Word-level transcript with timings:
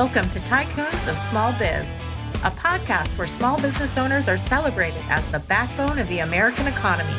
Welcome 0.00 0.30
to 0.30 0.40
Tycoons 0.40 1.08
of 1.08 1.18
Small 1.28 1.52
Biz, 1.58 1.86
a 2.42 2.50
podcast 2.52 3.18
where 3.18 3.26
small 3.26 3.60
business 3.60 3.98
owners 3.98 4.28
are 4.28 4.38
celebrated 4.38 5.02
as 5.10 5.30
the 5.30 5.40
backbone 5.40 5.98
of 5.98 6.08
the 6.08 6.20
American 6.20 6.66
economy. 6.66 7.14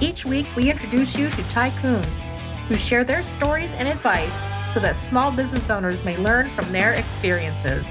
Each 0.00 0.24
week, 0.24 0.46
we 0.56 0.70
introduce 0.70 1.14
you 1.18 1.28
to 1.28 1.42
tycoons 1.52 2.18
who 2.66 2.76
share 2.76 3.04
their 3.04 3.22
stories 3.22 3.70
and 3.72 3.86
advice 3.86 4.32
so 4.72 4.80
that 4.80 4.96
small 4.96 5.30
business 5.30 5.68
owners 5.68 6.02
may 6.02 6.16
learn 6.16 6.48
from 6.52 6.64
their 6.72 6.94
experiences. 6.94 7.84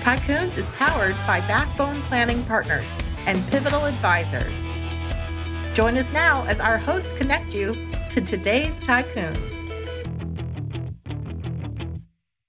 Tycoons 0.00 0.58
is 0.58 0.66
powered 0.74 1.16
by 1.26 1.40
Backbone 1.48 1.96
Planning 2.02 2.44
Partners 2.44 2.90
and 3.24 3.42
Pivotal 3.48 3.86
Advisors. 3.86 4.60
Join 5.72 5.96
us 5.96 6.12
now 6.12 6.44
as 6.44 6.60
our 6.60 6.76
hosts 6.76 7.14
connect 7.14 7.54
you 7.54 7.72
to 8.10 8.20
today's 8.20 8.74
tycoons. 8.80 9.59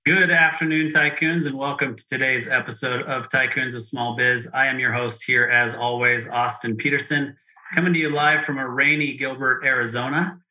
Good 0.03 0.31
afternoon, 0.31 0.87
tycoons, 0.87 1.45
and 1.45 1.53
welcome 1.53 1.95
to 1.95 2.07
today's 2.07 2.47
episode 2.47 3.03
of 3.03 3.29
Tycoons 3.29 3.75
of 3.75 3.83
Small 3.83 4.15
Biz. 4.15 4.49
I 4.51 4.65
am 4.65 4.79
your 4.79 4.91
host 4.91 5.23
here, 5.23 5.45
as 5.45 5.75
always, 5.75 6.27
Austin 6.27 6.75
Peterson, 6.75 7.37
coming 7.75 7.93
to 7.93 7.99
you 7.99 8.09
live 8.09 8.43
from 8.43 8.57
a 8.57 8.67
rainy 8.67 9.15
Gilbert, 9.15 9.63
Arizona. 9.63 10.41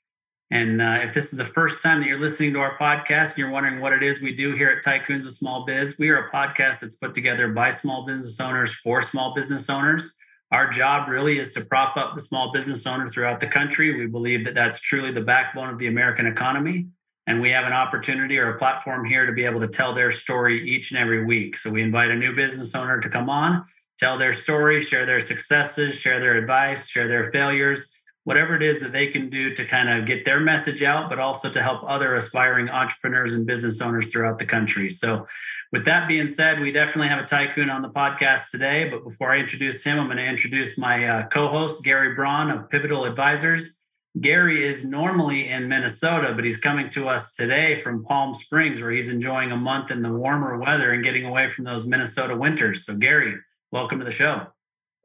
And 0.53 0.81
uh, 0.81 1.01
if 1.03 1.13
this 1.13 1.33
is 1.33 1.39
the 1.41 1.45
first 1.45 1.83
time 1.83 1.99
that 1.99 2.07
you're 2.07 2.21
listening 2.21 2.53
to 2.53 2.61
our 2.61 2.79
podcast 2.79 3.31
and 3.31 3.39
you're 3.39 3.51
wondering 3.51 3.81
what 3.81 3.93
it 3.93 4.05
is 4.05 4.23
we 4.23 4.33
do 4.33 4.55
here 4.55 4.69
at 4.69 4.85
Tycoons 4.85 5.27
of 5.27 5.33
Small 5.33 5.67
Biz, 5.67 5.98
we 5.98 6.11
are 6.11 6.29
a 6.29 6.31
podcast 6.31 6.79
that's 6.79 6.95
put 6.95 7.12
together 7.12 7.48
by 7.48 7.71
small 7.71 8.07
business 8.07 8.39
owners 8.39 8.73
for 8.73 9.03
small 9.03 9.35
business 9.35 9.69
owners. 9.69 10.17
Our 10.53 10.71
job 10.71 11.09
really 11.09 11.41
is 11.41 11.53
to 11.55 11.65
prop 11.65 11.97
up 11.97 12.15
the 12.15 12.21
small 12.21 12.53
business 12.53 12.87
owner 12.87 13.09
throughout 13.09 13.41
the 13.41 13.48
country. 13.48 13.98
We 13.98 14.07
believe 14.07 14.45
that 14.45 14.55
that's 14.55 14.81
truly 14.81 15.11
the 15.11 15.23
backbone 15.23 15.71
of 15.71 15.79
the 15.79 15.89
American 15.89 16.27
economy. 16.27 16.87
And 17.31 17.41
we 17.41 17.50
have 17.50 17.64
an 17.64 17.73
opportunity 17.73 18.39
or 18.39 18.50
a 18.50 18.59
platform 18.59 19.05
here 19.05 19.25
to 19.25 19.31
be 19.31 19.45
able 19.45 19.61
to 19.61 19.69
tell 19.69 19.95
their 19.95 20.11
story 20.11 20.69
each 20.69 20.91
and 20.91 20.98
every 20.98 21.25
week. 21.25 21.56
So 21.56 21.70
we 21.70 21.81
invite 21.81 22.11
a 22.11 22.17
new 22.17 22.34
business 22.34 22.75
owner 22.75 22.98
to 22.98 23.09
come 23.09 23.31
on, 23.31 23.64
tell 24.00 24.19
their 24.19 24.33
story, 24.33 24.81
share 24.81 25.06
their 25.06 25.20
successes, 25.20 25.95
share 25.95 26.19
their 26.19 26.34
advice, 26.34 26.89
share 26.89 27.06
their 27.06 27.31
failures, 27.31 28.05
whatever 28.25 28.56
it 28.56 28.64
is 28.64 28.81
that 28.81 28.91
they 28.91 29.06
can 29.06 29.31
do 29.31 29.55
to 29.55 29.64
kind 29.64 29.89
of 29.89 30.06
get 30.06 30.25
their 30.25 30.41
message 30.41 30.83
out, 30.83 31.08
but 31.08 31.20
also 31.20 31.48
to 31.48 31.62
help 31.62 31.84
other 31.86 32.17
aspiring 32.17 32.69
entrepreneurs 32.69 33.33
and 33.33 33.47
business 33.47 33.81
owners 33.81 34.11
throughout 34.11 34.41
the 34.41 34.45
country. 34.45 34.89
So, 34.89 35.25
with 35.70 35.84
that 35.84 36.08
being 36.08 36.27
said, 36.27 36.58
we 36.58 36.73
definitely 36.73 37.11
have 37.11 37.23
a 37.23 37.28
tycoon 37.28 37.70
on 37.70 37.81
the 37.81 37.91
podcast 37.91 38.51
today. 38.51 38.89
But 38.89 39.05
before 39.05 39.33
I 39.33 39.39
introduce 39.39 39.84
him, 39.84 40.01
I'm 40.01 40.06
going 40.06 40.17
to 40.17 40.27
introduce 40.27 40.77
my 40.77 41.05
uh, 41.05 41.28
co 41.28 41.47
host, 41.47 41.84
Gary 41.84 42.12
Braun 42.12 42.51
of 42.51 42.69
Pivotal 42.70 43.05
Advisors. 43.05 43.80
Gary 44.19 44.64
is 44.64 44.84
normally 44.84 45.48
in 45.48 45.69
Minnesota, 45.69 46.33
but 46.34 46.44
he's 46.44 46.58
coming 46.58 46.91
to 46.91 47.08
us 47.08 47.36
today 47.36 47.77
from 47.77 48.05
Palm 48.05 48.34
Springs, 48.34 48.83
where 48.83 48.91
he's 48.91 49.08
enjoying 49.08 49.52
a 49.52 49.56
month 49.56 49.92
in 49.92 50.02
the 50.02 50.12
warmer 50.12 50.58
weather 50.58 50.92
and 50.92 51.05
getting 51.05 51.25
away 51.25 51.47
from 51.47 51.64
those 51.64 51.86
Minnesota 51.86 52.36
winters. 52.36 52.84
So, 52.84 52.97
Gary, 52.97 53.36
welcome 53.70 54.00
to 54.00 54.05
the 54.05 54.11
show. 54.11 54.48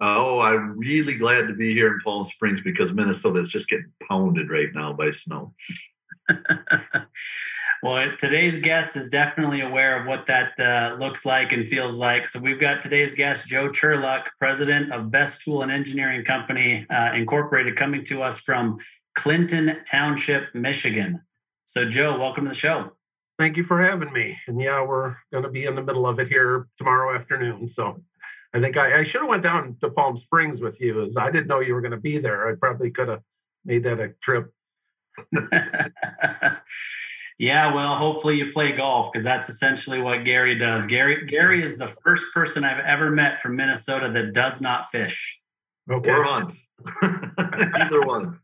Oh, 0.02 0.40
I'm 0.40 0.78
really 0.78 1.18
glad 1.18 1.48
to 1.48 1.54
be 1.54 1.72
here 1.72 1.94
in 1.94 2.00
Palm 2.04 2.26
Springs 2.26 2.62
because 2.62 2.94
Minnesota 2.94 3.40
is 3.42 3.50
just 3.50 3.70
getting 3.70 3.92
pounded 4.10 4.50
right 4.50 4.74
now 4.74 4.92
by 4.92 5.12
snow. 5.12 5.54
well, 7.86 8.12
today's 8.18 8.58
guest 8.58 8.96
is 8.96 9.10
definitely 9.10 9.62
aware 9.62 10.00
of 10.00 10.08
what 10.08 10.26
that 10.26 10.60
uh, 10.60 10.96
looks 11.00 11.24
like 11.24 11.52
and 11.52 11.68
feels 11.68 12.00
like. 12.00 12.26
So 12.26 12.40
we've 12.40 12.60
got 12.60 12.82
today's 12.82 13.14
guest, 13.14 13.48
Joe 13.48 13.70
Churluck, 13.70 14.24
president 14.40 14.92
of 14.92 15.12
Best 15.12 15.44
Tool 15.44 15.62
and 15.62 15.72
Engineering 15.72 16.26
Company 16.26 16.88
uh, 16.90 17.12
Incorporated, 17.14 17.76
coming 17.76 18.04
to 18.06 18.24
us 18.24 18.40
from 18.40 18.80
Clinton 19.14 19.78
Township, 19.88 20.46
Michigan. 20.56 21.22
So, 21.66 21.88
Joe, 21.88 22.18
welcome 22.18 22.46
to 22.46 22.50
the 22.50 22.56
show. 22.56 22.94
Thank 23.38 23.56
you 23.56 23.64
for 23.64 23.80
having 23.80 24.12
me. 24.12 24.40
And 24.48 24.60
yeah, 24.60 24.84
we're 24.84 25.18
going 25.32 25.44
to 25.44 25.52
be 25.52 25.66
in 25.66 25.76
the 25.76 25.84
middle 25.84 26.08
of 26.08 26.20
it 26.20 26.28
here 26.28 26.68
tomorrow 26.80 27.14
afternoon. 27.14 27.68
So 27.68 28.02
I 28.52 28.62
think 28.62 28.78
I, 28.78 29.02
I 29.02 29.04
should 29.04 29.22
have 29.22 29.30
went 29.30 29.44
down 29.44 29.78
to 29.82 29.92
Palm 29.92 30.18
Springs 30.18 30.60
with 30.60 30.82
you, 30.82 31.06
as 31.06 31.18
I 31.18 31.30
didn't 31.30 31.46
know 31.46 31.60
you 31.60 31.76
were 31.76 31.82
going 31.82 31.92
to 31.92 31.98
be 31.98 32.18
there. 32.18 32.50
I 32.50 32.56
probably 32.56 32.90
could 32.90 33.10
have 33.10 33.22
made 33.64 33.84
that 33.84 34.00
a 34.00 34.16
trip 34.24 34.52
yeah, 37.38 37.74
well, 37.74 37.96
hopefully 37.96 38.38
you 38.38 38.52
play 38.52 38.72
golf 38.72 39.12
because 39.12 39.24
that's 39.24 39.50
essentially 39.50 40.02
what 40.02 40.24
Gary 40.24 40.56
does. 40.56 40.88
Gary 40.88 41.26
Gary 41.26 41.62
is 41.62 41.78
the 41.78 41.88
first 41.88 42.34
person 42.34 42.64
I've 42.64 42.84
ever 42.86 43.12
met 43.12 43.42
from 43.42 43.56
Minnesota 43.56 44.10
that 44.10 44.34
does 44.34 44.62
not 44.62 44.86
fish. 44.86 45.42
Okay. 45.90 46.12
Or 46.12 46.24
hunt. 46.24 46.54
Either 47.76 48.02
one. 48.02 48.40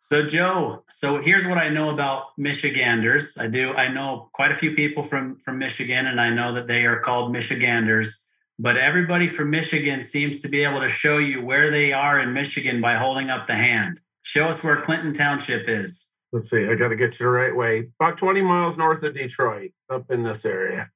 So 0.00 0.26
Joe, 0.26 0.84
so 0.90 1.22
here's 1.22 1.46
what 1.46 1.56
I 1.56 1.68
know 1.70 1.88
about 1.90 2.36
Michiganders. 2.36 3.38
I 3.38 3.46
do 3.46 3.72
I 3.74 3.88
know 3.88 4.28
quite 4.34 4.50
a 4.50 4.54
few 4.54 4.72
people 4.72 5.04
from 5.04 5.38
from 5.38 5.58
Michigan 5.58 6.06
and 6.06 6.20
I 6.20 6.30
know 6.30 6.52
that 6.52 6.66
they 6.66 6.86
are 6.86 6.98
called 6.98 7.32
Michiganders, 7.32 8.28
but 8.58 8.76
everybody 8.76 9.28
from 9.28 9.50
Michigan 9.50 10.02
seems 10.02 10.40
to 10.40 10.48
be 10.48 10.64
able 10.64 10.80
to 10.80 10.88
show 10.88 11.18
you 11.18 11.42
where 11.44 11.70
they 11.70 11.92
are 11.92 12.18
in 12.18 12.32
Michigan 12.32 12.80
by 12.80 12.94
holding 12.94 13.30
up 13.30 13.46
the 13.46 13.54
hand. 13.54 14.00
Show 14.22 14.48
us 14.48 14.64
where 14.64 14.76
Clinton 14.76 15.12
Township 15.12 15.68
is. 15.68 16.13
Let's 16.34 16.50
see. 16.50 16.66
I 16.66 16.74
got 16.74 16.88
to 16.88 16.96
get 16.96 17.20
you 17.20 17.26
the 17.26 17.30
right 17.30 17.54
way. 17.54 17.90
About 18.00 18.18
20 18.18 18.42
miles 18.42 18.76
north 18.76 19.04
of 19.04 19.14
Detroit, 19.14 19.70
up 19.88 20.10
in 20.10 20.24
this 20.24 20.44
area. 20.44 20.90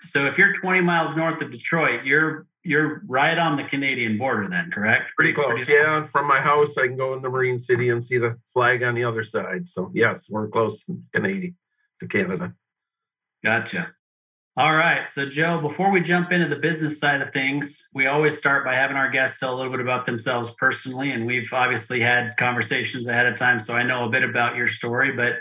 So 0.00 0.26
if 0.26 0.36
you're 0.36 0.52
20 0.52 0.80
miles 0.80 1.14
north 1.14 1.40
of 1.40 1.52
Detroit, 1.52 2.04
you're 2.04 2.48
you're 2.64 3.02
right 3.06 3.38
on 3.38 3.56
the 3.56 3.62
Canadian 3.62 4.18
border 4.18 4.48
then, 4.48 4.72
correct? 4.72 5.12
Pretty 5.16 5.32
close. 5.32 5.64
Pretty 5.64 5.72
yeah, 5.72 6.02
from 6.02 6.26
my 6.26 6.40
house 6.40 6.76
I 6.76 6.88
can 6.88 6.96
go 6.96 7.14
into 7.14 7.30
Marine 7.30 7.60
City 7.60 7.90
and 7.90 8.02
see 8.02 8.18
the 8.18 8.38
flag 8.52 8.82
on 8.82 8.96
the 8.96 9.04
other 9.04 9.22
side. 9.22 9.68
So 9.68 9.92
yes, 9.94 10.28
we're 10.28 10.48
close 10.48 10.84
to 10.86 11.00
Canada 11.14 11.50
to 12.00 12.08
Canada. 12.08 12.54
Gotcha. 13.44 13.94
All 14.54 14.74
right. 14.74 15.08
So, 15.08 15.26
Joe, 15.26 15.62
before 15.62 15.90
we 15.90 16.02
jump 16.02 16.30
into 16.30 16.46
the 16.46 16.56
business 16.56 17.00
side 17.00 17.22
of 17.22 17.32
things, 17.32 17.88
we 17.94 18.06
always 18.06 18.36
start 18.36 18.66
by 18.66 18.74
having 18.74 18.98
our 18.98 19.08
guests 19.08 19.40
tell 19.40 19.54
a 19.54 19.56
little 19.56 19.72
bit 19.72 19.80
about 19.80 20.04
themselves 20.04 20.54
personally. 20.58 21.10
And 21.10 21.24
we've 21.24 21.50
obviously 21.54 22.00
had 22.00 22.36
conversations 22.36 23.06
ahead 23.06 23.24
of 23.24 23.34
time, 23.34 23.58
so 23.58 23.72
I 23.72 23.82
know 23.82 24.04
a 24.04 24.10
bit 24.10 24.24
about 24.24 24.54
your 24.54 24.66
story. 24.66 25.12
But 25.12 25.36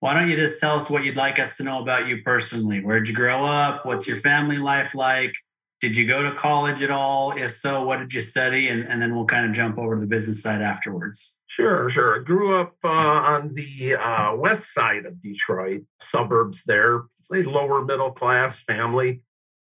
why 0.00 0.14
don't 0.14 0.28
you 0.28 0.34
just 0.34 0.58
tell 0.58 0.74
us 0.74 0.90
what 0.90 1.04
you'd 1.04 1.14
like 1.14 1.38
us 1.38 1.56
to 1.58 1.62
know 1.62 1.80
about 1.80 2.08
you 2.08 2.22
personally? 2.24 2.80
Where'd 2.80 3.06
you 3.06 3.14
grow 3.14 3.44
up? 3.44 3.86
What's 3.86 4.08
your 4.08 4.16
family 4.16 4.56
life 4.56 4.96
like? 4.96 5.32
Did 5.80 5.96
you 5.96 6.04
go 6.04 6.24
to 6.24 6.34
college 6.34 6.82
at 6.82 6.90
all? 6.90 7.36
If 7.36 7.52
so, 7.52 7.84
what 7.84 8.00
did 8.00 8.12
you 8.14 8.20
study? 8.20 8.66
And, 8.66 8.82
and 8.88 9.00
then 9.00 9.14
we'll 9.14 9.26
kind 9.26 9.46
of 9.46 9.52
jump 9.52 9.78
over 9.78 9.94
to 9.94 10.00
the 10.00 10.08
business 10.08 10.42
side 10.42 10.60
afterwards. 10.60 11.38
Sure, 11.46 11.88
sure. 11.88 12.20
I 12.20 12.24
grew 12.24 12.60
up 12.60 12.74
uh, 12.82 12.88
on 12.88 13.54
the 13.54 13.94
uh, 13.94 14.34
west 14.34 14.74
side 14.74 15.06
of 15.06 15.22
Detroit, 15.22 15.82
suburbs 16.00 16.64
there, 16.64 17.04
a 17.32 17.42
lower 17.42 17.84
middle 17.84 18.10
class 18.10 18.60
family, 18.60 19.22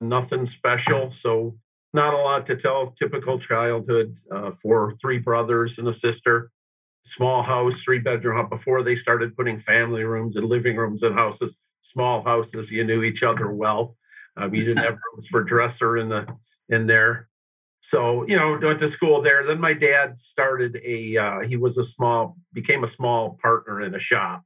nothing 0.00 0.46
special. 0.46 1.10
So, 1.10 1.58
not 1.92 2.14
a 2.14 2.18
lot 2.18 2.44
to 2.46 2.56
tell. 2.56 2.88
Typical 2.88 3.38
childhood 3.38 4.16
uh, 4.30 4.50
for 4.50 4.94
three 5.00 5.18
brothers 5.18 5.78
and 5.78 5.88
a 5.88 5.92
sister. 5.92 6.50
Small 7.04 7.42
house, 7.42 7.80
three 7.80 8.00
bedroom 8.00 8.36
house. 8.36 8.50
Before 8.50 8.82
they 8.82 8.94
started 8.94 9.36
putting 9.36 9.58
family 9.58 10.04
rooms 10.04 10.36
and 10.36 10.46
living 10.46 10.76
rooms 10.76 11.02
in 11.02 11.14
houses, 11.14 11.60
small 11.80 12.22
houses, 12.22 12.70
you 12.70 12.84
knew 12.84 13.02
each 13.02 13.22
other 13.22 13.50
well. 13.50 13.96
Um, 14.36 14.54
you 14.54 14.64
didn't 14.64 14.84
have 14.84 14.98
rooms 15.12 15.26
for 15.28 15.42
dresser 15.42 15.96
in 15.96 16.08
the 16.08 16.26
in 16.68 16.86
there. 16.86 17.28
So 17.80 18.26
you 18.26 18.36
know, 18.36 18.58
went 18.60 18.80
to 18.80 18.88
school 18.88 19.22
there. 19.22 19.46
Then 19.46 19.60
my 19.60 19.72
dad 19.72 20.18
started 20.18 20.80
a. 20.84 21.16
Uh, 21.16 21.40
he 21.40 21.56
was 21.56 21.78
a 21.78 21.84
small, 21.84 22.36
became 22.52 22.82
a 22.82 22.88
small 22.88 23.38
partner 23.40 23.80
in 23.80 23.94
a 23.94 23.98
shop. 23.98 24.42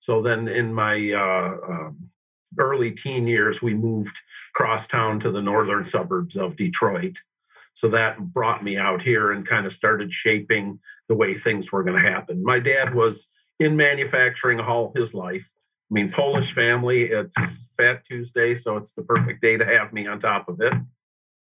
So 0.00 0.22
then 0.22 0.48
in 0.48 0.72
my 0.72 1.12
uh, 1.12 1.56
um, 1.68 2.10
early 2.58 2.90
teen 2.90 3.26
years, 3.26 3.60
we 3.60 3.74
moved 3.74 4.16
cross 4.54 4.86
town 4.86 5.20
to 5.20 5.30
the 5.30 5.42
northern 5.42 5.84
suburbs 5.84 6.36
of 6.36 6.56
Detroit. 6.56 7.18
So 7.74 7.88
that 7.88 8.18
brought 8.32 8.64
me 8.64 8.76
out 8.76 9.02
here 9.02 9.30
and 9.30 9.46
kind 9.46 9.66
of 9.66 9.72
started 9.72 10.12
shaping 10.12 10.80
the 11.08 11.14
way 11.14 11.34
things 11.34 11.70
were 11.70 11.84
going 11.84 12.02
to 12.02 12.10
happen. 12.10 12.42
My 12.42 12.58
dad 12.58 12.94
was 12.94 13.30
in 13.60 13.76
manufacturing 13.76 14.60
all 14.60 14.92
his 14.96 15.14
life. 15.14 15.48
I 15.90 15.94
mean, 15.94 16.10
Polish 16.10 16.52
family, 16.52 17.04
it's 17.04 17.68
Fat 17.76 18.04
Tuesday, 18.04 18.54
so 18.54 18.76
it's 18.76 18.92
the 18.92 19.02
perfect 19.02 19.40
day 19.40 19.56
to 19.56 19.64
have 19.64 19.92
me 19.92 20.06
on 20.06 20.18
top 20.18 20.48
of 20.48 20.60
it, 20.60 20.74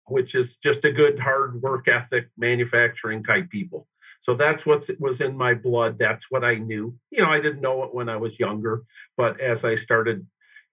which 0.06 0.35
is 0.35 0.59
just 0.59 0.85
a 0.85 0.93
good, 0.93 1.19
hard 1.19 1.61
work 1.61 1.89
ethic, 1.89 2.29
manufacturing 2.37 3.25
type 3.25 3.51
people. 3.51 3.89
So 4.21 4.35
that's 4.35 4.65
what 4.65 4.89
was 5.01 5.21
in 5.21 5.37
my 5.37 5.55
blood. 5.55 5.99
That's 5.99 6.31
what 6.31 6.44
I 6.44 6.56
knew. 6.56 6.94
You 7.11 7.23
know, 7.23 7.31
I 7.31 7.41
didn't 7.41 7.61
know 7.61 7.83
it 7.85 7.94
when 7.94 8.09
I 8.09 8.17
was 8.17 8.39
younger, 8.39 8.83
but 9.17 9.41
as 9.41 9.65
I 9.65 9.75
started 9.75 10.27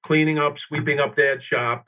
cleaning 0.06 0.38
up, 0.38 0.60
sweeping 0.60 1.00
up 1.00 1.16
dad's 1.16 1.44
shop, 1.44 1.84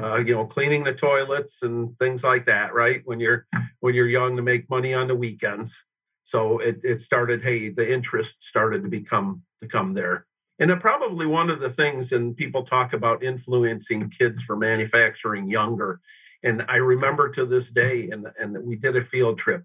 uh, 0.00 0.18
you 0.18 0.32
know, 0.32 0.46
cleaning 0.46 0.84
the 0.84 0.94
toilets 0.94 1.64
and 1.64 1.98
things 1.98 2.22
like 2.22 2.46
that, 2.46 2.72
right? 2.72 3.02
When 3.04 3.18
you're 3.18 3.48
when 3.80 3.92
you're 3.92 4.08
young 4.08 4.36
to 4.36 4.42
make 4.42 4.70
money 4.70 4.94
on 4.94 5.08
the 5.08 5.16
weekends. 5.16 5.84
So 6.22 6.60
it 6.60 6.80
it 6.84 7.00
started, 7.00 7.42
hey, 7.42 7.70
the 7.70 7.92
interest 7.92 8.44
started 8.44 8.84
to 8.84 8.88
become 8.88 9.42
to 9.58 9.66
come 9.66 9.94
there. 9.94 10.26
And 10.60 10.80
probably 10.80 11.26
one 11.26 11.50
of 11.50 11.58
the 11.58 11.68
things, 11.68 12.12
and 12.12 12.36
people 12.36 12.62
talk 12.62 12.92
about 12.92 13.24
influencing 13.24 14.10
kids 14.10 14.42
for 14.42 14.56
manufacturing 14.56 15.50
younger. 15.50 16.00
And 16.44 16.64
I 16.68 16.76
remember 16.76 17.28
to 17.30 17.44
this 17.44 17.70
day, 17.70 18.10
and, 18.10 18.28
and 18.38 18.64
we 18.64 18.76
did 18.76 18.96
a 18.96 19.00
field 19.00 19.38
trip 19.38 19.64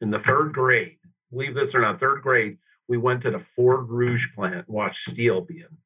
in 0.00 0.10
the 0.10 0.18
third 0.18 0.54
grade. 0.54 0.96
Believe 1.30 1.54
this 1.54 1.74
or 1.74 1.82
not, 1.82 2.00
third 2.00 2.22
grade, 2.22 2.56
we 2.88 2.96
went 2.96 3.22
to 3.22 3.30
the 3.30 3.38
Ford 3.38 3.88
Rouge 3.90 4.34
plant, 4.34 4.68
watched 4.68 5.10
steel 5.10 5.42
being 5.42 5.76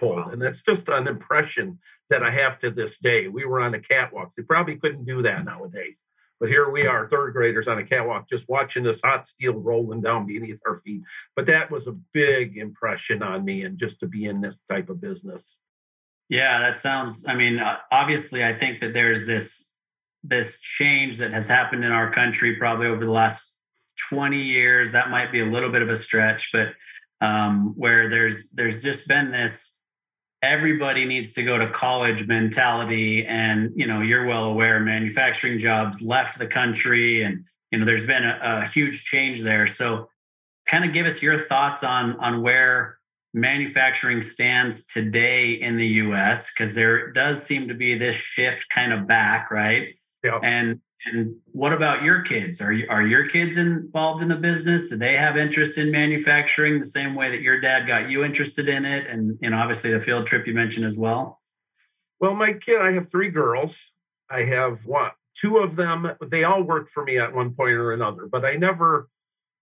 pulled. 0.00 0.16
Wow. 0.16 0.30
And 0.32 0.42
that's 0.42 0.62
just 0.62 0.88
an 0.88 1.06
impression 1.06 1.78
that 2.08 2.22
I 2.22 2.30
have 2.30 2.58
to 2.58 2.70
this 2.70 2.98
day. 2.98 3.28
We 3.28 3.44
were 3.44 3.60
on 3.60 3.72
the 3.72 3.78
catwalks. 3.78 4.34
They 4.36 4.42
probably 4.42 4.76
couldn't 4.76 5.04
do 5.04 5.22
that 5.22 5.44
nowadays. 5.44 6.04
But 6.40 6.48
here 6.48 6.70
we 6.70 6.86
are, 6.86 7.06
third 7.06 7.34
graders 7.34 7.68
on 7.68 7.78
a 7.78 7.84
catwalk, 7.84 8.26
just 8.26 8.48
watching 8.48 8.82
this 8.82 9.02
hot 9.02 9.28
steel 9.28 9.52
rolling 9.52 10.00
down 10.00 10.26
beneath 10.26 10.60
our 10.66 10.76
feet. 10.76 11.02
But 11.36 11.44
that 11.46 11.70
was 11.70 11.86
a 11.86 11.92
big 11.92 12.56
impression 12.56 13.22
on 13.22 13.44
me, 13.44 13.62
and 13.62 13.76
just 13.76 14.00
to 14.00 14.06
be 14.06 14.24
in 14.24 14.40
this 14.40 14.60
type 14.60 14.88
of 14.88 15.02
business. 15.02 15.60
Yeah, 16.30 16.58
that 16.60 16.78
sounds. 16.78 17.26
I 17.28 17.34
mean, 17.34 17.58
uh, 17.58 17.76
obviously, 17.92 18.42
I 18.42 18.54
think 18.54 18.80
that 18.80 18.94
there's 18.94 19.26
this 19.26 19.78
this 20.24 20.62
change 20.62 21.18
that 21.18 21.32
has 21.32 21.46
happened 21.46 21.84
in 21.84 21.92
our 21.92 22.10
country 22.10 22.56
probably 22.56 22.86
over 22.86 23.04
the 23.04 23.10
last 23.10 23.58
20 24.08 24.38
years. 24.38 24.92
That 24.92 25.10
might 25.10 25.32
be 25.32 25.40
a 25.40 25.46
little 25.46 25.70
bit 25.70 25.82
of 25.82 25.90
a 25.90 25.96
stretch, 25.96 26.52
but 26.52 26.68
um, 27.20 27.74
where 27.76 28.08
there's 28.08 28.50
there's 28.50 28.82
just 28.82 29.06
been 29.08 29.30
this 29.30 29.79
everybody 30.42 31.04
needs 31.04 31.32
to 31.34 31.42
go 31.42 31.58
to 31.58 31.68
college 31.70 32.26
mentality, 32.26 33.26
and 33.26 33.72
you 33.74 33.86
know, 33.86 34.00
you're 34.00 34.26
well 34.26 34.44
aware 34.44 34.80
manufacturing 34.80 35.58
jobs 35.58 36.02
left 36.02 36.38
the 36.38 36.46
country, 36.46 37.22
and 37.22 37.44
you 37.70 37.78
know, 37.78 37.84
there's 37.84 38.06
been 38.06 38.24
a, 38.24 38.38
a 38.42 38.66
huge 38.66 39.04
change 39.04 39.42
there. 39.42 39.66
So, 39.66 40.08
kind 40.66 40.84
of 40.84 40.92
give 40.92 41.06
us 41.06 41.22
your 41.22 41.38
thoughts 41.38 41.82
on 41.84 42.16
on 42.20 42.42
where 42.42 42.98
manufacturing 43.32 44.22
stands 44.22 44.86
today 44.86 45.52
in 45.52 45.76
the 45.76 45.86
US 45.86 46.52
because 46.52 46.74
there 46.74 47.12
does 47.12 47.42
seem 47.42 47.68
to 47.68 47.74
be 47.74 47.94
this 47.94 48.16
shift 48.16 48.68
kind 48.70 48.92
of 48.92 49.06
back, 49.06 49.50
right? 49.50 49.94
Yeah. 50.24 50.40
And 50.42 50.80
and 51.06 51.34
what 51.52 51.72
about 51.72 52.02
your 52.02 52.20
kids? 52.22 52.60
Are 52.60 52.72
you, 52.72 52.86
are 52.90 53.06
your 53.06 53.26
kids 53.28 53.56
involved 53.56 54.22
in 54.22 54.28
the 54.28 54.36
business? 54.36 54.90
Do 54.90 54.96
they 54.96 55.16
have 55.16 55.36
interest 55.36 55.78
in 55.78 55.90
manufacturing 55.90 56.78
the 56.78 56.86
same 56.86 57.14
way 57.14 57.30
that 57.30 57.40
your 57.40 57.60
dad 57.60 57.86
got 57.86 58.10
you 58.10 58.22
interested 58.22 58.68
in 58.68 58.84
it? 58.84 59.06
And 59.06 59.38
know, 59.40 59.56
obviously 59.56 59.90
the 59.90 60.00
field 60.00 60.26
trip 60.26 60.46
you 60.46 60.52
mentioned 60.52 60.86
as 60.86 60.98
well. 60.98 61.40
Well, 62.20 62.34
my 62.34 62.52
kid, 62.52 62.82
I 62.82 62.92
have 62.92 63.10
three 63.10 63.30
girls. 63.30 63.94
I 64.30 64.42
have 64.42 64.84
what 64.84 65.14
two 65.34 65.58
of 65.58 65.76
them. 65.76 66.12
They 66.28 66.44
all 66.44 66.62
worked 66.62 66.90
for 66.90 67.04
me 67.04 67.18
at 67.18 67.34
one 67.34 67.54
point 67.54 67.72
or 67.72 67.92
another, 67.92 68.28
but 68.30 68.44
I 68.44 68.56
never 68.56 69.08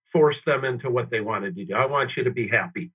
forced 0.03 0.45
them 0.45 0.65
into 0.65 0.89
what 0.89 1.09
they 1.09 1.21
wanted 1.21 1.55
to 1.55 1.65
do. 1.65 1.75
I 1.75 1.85
want 1.85 2.17
you 2.17 2.23
to 2.23 2.31
be 2.31 2.47
happy. 2.47 2.91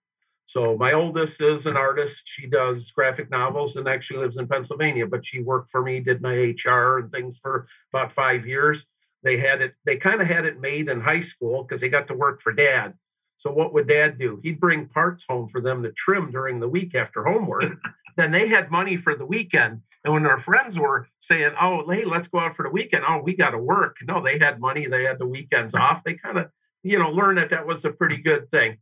So 0.47 0.77
my 0.77 0.93
oldest 0.93 1.41
is 1.41 1.67
an 1.67 1.77
artist. 1.77 2.25
She 2.27 2.47
does 2.47 2.91
graphic 2.91 3.31
novels 3.31 3.77
and 3.77 3.89
actually 3.89 4.21
lives 4.21 4.37
in 4.37 4.47
Pennsylvania, 4.47 5.07
but 5.07 5.25
she 5.25 5.41
worked 5.41 5.71
for 5.71 5.83
me, 5.83 6.01
did 6.01 6.21
my 6.21 6.35
HR 6.35 6.99
and 6.99 7.11
things 7.11 7.39
for 7.39 7.67
about 7.93 8.13
five 8.13 8.47
years. 8.47 8.87
They 9.23 9.39
had 9.39 9.63
it, 9.63 9.75
they 9.85 9.97
kind 9.97 10.21
of 10.21 10.27
had 10.27 10.45
it 10.45 10.61
made 10.61 10.89
in 10.89 11.01
high 11.01 11.21
school 11.21 11.63
because 11.63 11.81
they 11.81 11.89
got 11.89 12.07
to 12.09 12.15
work 12.15 12.43
for 12.43 12.53
dad. 12.53 12.95
So 13.37 13.51
what 13.51 13.73
would 13.73 13.89
dad 13.89 14.19
do? 14.19 14.41
He'd 14.43 14.61
bring 14.61 14.87
parts 14.87 15.25
home 15.29 15.49
for 15.49 15.61
them 15.61 15.83
to 15.83 15.93
trim 15.93 16.31
during 16.31 16.61
the 16.61 16.69
week 16.69 16.95
after 16.95 17.25
homework. 17.25 17.79
then 18.17 18.31
they 18.31 18.49
had 18.49 18.71
money 18.71 18.97
for 18.97 19.15
the 19.15 19.27
weekend. 19.27 19.81
And 20.05 20.13
when 20.13 20.27
our 20.27 20.37
friends 20.37 20.79
were 20.79 21.09
saying, 21.21 21.53
Oh, 21.61 21.91
hey, 21.91 22.05
let's 22.05 22.29
go 22.29 22.41
out 22.41 22.55
for 22.55 22.63
the 22.63 22.71
weekend. 22.71 23.05
Oh, 23.09 23.23
we 23.23 23.35
got 23.35 23.51
to 23.51 23.59
work. 23.59 23.97
No, 24.07 24.23
they 24.23 24.39
had 24.39 24.61
money. 24.61 24.87
They 24.87 25.05
had 25.05 25.19
the 25.19 25.27
weekends 25.27 25.75
off. 25.75 26.05
They 26.05 26.15
kind 26.15 26.39
of, 26.39 26.51
you 26.83 26.99
know, 26.99 27.11
learned 27.11 27.39
that 27.39 27.51
that 27.51 27.67
was 27.67 27.85
a 27.85 27.91
pretty 27.91 28.19
good 28.19 28.51
thing. 28.51 28.79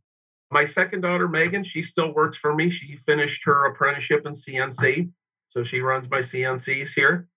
My 0.53 0.65
second 0.65 1.01
daughter, 1.01 1.27
Megan, 1.27 1.63
she 1.63 1.81
still 1.81 2.13
works 2.13 2.37
for 2.37 2.53
me. 2.53 2.69
She 2.69 2.95
finished 2.95 3.43
her 3.45 3.65
apprenticeship 3.65 4.23
in 4.27 4.33
CNC. 4.33 5.09
So 5.49 5.63
she 5.63 5.81
runs 5.81 6.11
my 6.11 6.19
CNCs 6.19 6.93
here. 6.93 7.27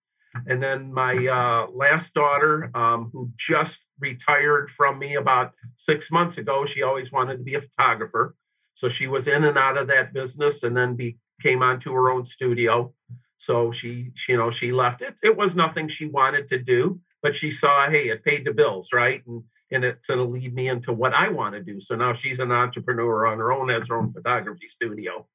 And 0.47 0.63
then 0.63 0.93
my 0.93 1.15
uh, 1.27 1.71
last 1.73 2.13
daughter, 2.13 2.71
um, 2.75 3.09
who 3.15 3.31
just 3.39 3.87
retired 3.99 4.69
from 4.69 4.99
me 4.99 5.15
about 5.15 5.55
six 5.77 6.11
months 6.11 6.37
ago, 6.37 6.67
she 6.67 6.83
always 6.83 7.11
wanted 7.11 7.39
to 7.39 7.43
be 7.43 7.55
a 7.55 7.61
photographer. 7.63 8.37
So 8.75 8.91
she 8.91 9.07
was 9.07 9.27
in 9.27 9.45
and 9.45 9.57
out 9.57 9.79
of 9.79 9.87
that 9.87 10.13
business 10.13 10.63
and 10.63 10.77
then 10.77 10.95
be, 10.95 11.17
came 11.41 11.63
onto 11.63 11.95
her 11.95 12.11
own 12.11 12.27
studio. 12.27 12.93
So 13.39 13.73
she, 13.73 14.11
she, 14.15 14.33
you 14.33 14.39
know, 14.39 14.51
she 14.51 14.73
left 14.73 15.01
it. 15.01 15.19
It 15.23 15.39
was 15.39 15.57
nothing 15.57 15.89
she 15.89 16.05
wanted 16.05 16.49
to 16.49 16.59
do, 16.59 17.01
but 17.23 17.35
she 17.35 17.51
saw, 17.51 17.89
hey, 17.89 18.11
it 18.11 18.23
paid 18.23 18.45
the 18.45 18.53
bills, 18.53 18.93
right? 18.93 19.23
And 19.27 19.45
and 19.71 19.85
it's 19.85 20.09
going 20.09 20.19
to 20.19 20.25
lead 20.25 20.55
me 20.55 20.69
into 20.69 20.93
what 20.93 21.13
I 21.13 21.29
want 21.29 21.55
to 21.55 21.63
do. 21.63 21.81
So 21.81 21.97
now 21.97 22.13
she's 22.13 22.39
an 22.39 22.53
entrepreneur 22.53 23.27
on 23.27 23.39
her 23.39 23.53
own, 23.53 23.69
has 23.69 23.89
her 23.89 23.97
own 23.97 24.13
photography 24.13 24.69
studio. 24.69 25.27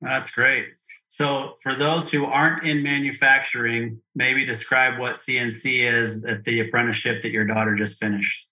That's 0.00 0.30
great. 0.30 0.66
So, 1.08 1.54
for 1.62 1.74
those 1.74 2.10
who 2.12 2.26
aren't 2.26 2.64
in 2.64 2.82
manufacturing, 2.82 4.00
maybe 4.14 4.44
describe 4.44 5.00
what 5.00 5.12
CNC 5.12 5.90
is 5.90 6.24
at 6.26 6.44
the 6.44 6.60
apprenticeship 6.60 7.22
that 7.22 7.30
your 7.30 7.46
daughter 7.46 7.74
just 7.74 7.98
finished. 7.98 8.50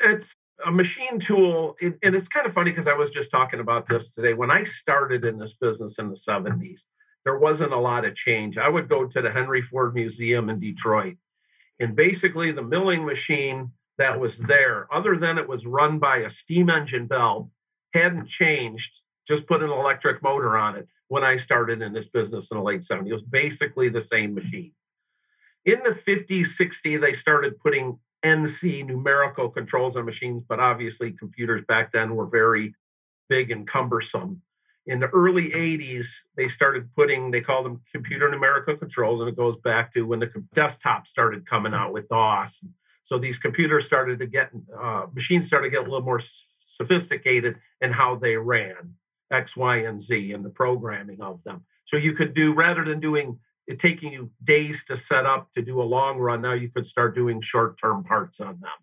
It's 0.00 0.34
a 0.64 0.70
machine 0.70 1.18
tool. 1.18 1.76
and 1.82 1.96
it's 2.02 2.28
kind 2.28 2.46
of 2.46 2.54
funny 2.54 2.70
because 2.70 2.88
I 2.88 2.94
was 2.94 3.10
just 3.10 3.30
talking 3.30 3.60
about 3.60 3.86
this 3.86 4.10
today. 4.10 4.32
When 4.32 4.50
I 4.50 4.64
started 4.64 5.24
in 5.26 5.38
this 5.38 5.54
business 5.54 5.98
in 5.98 6.08
the 6.08 6.14
70s, 6.14 6.86
there 7.24 7.38
wasn't 7.38 7.72
a 7.72 7.78
lot 7.78 8.06
of 8.06 8.14
change. 8.14 8.56
I 8.56 8.70
would 8.70 8.88
go 8.88 9.06
to 9.06 9.20
the 9.20 9.30
Henry 9.30 9.60
Ford 9.60 9.94
Museum 9.94 10.48
in 10.48 10.58
Detroit, 10.58 11.16
and 11.78 11.94
basically 11.94 12.50
the 12.50 12.62
milling 12.62 13.04
machine 13.04 13.72
that 13.98 14.20
was 14.20 14.38
there, 14.38 14.86
other 14.92 15.16
than 15.16 15.38
it 15.38 15.48
was 15.48 15.66
run 15.66 15.98
by 15.98 16.18
a 16.18 16.30
steam 16.30 16.70
engine 16.70 17.06
bell, 17.06 17.50
hadn't 17.92 18.26
changed, 18.26 19.02
just 19.26 19.46
put 19.46 19.62
an 19.62 19.70
electric 19.70 20.22
motor 20.22 20.56
on 20.56 20.76
it 20.76 20.88
when 21.08 21.24
I 21.24 21.36
started 21.36 21.82
in 21.82 21.92
this 21.92 22.06
business 22.06 22.50
in 22.50 22.58
the 22.58 22.62
late 22.62 22.82
70s. 22.82 23.08
It 23.08 23.12
was 23.12 23.22
basically 23.22 23.88
the 23.88 24.00
same 24.00 24.34
machine. 24.34 24.72
In 25.64 25.80
the 25.82 25.90
50s, 25.90 26.58
60s, 26.58 27.00
they 27.00 27.12
started 27.12 27.58
putting 27.58 27.98
NC 28.22 28.86
numerical 28.86 29.48
controls 29.48 29.96
on 29.96 30.04
machines, 30.04 30.42
but 30.42 30.60
obviously 30.60 31.12
computers 31.12 31.62
back 31.66 31.92
then 31.92 32.14
were 32.14 32.26
very 32.26 32.74
big 33.28 33.50
and 33.50 33.66
cumbersome. 33.66 34.42
In 34.86 35.00
the 35.00 35.08
early 35.08 35.50
80s, 35.50 36.06
they 36.36 36.48
started 36.48 36.94
putting, 36.94 37.30
they 37.30 37.42
call 37.42 37.62
them 37.62 37.82
computer 37.92 38.30
numerical 38.30 38.76
controls, 38.76 39.20
and 39.20 39.28
it 39.28 39.36
goes 39.36 39.58
back 39.58 39.92
to 39.92 40.02
when 40.02 40.20
the 40.20 40.30
desktop 40.54 41.06
started 41.06 41.44
coming 41.44 41.74
out 41.74 41.92
with 41.92 42.08
DOS. 42.08 42.64
So 43.08 43.16
these 43.16 43.38
computers 43.38 43.86
started 43.86 44.18
to 44.18 44.26
get, 44.26 44.50
uh, 44.78 45.06
machines 45.14 45.46
started 45.46 45.68
to 45.68 45.70
get 45.70 45.80
a 45.80 45.90
little 45.90 46.02
more 46.02 46.20
sophisticated 46.20 47.56
in 47.80 47.92
how 47.92 48.16
they 48.16 48.36
ran 48.36 48.96
X, 49.30 49.56
Y, 49.56 49.76
and 49.78 49.98
Z 49.98 50.30
and 50.34 50.44
the 50.44 50.50
programming 50.50 51.22
of 51.22 51.42
them. 51.42 51.64
So 51.86 51.96
you 51.96 52.12
could 52.12 52.34
do, 52.34 52.52
rather 52.52 52.84
than 52.84 53.00
doing 53.00 53.38
it 53.66 53.78
taking 53.78 54.12
you 54.12 54.30
days 54.44 54.84
to 54.84 54.96
set 54.98 55.24
up 55.24 55.52
to 55.52 55.62
do 55.62 55.80
a 55.80 55.84
long 55.96 56.18
run, 56.18 56.42
now 56.42 56.52
you 56.52 56.68
could 56.68 56.86
start 56.86 57.14
doing 57.14 57.40
short 57.40 57.78
term 57.78 58.04
parts 58.04 58.42
on 58.42 58.60
them, 58.60 58.78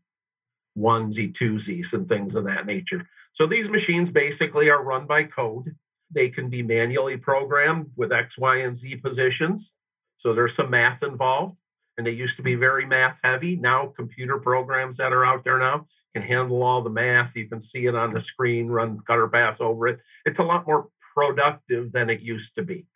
onesie, 0.75 1.31
twosies, 1.31 1.93
and 1.93 2.07
things 2.07 2.33
of 2.33 2.45
that 2.45 2.65
nature. 2.65 3.07
So 3.31 3.45
these 3.45 3.69
machines 3.69 4.09
basically 4.09 4.71
are 4.71 4.83
run 4.83 5.05
by 5.05 5.25
code. 5.25 5.75
They 6.09 6.29
can 6.29 6.49
be 6.49 6.63
manually 6.63 7.17
programmed 7.17 7.91
with 7.95 8.11
X, 8.11 8.39
Y, 8.39 8.55
and 8.57 8.75
Z 8.75 8.95
positions. 8.95 9.75
So 10.17 10.33
there's 10.33 10.55
some 10.55 10.71
math 10.71 11.03
involved, 11.03 11.59
and 11.97 12.05
they 12.05 12.11
used 12.11 12.35
to 12.37 12.43
be 12.43 12.55
very 12.55 12.85
math 12.85 13.19
heavy. 13.23 13.55
Now, 13.55 13.87
computer 13.87 14.37
programs 14.37 14.97
that 14.97 15.13
are 15.13 15.25
out 15.25 15.43
there 15.43 15.59
now 15.59 15.87
can 16.13 16.21
handle 16.21 16.63
all 16.63 16.81
the 16.81 16.89
math. 16.89 17.35
You 17.35 17.47
can 17.47 17.61
see 17.61 17.85
it 17.85 17.95
on 17.95 18.13
the 18.13 18.19
screen, 18.19 18.67
run 18.67 18.99
cutter 19.07 19.27
path 19.27 19.61
over 19.61 19.87
it. 19.87 19.99
It's 20.25 20.39
a 20.39 20.43
lot 20.43 20.67
more 20.67 20.89
productive 21.13 21.91
than 21.91 22.09
it 22.09 22.21
used 22.21 22.55
to 22.55 22.63
be. 22.63 22.87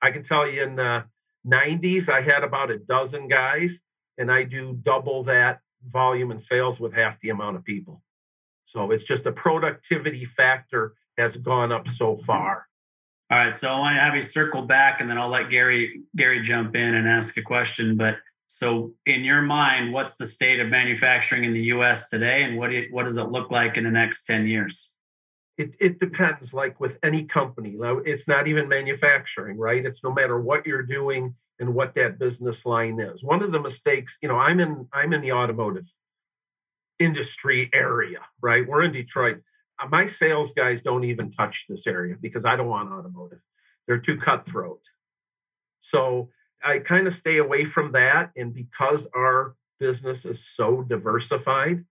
I 0.00 0.10
can 0.10 0.22
tell 0.22 0.48
you 0.48 0.62
in 0.62 0.76
the 0.76 1.06
90s, 1.46 2.08
I 2.08 2.20
had 2.20 2.44
about 2.44 2.70
a 2.70 2.78
dozen 2.78 3.28
guys, 3.28 3.82
and 4.18 4.30
I 4.30 4.44
do 4.44 4.78
double 4.80 5.22
that 5.24 5.60
volume 5.84 6.30
and 6.30 6.40
sales 6.40 6.80
with 6.80 6.92
half 6.92 7.20
the 7.20 7.30
amount 7.30 7.56
of 7.56 7.64
people. 7.64 8.02
So 8.64 8.90
it's 8.90 9.04
just 9.04 9.24
the 9.24 9.32
productivity 9.32 10.24
factor 10.24 10.94
has 11.16 11.36
gone 11.36 11.72
up 11.72 11.88
so 11.88 12.16
far. 12.16 12.66
All 13.30 13.38
right, 13.38 13.52
so 13.52 13.68
I 13.68 13.78
want 13.80 13.96
to 13.96 14.00
have 14.00 14.14
you 14.14 14.22
circle 14.22 14.62
back, 14.62 15.00
and 15.00 15.10
then 15.10 15.18
I'll 15.18 15.28
let 15.28 15.50
Gary 15.50 16.02
Gary 16.14 16.40
jump 16.40 16.76
in 16.76 16.94
and 16.94 17.08
ask 17.08 17.36
a 17.36 17.42
question. 17.42 17.96
But 17.96 18.16
so, 18.48 18.94
in 19.06 19.24
your 19.24 19.42
mind, 19.42 19.92
what's 19.92 20.16
the 20.16 20.26
state 20.26 20.60
of 20.60 20.68
manufacturing 20.68 21.44
in 21.44 21.52
the 21.52 21.62
U.S. 21.64 22.10
today, 22.10 22.44
and 22.44 22.56
what 22.56 22.70
do 22.70 22.76
you, 22.76 22.88
what 22.90 23.02
does 23.02 23.16
it 23.16 23.30
look 23.30 23.50
like 23.50 23.76
in 23.76 23.84
the 23.84 23.90
next 23.90 24.24
ten 24.24 24.46
years? 24.46 24.96
It 25.58 25.76
it 25.80 25.98
depends. 25.98 26.54
Like 26.54 26.78
with 26.78 26.98
any 27.02 27.24
company, 27.24 27.76
it's 27.80 28.28
not 28.28 28.46
even 28.46 28.68
manufacturing, 28.68 29.58
right? 29.58 29.84
It's 29.84 30.04
no 30.04 30.12
matter 30.12 30.40
what 30.40 30.66
you're 30.66 30.82
doing 30.82 31.34
and 31.58 31.74
what 31.74 31.94
that 31.94 32.18
business 32.18 32.64
line 32.66 33.00
is. 33.00 33.24
One 33.24 33.42
of 33.42 33.52
the 33.52 33.60
mistakes, 33.60 34.18
you 34.22 34.28
know, 34.28 34.36
I'm 34.36 34.60
in 34.60 34.86
I'm 34.92 35.12
in 35.12 35.22
the 35.22 35.32
automotive 35.32 35.90
industry 36.98 37.68
area, 37.72 38.20
right? 38.40 38.66
We're 38.66 38.82
in 38.82 38.92
Detroit. 38.92 39.40
Uh, 39.82 39.88
my 39.88 40.06
sales 40.06 40.52
guys 40.52 40.82
don't 40.82 41.04
even 41.04 41.30
touch 41.30 41.66
this 41.68 41.86
area 41.86 42.16
because 42.20 42.44
I 42.44 42.56
don't 42.56 42.68
want 42.68 42.92
automotive. 42.92 43.42
They're 43.86 43.98
too 43.98 44.16
cutthroat. 44.16 44.82
So 45.80 46.30
I 46.64 46.78
kind 46.78 47.06
of 47.06 47.14
stay 47.14 47.38
away 47.38 47.64
from 47.64 47.92
that. 47.92 48.30
And 48.36 48.52
because 48.52 49.08
our 49.14 49.54
business 49.78 50.24
is 50.24 50.44
so 50.44 50.82
diversified, 50.82 51.84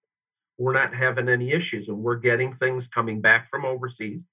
we're 0.57 0.73
not 0.73 0.93
having 0.93 1.29
any 1.29 1.51
issues 1.51 1.89
and 1.89 1.97
we're 1.99 2.15
getting 2.15 2.51
things 2.51 2.87
coming 2.87 3.21
back 3.21 3.49
from 3.49 3.65
overseas. 3.65 4.25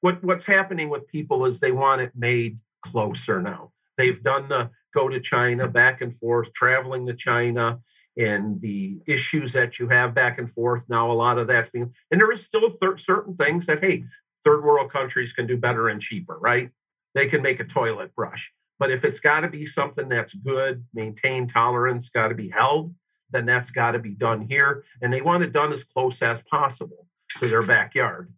What, 0.00 0.22
what's 0.22 0.46
happening 0.46 0.88
with 0.88 1.08
people 1.08 1.44
is 1.46 1.60
they 1.60 1.72
want 1.72 2.00
it 2.00 2.12
made 2.14 2.58
closer 2.82 3.40
now. 3.42 3.72
They've 3.96 4.22
done 4.22 4.48
the 4.48 4.70
go 4.94 5.08
to 5.08 5.20
China 5.20 5.68
back 5.68 6.00
and 6.00 6.14
forth, 6.14 6.52
traveling 6.52 7.06
to 7.06 7.14
China, 7.14 7.80
and 8.16 8.60
the 8.60 8.98
issues 9.06 9.52
that 9.52 9.78
you 9.78 9.88
have 9.88 10.14
back 10.14 10.38
and 10.38 10.50
forth. 10.50 10.86
Now, 10.88 11.10
a 11.10 11.12
lot 11.12 11.38
of 11.38 11.46
that's 11.46 11.68
being, 11.68 11.94
and 12.10 12.20
there 12.20 12.32
is 12.32 12.44
still 12.44 12.70
th- 12.70 13.00
certain 13.00 13.36
things 13.36 13.66
that, 13.66 13.80
hey, 13.80 14.04
third 14.42 14.64
world 14.64 14.90
countries 14.90 15.32
can 15.32 15.46
do 15.46 15.56
better 15.56 15.88
and 15.88 16.00
cheaper, 16.00 16.38
right? 16.38 16.70
they 17.14 17.26
can 17.26 17.42
make 17.42 17.60
a 17.60 17.64
toilet 17.64 18.14
brush. 18.14 18.52
But 18.80 18.90
if 18.90 19.04
it's 19.04 19.20
got 19.20 19.40
to 19.40 19.48
be 19.48 19.66
something 19.66 20.08
that's 20.08 20.34
good, 20.34 20.86
maintain 20.94 21.46
tolerance, 21.46 22.08
got 22.08 22.28
to 22.28 22.34
be 22.34 22.48
held, 22.48 22.94
then 23.30 23.44
that's 23.44 23.70
got 23.70 23.92
to 23.92 23.98
be 23.98 24.14
done 24.14 24.40
here. 24.40 24.82
And 25.02 25.12
they 25.12 25.20
want 25.20 25.44
it 25.44 25.52
done 25.52 25.72
as 25.72 25.84
close 25.84 26.22
as 26.22 26.42
possible 26.42 27.06
to 27.38 27.46
their 27.46 27.62
backyard. 27.64 28.32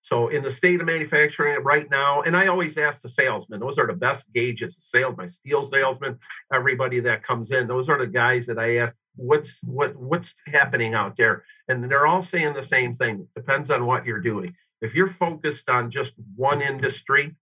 So 0.00 0.28
in 0.28 0.42
the 0.42 0.50
state 0.50 0.80
of 0.80 0.86
manufacturing 0.86 1.62
right 1.62 1.88
now, 1.88 2.22
and 2.22 2.36
I 2.36 2.48
always 2.48 2.76
ask 2.76 3.02
the 3.02 3.08
salesmen, 3.08 3.60
those 3.60 3.78
are 3.78 3.86
the 3.86 3.92
best 3.92 4.32
gauges, 4.32 4.76
sales, 4.82 5.14
my 5.16 5.26
steel 5.26 5.62
salesman, 5.62 6.18
everybody 6.52 6.98
that 7.00 7.22
comes 7.22 7.52
in, 7.52 7.68
those 7.68 7.88
are 7.88 7.98
the 7.98 8.08
guys 8.08 8.46
that 8.46 8.58
I 8.58 8.78
ask, 8.78 8.96
what's 9.14 9.62
what 9.62 9.94
what's 9.94 10.34
happening 10.46 10.94
out 10.94 11.14
there? 11.16 11.44
And 11.68 11.88
they're 11.88 12.06
all 12.06 12.22
saying 12.22 12.54
the 12.54 12.64
same 12.64 12.96
thing. 12.96 13.28
Depends 13.36 13.70
on 13.70 13.86
what 13.86 14.04
you're 14.04 14.20
doing. 14.20 14.56
If 14.80 14.96
you're 14.96 15.06
focused 15.06 15.68
on 15.68 15.90
just 15.90 16.14
one 16.34 16.62
industry, 16.62 17.36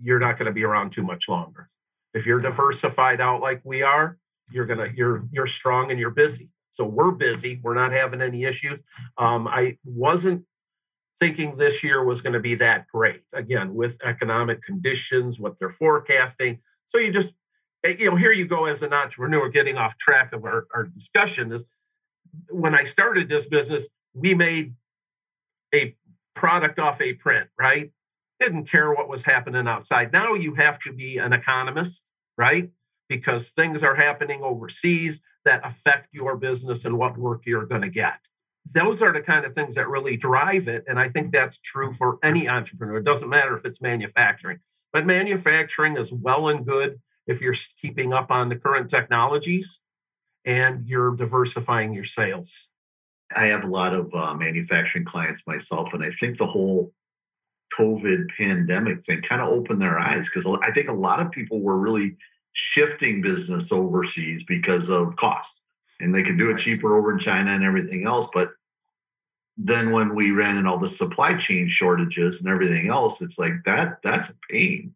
you're 0.00 0.20
not 0.20 0.38
going 0.38 0.46
to 0.46 0.52
be 0.52 0.62
around 0.62 0.92
too 0.92 1.02
much 1.02 1.28
longer. 1.28 1.70
If 2.16 2.26
you're 2.26 2.40
diversified 2.40 3.20
out 3.20 3.42
like 3.42 3.60
we 3.62 3.82
are, 3.82 4.18
you're 4.50 4.66
gonna 4.66 4.88
you're 4.94 5.28
you're 5.30 5.46
strong 5.46 5.90
and 5.90 6.00
you're 6.00 6.10
busy. 6.10 6.48
So 6.70 6.84
we're 6.84 7.12
busy. 7.12 7.60
We're 7.62 7.74
not 7.74 7.92
having 7.92 8.20
any 8.20 8.44
issues. 8.44 8.80
Um, 9.18 9.46
I 9.46 9.78
wasn't 9.84 10.44
thinking 11.18 11.56
this 11.56 11.82
year 11.82 12.04
was 12.04 12.20
going 12.20 12.34
to 12.34 12.40
be 12.40 12.54
that 12.56 12.86
great. 12.88 13.22
Again, 13.32 13.74
with 13.74 13.98
economic 14.04 14.62
conditions, 14.62 15.40
what 15.40 15.58
they're 15.58 15.70
forecasting. 15.70 16.58
So 16.84 16.98
you 16.98 17.10
just, 17.10 17.34
eh, 17.84 17.96
you 17.98 18.10
know, 18.10 18.16
here 18.16 18.32
you 18.32 18.46
go 18.46 18.66
as 18.66 18.82
an 18.82 18.92
entrepreneur 18.92 19.48
getting 19.48 19.78
off 19.78 19.96
track 19.96 20.32
of 20.34 20.44
our, 20.44 20.66
our 20.74 20.84
discussion 20.84 21.52
is 21.52 21.64
when 22.50 22.74
I 22.74 22.84
started 22.84 23.28
this 23.28 23.46
business, 23.46 23.88
we 24.12 24.34
made 24.34 24.74
a 25.74 25.96
product 26.34 26.78
off 26.78 27.00
a 27.00 27.14
print, 27.14 27.48
right? 27.58 27.90
Didn't 28.40 28.68
care 28.68 28.92
what 28.92 29.08
was 29.08 29.22
happening 29.22 29.66
outside. 29.66 30.12
Now 30.12 30.34
you 30.34 30.54
have 30.54 30.78
to 30.80 30.92
be 30.92 31.18
an 31.18 31.32
economist, 31.32 32.12
right? 32.36 32.70
Because 33.08 33.50
things 33.50 33.82
are 33.82 33.94
happening 33.94 34.42
overseas 34.42 35.22
that 35.44 35.64
affect 35.64 36.08
your 36.12 36.36
business 36.36 36.84
and 36.84 36.98
what 36.98 37.16
work 37.16 37.42
you're 37.46 37.66
going 37.66 37.82
to 37.82 37.88
get 37.88 38.28
those 38.72 39.02
are 39.02 39.12
the 39.12 39.20
kind 39.20 39.44
of 39.44 39.54
things 39.54 39.74
that 39.76 39.88
really 39.88 40.16
drive 40.16 40.68
it. 40.68 40.84
And 40.86 40.98
I 40.98 41.08
think 41.08 41.32
that's 41.32 41.58
true 41.58 41.92
for 41.92 42.18
any 42.22 42.48
entrepreneur. 42.48 42.98
It 42.98 43.04
doesn't 43.04 43.28
matter 43.28 43.56
if 43.56 43.64
it's 43.64 43.80
manufacturing, 43.80 44.58
but 44.92 45.06
manufacturing 45.06 45.96
is 45.96 46.12
well 46.12 46.48
and 46.48 46.66
good 46.66 47.00
if 47.26 47.40
you're 47.40 47.54
keeping 47.80 48.12
up 48.12 48.30
on 48.30 48.48
the 48.48 48.56
current 48.56 48.90
technologies 48.90 49.80
and 50.44 50.86
you're 50.86 51.14
diversifying 51.14 51.92
your 51.92 52.04
sales. 52.04 52.68
I 53.34 53.46
have 53.46 53.64
a 53.64 53.68
lot 53.68 53.92
of 53.92 54.14
uh, 54.14 54.34
manufacturing 54.34 55.04
clients 55.04 55.46
myself, 55.46 55.92
and 55.92 56.04
I 56.04 56.10
think 56.10 56.38
the 56.38 56.46
whole 56.46 56.92
COVID 57.78 58.28
pandemic 58.36 59.04
thing 59.04 59.22
kind 59.22 59.40
of 59.40 59.48
opened 59.48 59.80
their 59.80 59.98
eyes 59.98 60.28
because 60.28 60.46
I 60.62 60.70
think 60.72 60.88
a 60.88 60.92
lot 60.92 61.20
of 61.20 61.30
people 61.30 61.60
were 61.60 61.78
really 61.78 62.16
shifting 62.52 63.20
business 63.20 63.70
overseas 63.70 64.42
because 64.44 64.88
of 64.88 65.16
cost 65.16 65.60
and 66.00 66.14
they 66.14 66.22
could 66.22 66.38
do 66.38 66.50
it 66.50 66.58
cheaper 66.58 66.96
over 66.96 67.12
in 67.12 67.18
China 67.18 67.52
and 67.52 67.64
everything 67.64 68.06
else. 68.06 68.28
But 68.32 68.50
then 69.56 69.92
when 69.92 70.14
we 70.14 70.30
ran 70.30 70.58
in 70.58 70.66
all 70.66 70.78
the 70.78 70.88
supply 70.88 71.36
chain 71.36 71.68
shortages 71.68 72.40
and 72.40 72.50
everything 72.50 72.88
else, 72.88 73.22
it's 73.22 73.38
like 73.38 73.52
that 73.64 73.98
that's 74.02 74.30
a 74.30 74.34
pain. 74.50 74.94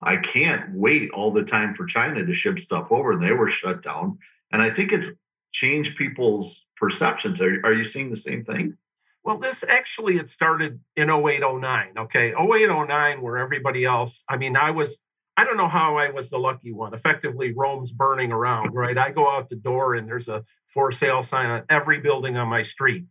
I 0.00 0.16
can't 0.16 0.72
wait 0.72 1.10
all 1.10 1.32
the 1.32 1.44
time 1.44 1.74
for 1.74 1.84
China 1.84 2.24
to 2.24 2.34
ship 2.34 2.60
stuff 2.60 2.86
over, 2.90 3.12
and 3.12 3.22
they 3.22 3.32
were 3.32 3.50
shut 3.50 3.82
down. 3.82 4.18
And 4.52 4.62
I 4.62 4.70
think 4.70 4.92
it's 4.92 5.08
changed 5.52 5.96
people's 5.96 6.66
perceptions. 6.76 7.40
Are, 7.40 7.60
are 7.64 7.72
you 7.72 7.82
seeing 7.82 8.10
the 8.10 8.16
same 8.16 8.44
thing? 8.44 8.76
Well, 9.24 9.38
this 9.38 9.64
actually 9.68 10.16
it 10.16 10.28
started 10.28 10.80
in 10.96 11.10
0809. 11.10 11.98
Okay. 11.98 12.32
0809, 12.32 13.20
where 13.20 13.38
everybody 13.38 13.84
else, 13.84 14.24
I 14.28 14.36
mean, 14.36 14.56
I 14.56 14.70
was 14.70 15.02
I 15.36 15.44
don't 15.44 15.56
know 15.56 15.68
how 15.68 15.96
I 15.96 16.10
was 16.10 16.30
the 16.30 16.38
lucky 16.38 16.72
one. 16.72 16.94
Effectively, 16.94 17.52
Rome's 17.52 17.92
burning 17.92 18.32
around, 18.32 18.74
right? 18.74 18.98
I 18.98 19.12
go 19.12 19.30
out 19.30 19.48
the 19.48 19.54
door 19.54 19.94
and 19.94 20.08
there's 20.08 20.26
a 20.26 20.44
for 20.66 20.90
sale 20.90 21.22
sign 21.22 21.46
on 21.46 21.62
every 21.68 22.00
building 22.00 22.36
on 22.36 22.48
my 22.48 22.62
street, 22.62 23.04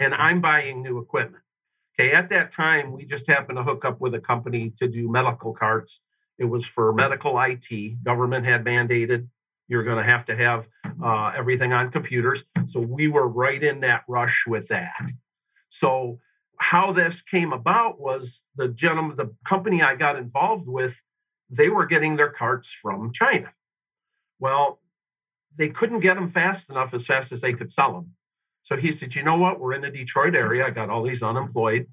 and 0.00 0.12
I'm 0.12 0.40
buying 0.40 0.82
new 0.82 0.98
equipment. 0.98 1.44
Okay, 1.94 2.12
at 2.12 2.30
that 2.30 2.50
time, 2.50 2.92
we 2.92 3.04
just 3.04 3.28
happened 3.28 3.58
to 3.58 3.62
hook 3.62 3.84
up 3.84 4.00
with 4.00 4.14
a 4.14 4.20
company 4.20 4.70
to 4.76 4.88
do 4.88 5.08
medical 5.08 5.52
carts. 5.52 6.00
It 6.36 6.46
was 6.46 6.66
for 6.66 6.92
medical 6.92 7.40
IT. 7.40 8.02
Government 8.02 8.44
had 8.44 8.64
mandated 8.64 9.28
you're 9.68 9.84
going 9.84 9.98
to 9.98 10.02
have 10.02 10.24
to 10.24 10.36
have 10.36 10.68
uh, 11.02 11.32
everything 11.36 11.72
on 11.72 11.90
computers. 11.90 12.44
So 12.66 12.80
we 12.80 13.06
were 13.06 13.28
right 13.28 13.62
in 13.62 13.80
that 13.80 14.02
rush 14.08 14.44
with 14.46 14.68
that. 14.68 15.10
So 15.68 16.18
how 16.58 16.92
this 16.92 17.22
came 17.22 17.52
about 17.52 18.00
was 18.00 18.44
the 18.56 18.68
gentleman, 18.68 19.16
the 19.16 19.34
company 19.44 19.82
I 19.82 19.94
got 19.94 20.16
involved 20.16 20.68
with 20.68 21.02
they 21.50 21.68
were 21.68 21.86
getting 21.86 22.16
their 22.16 22.30
carts 22.30 22.70
from 22.70 23.12
China. 23.12 23.52
Well, 24.38 24.80
they 25.56 25.68
couldn't 25.68 26.00
get 26.00 26.14
them 26.14 26.28
fast 26.28 26.70
enough 26.70 26.94
as 26.94 27.06
fast 27.06 27.32
as 27.32 27.40
they 27.40 27.52
could 27.52 27.70
sell 27.70 27.92
them. 27.92 28.14
So 28.62 28.76
he 28.76 28.92
said, 28.92 29.14
you 29.14 29.22
know 29.22 29.38
what? 29.38 29.58
We're 29.58 29.72
in 29.72 29.80
the 29.80 29.90
Detroit 29.90 30.34
area. 30.34 30.66
I 30.66 30.70
got 30.70 30.90
all 30.90 31.02
these 31.02 31.22
unemployed 31.22 31.86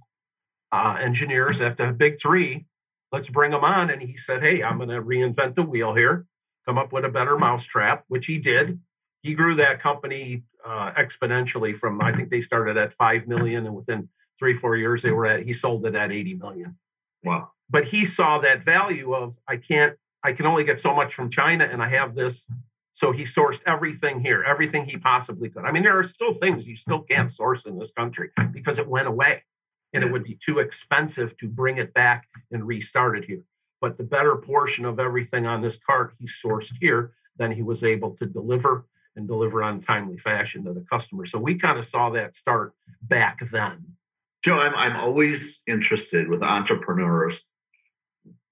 uh, 0.72 0.98
engineers 1.00 1.62
at 1.62 1.78
the 1.78 1.88
big 1.94 2.20
three. 2.20 2.66
Let's 3.12 3.30
bring 3.30 3.52
them 3.52 3.64
on. 3.64 3.90
And 3.90 4.02
he 4.02 4.18
said, 4.18 4.42
hey, 4.42 4.62
I'm 4.62 4.78
going 4.78 4.90
to 4.90 5.02
reinvent 5.02 5.56
the 5.56 5.64
wheel 5.64 5.96
here, 5.96 6.26
come 6.66 6.78
up 6.78 6.92
with 6.92 7.06
a 7.06 7.10
better 7.10 7.38
mousetrap, 7.38 8.04
which 8.08 8.26
he 8.26 8.40
did. 8.40 8.80
He 9.26 9.34
grew 9.34 9.56
that 9.56 9.80
company 9.80 10.44
uh, 10.64 10.92
exponentially 10.92 11.76
from, 11.76 12.00
I 12.00 12.14
think 12.14 12.30
they 12.30 12.42
started 12.42 12.78
at 12.78 12.94
5 12.94 13.28
million 13.28 13.66
and 13.66 13.76
within 13.76 14.08
three, 14.38 14.54
four 14.54 14.78
years, 14.78 15.02
they 15.02 15.10
were 15.10 15.26
at, 15.26 15.42
he 15.42 15.52
sold 15.52 15.84
it 15.88 15.96
at 15.96 16.12
80 16.12 16.36
million. 16.36 16.78
Wow. 17.24 17.50
But 17.68 17.86
he 17.86 18.06
saw 18.06 18.38
that 18.38 18.64
value 18.64 19.16
of 19.16 19.40
I 19.48 19.58
can't 19.58 19.98
I 20.24 20.34
can 20.34 20.46
only 20.46 20.64
get 20.64 20.80
so 20.80 20.94
much 20.94 21.16
from 21.16 21.32
China 21.32 21.64
and 21.64 21.82
I 21.82 21.90
have 21.90 22.14
this 22.14 22.48
so 22.92 23.12
he 23.12 23.24
sourced 23.24 23.62
everything 23.66 24.20
here 24.20 24.44
everything 24.44 24.86
he 24.86 24.98
possibly 24.98 25.50
could. 25.50 25.66
I 25.66 25.72
mean 25.72 25.82
there 25.82 25.98
are 25.98 26.04
still 26.04 26.32
things 26.32 26.68
you 26.68 26.76
still 26.76 27.02
can't 27.02 27.32
source 27.32 27.66
in 27.66 27.80
this 27.80 27.90
country 27.90 28.30
because 28.52 28.78
it 28.78 28.88
went 28.88 29.08
away 29.08 29.44
and 29.92 30.04
it 30.04 30.12
would 30.12 30.24
be 30.24 30.36
too 30.36 30.60
expensive 30.60 31.36
to 31.38 31.48
bring 31.48 31.80
it 31.80 31.96
back 31.96 32.28
and 32.52 32.68
restart 32.68 33.18
it 33.18 33.26
here. 33.26 33.42
But 33.82 33.98
the 33.98 34.04
better 34.04 34.36
portion 34.36 34.86
of 34.86 35.00
everything 35.00 35.48
on 35.48 35.64
this 35.64 35.78
cart 35.78 36.14
he 36.20 36.28
sourced 36.28 36.74
here 36.80 37.14
then 37.38 37.54
he 37.54 37.64
was 37.64 37.84
able 37.84 38.12
to 38.18 38.28
deliver 38.28 38.86
and 39.16 39.28
deliver 39.28 39.64
on 39.64 39.80
timely 39.80 40.18
fashion 40.18 40.64
to 40.64 40.74
the 40.74 40.86
customer 40.92 41.26
so 41.26 41.40
we 41.40 41.56
kind 41.56 41.78
of 41.78 41.86
saw 41.86 42.10
that 42.10 42.36
start 42.36 42.74
back 43.02 43.40
then 43.52 43.84
Joe, 44.44 44.60
I'm, 44.60 44.76
I'm 44.76 44.96
always 44.96 45.64
interested 45.66 46.28
with 46.30 46.44
entrepreneurs 46.44 47.46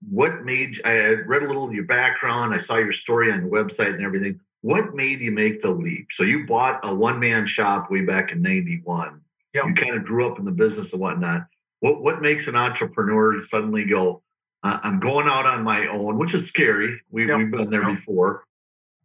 what 0.10 0.44
made 0.44 0.82
I 0.86 1.10
read 1.26 1.44
a 1.44 1.48
little 1.48 1.66
of 1.66 1.74
your 1.74 1.86
background, 1.86 2.54
I 2.54 2.58
saw 2.58 2.78
your 2.78 2.92
story 2.92 3.32
on 3.32 3.42
your 3.42 3.50
website 3.50 3.94
and 3.94 4.04
everything. 4.04 4.40
What 4.62 4.96
made 4.96 5.20
you 5.20 5.32
make 5.32 5.62
the 5.62 5.72
leap? 5.72 6.08
So 6.12 6.24
you 6.24 6.46
bought 6.46 6.80
a 6.84 6.94
one 6.94 7.20
man 7.20 7.46
shop 7.46 7.92
way 7.92 8.02
back 8.02 8.32
in 8.32 8.42
'91. 8.42 9.22
Yep. 9.54 9.66
You 9.66 9.74
kind 9.74 9.96
of 9.96 10.04
grew 10.04 10.30
up 10.30 10.40
in 10.40 10.46
the 10.46 10.52
business 10.52 10.94
and 10.94 11.02
whatnot. 11.02 11.48
What 11.80 12.02
what 12.02 12.22
makes 12.22 12.48
an 12.48 12.56
entrepreneur 12.56 13.42
suddenly 13.42 13.86
go? 13.86 14.22
I'm 14.66 15.02
going 15.02 15.28
out 15.28 15.46
on 15.46 15.64
my 15.64 15.88
own, 15.88 16.18
which 16.18 16.34
is 16.34 16.48
scary. 16.48 17.02
We, 17.12 17.28
yep. 17.28 17.38
We've 17.38 17.52
been 17.52 17.70
there 17.70 17.84
yep. 17.84 17.98
before. 17.98 18.46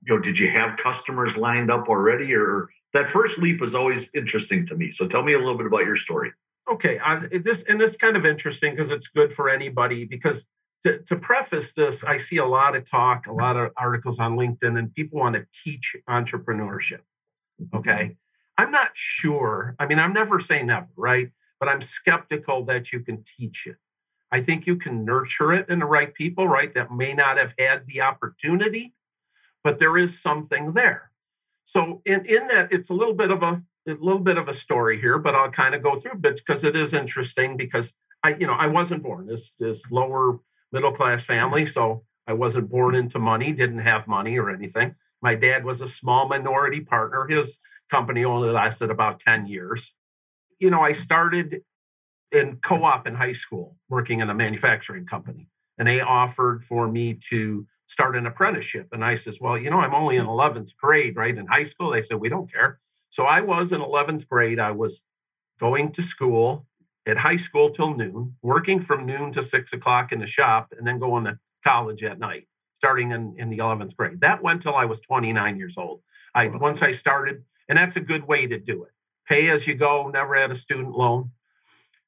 You 0.08 0.14
know, 0.14 0.20
did 0.20 0.38
you 0.38 0.50
have 0.50 0.78
customers 0.78 1.36
lined 1.36 1.70
up 1.70 1.88
already, 1.88 2.34
or 2.34 2.70
that 2.94 3.08
first 3.08 3.38
leap 3.38 3.62
is 3.62 3.74
always 3.74 4.10
interesting 4.14 4.66
to 4.66 4.74
me. 4.74 4.90
So 4.90 5.06
tell 5.06 5.22
me 5.22 5.34
a 5.34 5.38
little 5.38 5.56
bit 5.56 5.66
about 5.66 5.84
your 5.84 5.96
story. 5.96 6.32
Okay, 6.72 6.98
uh, 6.98 7.20
this 7.44 7.62
and 7.64 7.78
this 7.78 7.96
kind 7.96 8.16
of 8.16 8.24
interesting 8.24 8.74
because 8.74 8.90
it's 8.90 9.08
good 9.08 9.32
for 9.32 9.50
anybody 9.50 10.06
because 10.06 10.48
to, 10.84 10.98
to 11.00 11.16
preface 11.16 11.72
this, 11.72 12.04
I 12.04 12.16
see 12.16 12.38
a 12.38 12.46
lot 12.46 12.74
of 12.74 12.88
talk, 12.88 13.26
a 13.26 13.32
lot 13.32 13.56
of 13.56 13.70
articles 13.76 14.18
on 14.18 14.36
LinkedIn, 14.36 14.78
and 14.78 14.94
people 14.94 15.18
want 15.18 15.34
to 15.34 15.46
teach 15.52 15.94
entrepreneurship. 16.08 17.00
Okay. 17.74 18.16
I'm 18.56 18.70
not 18.70 18.90
sure. 18.94 19.76
I 19.78 19.86
mean, 19.86 19.98
I'm 19.98 20.12
never 20.12 20.40
saying 20.40 20.66
never, 20.66 20.88
right? 20.96 21.30
But 21.60 21.68
I'm 21.68 21.80
skeptical 21.80 22.64
that 22.66 22.92
you 22.92 23.00
can 23.00 23.24
teach 23.24 23.66
it. 23.66 23.76
I 24.30 24.40
think 24.40 24.66
you 24.66 24.76
can 24.76 25.04
nurture 25.04 25.52
it 25.52 25.68
in 25.68 25.78
the 25.80 25.86
right 25.86 26.12
people, 26.14 26.46
right? 26.46 26.72
That 26.74 26.92
may 26.92 27.14
not 27.14 27.38
have 27.38 27.54
had 27.58 27.86
the 27.86 28.02
opportunity, 28.02 28.94
but 29.68 29.76
there 29.76 29.98
is 29.98 30.18
something 30.18 30.72
there. 30.72 31.10
So 31.66 32.00
in, 32.06 32.24
in 32.24 32.46
that, 32.46 32.72
it's 32.72 32.88
a 32.88 32.94
little 32.94 33.12
bit 33.12 33.30
of 33.30 33.42
a, 33.42 33.60
a 33.86 33.92
little 34.00 34.18
bit 34.18 34.38
of 34.38 34.48
a 34.48 34.54
story 34.54 34.98
here, 34.98 35.18
but 35.18 35.34
I'll 35.34 35.50
kind 35.50 35.74
of 35.74 35.82
go 35.82 35.94
through 35.94 36.12
it 36.12 36.22
because 36.22 36.64
it 36.64 36.74
is 36.74 36.94
interesting 36.94 37.58
because 37.58 37.92
I, 38.24 38.30
you 38.40 38.46
know, 38.46 38.54
I 38.54 38.66
wasn't 38.66 39.02
born 39.02 39.26
this 39.26 39.52
this 39.58 39.92
lower 39.92 40.38
middle 40.72 40.90
class 40.90 41.22
family. 41.22 41.66
So 41.66 42.04
I 42.26 42.32
wasn't 42.32 42.70
born 42.70 42.94
into 42.94 43.18
money, 43.18 43.52
didn't 43.52 43.80
have 43.80 44.08
money 44.08 44.38
or 44.38 44.48
anything. 44.48 44.94
My 45.20 45.34
dad 45.34 45.66
was 45.66 45.82
a 45.82 45.86
small 45.86 46.26
minority 46.26 46.80
partner. 46.80 47.26
His 47.28 47.60
company 47.90 48.24
only 48.24 48.48
lasted 48.48 48.90
about 48.90 49.20
10 49.20 49.48
years. 49.48 49.94
You 50.58 50.70
know, 50.70 50.80
I 50.80 50.92
started 50.92 51.60
in 52.32 52.56
co 52.62 52.84
op 52.84 53.06
in 53.06 53.16
high 53.16 53.32
school 53.32 53.76
working 53.90 54.20
in 54.20 54.30
a 54.30 54.34
manufacturing 54.34 55.04
company, 55.04 55.50
and 55.78 55.86
they 55.86 56.00
offered 56.00 56.64
for 56.64 56.88
me 56.88 57.14
to 57.30 57.66
start 57.86 58.16
an 58.16 58.26
apprenticeship. 58.26 58.88
And 58.92 59.04
I 59.04 59.14
says, 59.14 59.40
Well, 59.40 59.58
you 59.58 59.70
know, 59.70 59.80
I'm 59.80 59.94
only 59.94 60.16
in 60.16 60.24
hmm. 60.24 60.30
11th 60.30 60.76
grade, 60.76 61.16
right? 61.16 61.36
In 61.36 61.46
high 61.46 61.64
school, 61.64 61.90
they 61.90 62.02
said, 62.02 62.20
We 62.20 62.28
don't 62.28 62.52
care. 62.52 62.80
So 63.10 63.24
I 63.24 63.40
was 63.40 63.72
in 63.72 63.80
11th 63.80 64.28
grade. 64.28 64.58
I 64.58 64.72
was 64.72 65.04
going 65.58 65.92
to 65.92 66.02
school 66.02 66.66
at 67.06 67.18
high 67.18 67.36
school 67.36 67.70
till 67.70 67.94
noon, 67.94 68.36
working 68.42 68.80
from 68.80 69.06
noon 69.06 69.32
to 69.32 69.42
six 69.42 69.72
o'clock 69.72 70.12
in 70.12 70.20
the 70.20 70.26
shop, 70.26 70.74
and 70.76 70.86
then 70.86 70.98
going 70.98 71.24
to 71.24 71.38
college 71.64 72.04
at 72.04 72.18
night, 72.18 72.46
starting 72.74 73.12
in, 73.12 73.34
in 73.38 73.48
the 73.48 73.58
11th 73.58 73.96
grade. 73.96 74.20
That 74.20 74.42
went 74.42 74.62
till 74.62 74.74
I 74.74 74.84
was 74.84 75.00
29 75.00 75.56
years 75.56 75.78
old. 75.78 76.02
I 76.34 76.48
once 76.48 76.82
I 76.82 76.92
started, 76.92 77.44
and 77.68 77.78
that's 77.78 77.96
a 77.96 78.00
good 78.00 78.28
way 78.28 78.46
to 78.46 78.58
do 78.58 78.84
it. 78.84 78.92
Pay 79.26 79.48
as 79.50 79.66
you 79.66 79.74
go, 79.74 80.08
never 80.08 80.34
had 80.34 80.50
a 80.50 80.54
student 80.54 80.96
loan. 80.96 81.30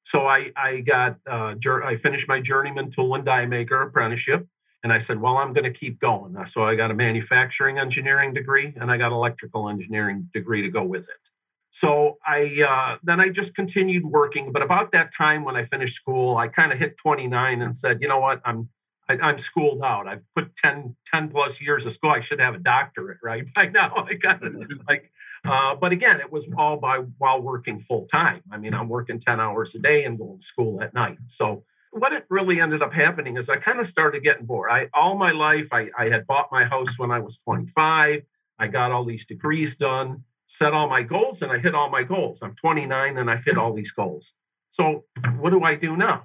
So 0.04 0.26
I 0.26 0.52
I 0.56 0.80
got 0.80 1.18
uh, 1.26 1.54
I 1.84 1.96
finished 1.96 2.28
my 2.28 2.40
journeyman 2.40 2.90
tool 2.90 3.14
and 3.14 3.24
die 3.24 3.46
maker 3.46 3.82
apprenticeship, 3.82 4.46
and 4.82 4.92
I 4.92 4.98
said, 4.98 5.20
well, 5.20 5.36
I'm 5.36 5.52
going 5.52 5.64
to 5.64 5.78
keep 5.78 6.00
going. 6.00 6.36
So 6.46 6.64
I 6.64 6.74
got 6.74 6.90
a 6.90 6.94
manufacturing 6.94 7.78
engineering 7.78 8.32
degree 8.32 8.74
and 8.80 8.90
I 8.90 8.96
got 8.96 9.12
electrical 9.12 9.68
engineering 9.68 10.28
degree 10.32 10.62
to 10.62 10.70
go 10.70 10.82
with 10.82 11.02
it. 11.02 11.28
So 11.70 12.18
I 12.26 12.62
uh, 12.66 12.98
then 13.02 13.20
I 13.20 13.28
just 13.28 13.54
continued 13.54 14.04
working. 14.04 14.52
But 14.52 14.62
about 14.62 14.90
that 14.92 15.14
time 15.14 15.44
when 15.44 15.54
I 15.54 15.62
finished 15.62 15.94
school, 15.94 16.36
I 16.36 16.48
kind 16.48 16.72
of 16.72 16.78
hit 16.78 16.96
29 16.96 17.62
and 17.62 17.76
said, 17.76 17.98
you 18.00 18.08
know 18.08 18.18
what, 18.18 18.40
I'm 18.44 18.68
I, 19.10 19.30
am 19.30 19.38
schooled 19.38 19.82
out. 19.82 20.06
I've 20.06 20.24
put 20.34 20.54
10, 20.56 20.96
10 21.06 21.28
plus 21.28 21.60
years 21.60 21.86
of 21.86 21.92
school. 21.92 22.10
I 22.10 22.20
should 22.20 22.40
have 22.40 22.54
a 22.54 22.58
doctorate 22.58 23.18
right 23.22 23.48
by 23.54 23.68
now. 23.68 24.06
I 24.08 24.14
got 24.14 24.42
like, 24.88 25.10
uh, 25.44 25.74
but 25.74 25.92
again, 25.92 26.20
it 26.20 26.30
was 26.30 26.48
all 26.56 26.76
by 26.76 26.98
while 27.18 27.40
working 27.40 27.80
full 27.80 28.06
time. 28.06 28.42
I 28.50 28.58
mean, 28.58 28.74
I'm 28.74 28.88
working 28.88 29.18
10 29.18 29.40
hours 29.40 29.74
a 29.74 29.78
day 29.78 30.04
and 30.04 30.18
going 30.18 30.40
to 30.40 30.46
school 30.46 30.82
at 30.82 30.94
night. 30.94 31.18
So 31.26 31.64
what 31.92 32.12
it 32.12 32.24
really 32.30 32.60
ended 32.60 32.82
up 32.82 32.92
happening 32.92 33.36
is 33.36 33.48
I 33.48 33.56
kind 33.56 33.80
of 33.80 33.86
started 33.86 34.22
getting 34.22 34.46
bored. 34.46 34.70
I 34.70 34.88
all 34.94 35.16
my 35.16 35.32
life 35.32 35.68
I, 35.72 35.88
I 35.98 36.08
had 36.08 36.26
bought 36.26 36.48
my 36.52 36.64
house 36.64 36.98
when 36.98 37.10
I 37.10 37.18
was 37.18 37.38
25. 37.38 38.22
I 38.58 38.66
got 38.68 38.92
all 38.92 39.04
these 39.04 39.26
degrees 39.26 39.74
done, 39.76 40.24
set 40.46 40.72
all 40.72 40.88
my 40.88 41.02
goals, 41.02 41.42
and 41.42 41.50
I 41.50 41.58
hit 41.58 41.74
all 41.74 41.90
my 41.90 42.04
goals. 42.04 42.42
I'm 42.42 42.54
29 42.54 43.18
and 43.18 43.30
I've 43.30 43.44
hit 43.44 43.58
all 43.58 43.72
these 43.72 43.90
goals. 43.90 44.34
So 44.70 45.04
what 45.38 45.50
do 45.50 45.64
I 45.64 45.74
do 45.74 45.96
now? 45.96 46.24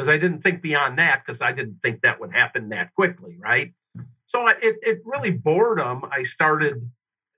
Because 0.00 0.14
I 0.14 0.16
didn't 0.16 0.40
think 0.40 0.62
beyond 0.62 0.98
that 0.98 1.22
because 1.26 1.42
I 1.42 1.52
didn't 1.52 1.80
think 1.82 2.00
that 2.00 2.18
would 2.20 2.32
happen 2.32 2.70
that 2.70 2.94
quickly, 2.94 3.36
right? 3.38 3.74
So 4.24 4.48
it 4.48 4.78
it 4.82 5.02
really 5.04 5.30
boredom. 5.30 6.06
I 6.10 6.22
started 6.22 6.90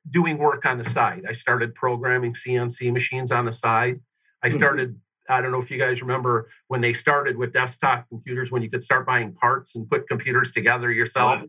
doing 0.09 0.39
work 0.39 0.65
on 0.65 0.79
the 0.79 0.85
side. 0.85 1.25
I 1.29 1.33
started 1.33 1.75
programming 1.75 2.35
CNC 2.35 2.93
machines 2.93 3.33
on 3.33 3.47
the 3.47 3.53
side. 3.53 3.99
I 4.45 4.51
hmm. 4.51 4.57
started 4.57 5.01
I 5.29 5.41
don't 5.41 5.51
know 5.51 5.59
if 5.59 5.73
you 5.73 5.79
guys 5.79 6.03
remember 6.03 6.51
when 6.69 6.81
they 6.81 6.93
started 6.93 7.37
with 7.37 7.53
desktop 7.53 8.09
computers, 8.09 8.53
when 8.53 8.63
you 8.63 8.71
could 8.71 8.85
start 8.85 9.07
buying 9.07 9.33
parts 9.33 9.75
and 9.75 9.91
put 9.91 10.09
computers 10.09 10.53
together 10.53 10.93
yourself. 10.93 11.43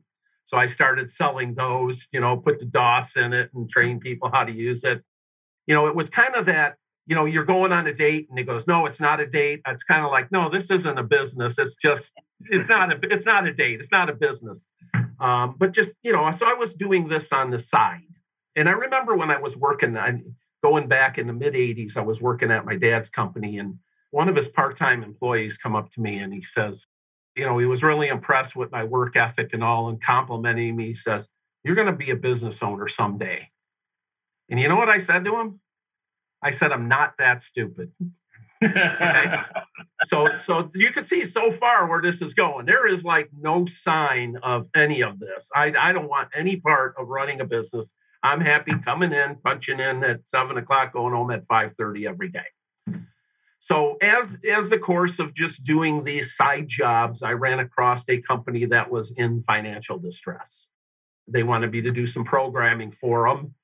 So 0.46 0.58
I 0.58 0.66
started 0.66 1.12
selling 1.12 1.54
those, 1.54 2.08
you 2.12 2.22
know, 2.22 2.38
put 2.38 2.58
the 2.58 2.66
DOS 2.66 3.18
in 3.18 3.34
it 3.34 3.52
and 3.54 3.70
train 3.70 4.00
people 4.00 4.32
how 4.34 4.46
to 4.46 4.52
use 4.52 4.84
it. 4.84 5.04
You 5.68 5.76
know, 5.76 5.86
it 5.86 5.96
was 5.96 6.10
kind 6.10 6.34
of 6.34 6.46
that, 6.46 6.78
you 7.06 7.16
know, 7.16 7.26
you're 7.26 7.44
going 7.44 7.72
on 7.72 7.88
a 7.88 7.94
date 7.94 8.28
and 8.30 8.40
it 8.40 8.44
goes, 8.44 8.66
no, 8.66 8.86
it's 8.86 9.00
not 9.02 9.20
a 9.20 9.28
date. 9.28 9.62
It's 9.68 9.84
kind 9.84 10.06
of 10.06 10.12
like, 10.12 10.32
no, 10.32 10.50
this 10.50 10.72
isn't 10.72 10.98
a 10.98 11.04
business. 11.04 11.60
It's 11.60 11.76
just, 11.76 12.14
it's 12.42 12.70
not 12.70 12.92
a, 12.92 13.14
it's 13.14 13.26
not 13.26 13.48
a 13.48 13.54
date. 13.54 13.80
It's 13.80 13.92
not 13.92 14.10
a 14.10 14.14
business. 14.14 14.68
Um, 15.20 15.56
but 15.58 15.74
just, 15.74 15.94
you 16.02 16.14
know, 16.14 16.30
so 16.32 16.48
I 16.48 16.54
was 16.54 16.74
doing 16.74 17.08
this 17.08 17.32
on 17.34 17.50
the 17.50 17.60
side. 17.60 18.02
And 18.56 18.70
I 18.70 18.74
remember 18.74 19.16
when 19.16 19.32
I 19.32 19.40
was 19.40 19.58
working, 19.58 19.98
I, 19.98 20.22
going 20.64 20.88
back 20.88 21.18
in 21.18 21.28
the 21.28 21.34
mid 21.34 21.54
80s, 21.54 21.98
I 21.98 22.02
was 22.02 22.22
working 22.22 22.52
at 22.52 22.66
my 22.66 22.76
dad's 22.76 23.10
company, 23.10 23.58
and 23.58 23.80
one 24.12 24.30
of 24.30 24.36
his 24.36 24.48
part 24.48 24.78
time 24.78 25.04
employees 25.04 25.58
come 25.58 25.76
up 25.76 25.90
to 25.92 26.02
me 26.02 26.20
and 26.20 26.34
he 26.34 26.42
says, 26.42 26.86
you 27.36 27.46
know, 27.46 27.58
he 27.58 27.66
was 27.66 27.84
really 27.84 28.08
impressed 28.08 28.56
with 28.56 28.72
my 28.72 28.84
work 28.84 29.16
ethic 29.16 29.54
and 29.54 29.64
all 29.64 29.90
and 29.90 30.02
complimenting 30.02 30.76
me. 30.76 30.88
He 30.88 30.94
says, 30.94 31.30
You're 31.64 31.76
going 31.76 31.88
to 31.88 31.94
be 31.94 32.12
a 32.12 32.16
business 32.16 32.62
owner 32.62 32.88
someday. 32.88 33.50
And 34.50 34.60
you 34.60 34.68
know 34.68 34.76
what 34.76 34.90
I 34.90 35.00
said 35.00 35.26
to 35.26 35.40
him? 35.40 35.60
I 36.44 36.52
said, 36.52 36.72
I'm 36.72 36.88
not 36.88 37.14
that 37.20 37.42
stupid. 37.42 37.92
okay. 38.64 39.34
So, 40.06 40.36
so 40.36 40.70
you 40.76 40.92
can 40.92 41.02
see 41.02 41.24
so 41.24 41.50
far 41.50 41.88
where 41.88 42.02
this 42.02 42.22
is 42.22 42.34
going. 42.34 42.66
There 42.66 42.86
is 42.86 43.06
like 43.06 43.30
no 43.40 43.66
sign 43.66 44.36
of 44.44 44.68
any 44.76 45.02
of 45.02 45.18
this. 45.18 45.50
I, 45.56 45.74
I 45.80 45.94
don't 45.94 46.10
want 46.10 46.28
any 46.36 46.58
part 46.58 46.96
of 46.98 47.08
running 47.08 47.40
a 47.40 47.46
business. 47.46 47.94
I'm 48.22 48.42
happy 48.42 48.74
coming 48.80 49.14
in, 49.14 49.38
punching 49.44 49.80
in 49.80 50.04
at 50.04 50.28
seven 50.28 50.58
o'clock, 50.58 50.92
going 50.92 51.14
home 51.14 51.32
at 51.32 51.46
5:30 51.46 52.06
every 52.08 52.30
day. 52.30 53.00
So 53.60 53.96
as 54.02 54.40
as 54.50 54.70
the 54.70 54.78
course 54.78 55.20
of 55.20 55.34
just 55.34 55.64
doing 55.64 56.04
these 56.04 56.36
side 56.36 56.68
jobs, 56.68 57.24
I 57.24 57.32
ran 57.32 57.60
across 57.60 58.08
a 58.10 58.22
company 58.22 58.66
that 58.66 58.92
was 58.92 59.12
in 59.12 59.42
financial 59.42 59.98
distress. 59.98 60.70
They 61.28 61.44
wanted 61.44 61.72
me 61.72 61.82
to 61.82 61.92
do 61.92 62.06
some 62.06 62.26
programming 62.26 62.92
for 62.92 63.30
them. 63.30 63.56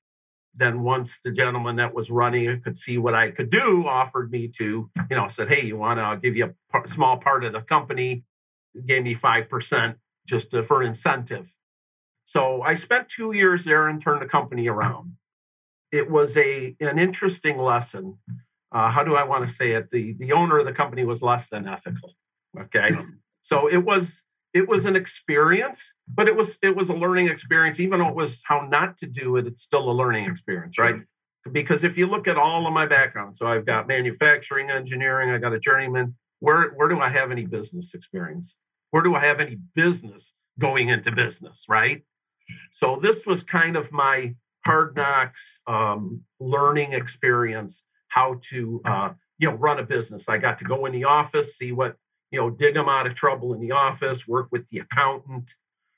Then 0.54 0.82
once 0.82 1.20
the 1.20 1.30
gentleman 1.30 1.76
that 1.76 1.94
was 1.94 2.10
running 2.10 2.60
could 2.60 2.76
see 2.76 2.98
what 2.98 3.14
I 3.14 3.30
could 3.30 3.50
do, 3.50 3.86
offered 3.86 4.32
me 4.32 4.48
to, 4.48 4.90
you 5.10 5.16
know, 5.16 5.28
said, 5.28 5.48
"Hey, 5.48 5.64
you 5.64 5.76
want 5.76 5.98
to? 5.98 6.02
I'll 6.02 6.16
give 6.16 6.36
you 6.36 6.54
a 6.74 6.88
small 6.88 7.18
part 7.18 7.44
of 7.44 7.52
the 7.52 7.60
company." 7.62 8.24
Gave 8.86 9.02
me 9.02 9.14
five 9.14 9.48
percent 9.48 9.98
just 10.26 10.50
to, 10.52 10.62
for 10.62 10.82
incentive. 10.82 11.56
So 12.24 12.62
I 12.62 12.76
spent 12.76 13.08
two 13.08 13.32
years 13.32 13.64
there 13.64 13.88
and 13.88 14.00
turned 14.00 14.22
the 14.22 14.26
company 14.26 14.68
around. 14.68 15.16
It 15.90 16.10
was 16.10 16.36
a 16.36 16.76
an 16.80 16.98
interesting 16.98 17.58
lesson. 17.58 18.18
Uh, 18.72 18.90
how 18.90 19.02
do 19.02 19.16
I 19.16 19.24
want 19.24 19.46
to 19.46 19.52
say 19.52 19.72
it? 19.72 19.90
The 19.90 20.14
the 20.14 20.32
owner 20.32 20.58
of 20.58 20.66
the 20.66 20.72
company 20.72 21.04
was 21.04 21.22
less 21.22 21.48
than 21.48 21.66
ethical. 21.66 22.12
Okay, 22.58 22.96
so 23.40 23.66
it 23.68 23.84
was 23.84 24.24
it 24.52 24.68
was 24.68 24.84
an 24.84 24.96
experience, 24.96 25.94
but 26.08 26.28
it 26.28 26.36
was 26.36 26.58
it 26.62 26.74
was 26.76 26.88
a 26.88 26.94
learning 26.94 27.28
experience. 27.28 27.78
Even 27.78 28.00
though 28.00 28.08
it 28.08 28.14
was 28.14 28.42
how 28.44 28.66
not 28.68 28.96
to 28.98 29.06
do 29.06 29.36
it, 29.36 29.46
it's 29.46 29.62
still 29.62 29.90
a 29.90 29.92
learning 29.92 30.26
experience, 30.26 30.78
right? 30.78 30.96
Because 31.50 31.84
if 31.84 31.96
you 31.96 32.06
look 32.06 32.28
at 32.28 32.36
all 32.36 32.66
of 32.66 32.72
my 32.72 32.86
background, 32.86 33.36
so 33.36 33.46
I've 33.46 33.64
got 33.64 33.88
manufacturing, 33.88 34.70
engineering, 34.70 35.30
I 35.30 35.38
got 35.38 35.52
a 35.52 35.60
journeyman. 35.60 36.16
Where 36.40 36.70
where 36.70 36.88
do 36.88 37.00
I 37.00 37.10
have 37.10 37.30
any 37.30 37.46
business 37.46 37.94
experience? 37.94 38.56
Where 38.90 39.02
do 39.02 39.14
I 39.14 39.20
have 39.20 39.40
any 39.40 39.58
business 39.74 40.34
going 40.58 40.88
into 40.88 41.12
business, 41.12 41.66
right? 41.68 42.02
So 42.72 42.96
this 42.96 43.26
was 43.26 43.42
kind 43.42 43.76
of 43.76 43.92
my 43.92 44.34
hard 44.66 44.96
knocks 44.96 45.62
um, 45.66 46.22
learning 46.38 46.92
experience 46.92 47.86
how 48.08 48.40
to 48.50 48.80
uh, 48.84 49.10
you 49.38 49.48
know 49.48 49.56
run 49.56 49.78
a 49.78 49.84
business. 49.84 50.28
I 50.28 50.38
got 50.38 50.58
to 50.58 50.64
go 50.64 50.86
in 50.86 50.92
the 50.92 51.04
office, 51.04 51.56
see 51.56 51.72
what 51.72 51.96
you 52.30 52.40
know, 52.40 52.50
dig 52.50 52.74
them 52.74 52.88
out 52.88 53.06
of 53.06 53.14
trouble 53.14 53.52
in 53.54 53.60
the 53.60 53.72
office, 53.72 54.28
work 54.28 54.48
with 54.50 54.68
the 54.68 54.78
accountant. 54.78 55.54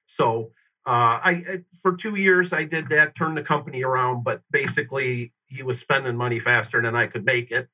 So 0.07 0.53
uh, 0.87 1.21
I 1.23 1.63
for 1.81 1.95
two 1.95 2.17
years 2.17 2.53
I 2.53 2.65
did 2.65 2.89
that, 2.89 3.15
turned 3.15 3.37
the 3.37 3.43
company 3.43 3.83
around, 3.83 4.25
but 4.25 4.43
basically 4.51 5.33
he 5.47 5.63
was 5.63 5.79
spending 5.79 6.17
money 6.17 6.39
faster 6.39 6.81
than 6.83 6.97
I 6.97 7.07
could 7.07 7.25
make 7.25 7.51
it. 7.51 7.69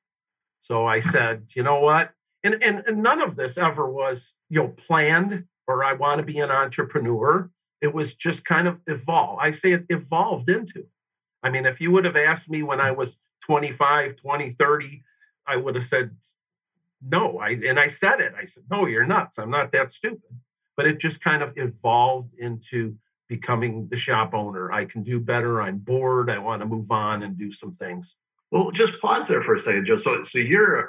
So 0.59 0.85
I 0.85 0.99
said, 0.99 1.47
you 1.55 1.63
know 1.63 1.79
what? 1.79 2.11
And, 2.43 2.61
and, 2.61 2.83
and 2.85 3.01
none 3.01 3.21
of 3.21 3.35
this 3.35 3.57
ever 3.57 3.89
was 3.89 4.35
you 4.49 4.61
know 4.61 4.69
planned 4.69 5.45
or 5.67 5.83
I 5.83 5.93
want 5.93 6.19
to 6.19 6.25
be 6.25 6.39
an 6.39 6.51
entrepreneur 6.51 7.49
it 7.81 7.93
was 7.93 8.13
just 8.13 8.45
kind 8.45 8.67
of 8.67 8.79
evolved. 8.87 9.39
I 9.41 9.51
say 9.51 9.71
it 9.71 9.85
evolved 9.89 10.49
into. 10.49 10.85
I 11.41 11.49
mean, 11.49 11.65
if 11.65 11.79
you 11.79 11.91
would 11.91 12.05
have 12.05 12.17
asked 12.17 12.49
me 12.49 12.63
when 12.63 12.81
I 12.81 12.91
was 12.91 13.21
25, 13.45 14.17
20, 14.17 14.49
30, 14.49 15.03
I 15.47 15.55
would 15.55 15.75
have 15.75 15.83
said 15.83 16.15
no. 17.01 17.39
I 17.39 17.49
and 17.49 17.79
I 17.79 17.87
said 17.87 18.19
it. 18.19 18.33
I 18.39 18.45
said, 18.45 18.63
no, 18.69 18.85
you're 18.85 19.05
nuts. 19.05 19.37
I'm 19.37 19.51
not 19.51 19.71
that 19.71 19.91
stupid. 19.91 20.21
But 20.75 20.87
it 20.87 20.99
just 20.99 21.21
kind 21.21 21.43
of 21.43 21.53
evolved 21.57 22.33
into 22.37 22.95
becoming 23.27 23.87
the 23.89 23.97
shop 23.97 24.33
owner. 24.33 24.71
I 24.71 24.85
can 24.85 25.03
do 25.03 25.19
better. 25.19 25.61
I'm 25.61 25.77
bored. 25.77 26.29
I 26.29 26.39
want 26.39 26.61
to 26.61 26.65
move 26.65 26.89
on 26.91 27.23
and 27.23 27.37
do 27.37 27.51
some 27.51 27.73
things. 27.73 28.15
Well, 28.51 28.71
just 28.71 28.99
pause 29.01 29.27
there 29.27 29.41
for 29.41 29.55
a 29.55 29.59
second, 29.59 29.85
Joe. 29.85 29.97
So, 29.97 30.23
so 30.23 30.39
you're 30.39 30.79
a 30.79 30.87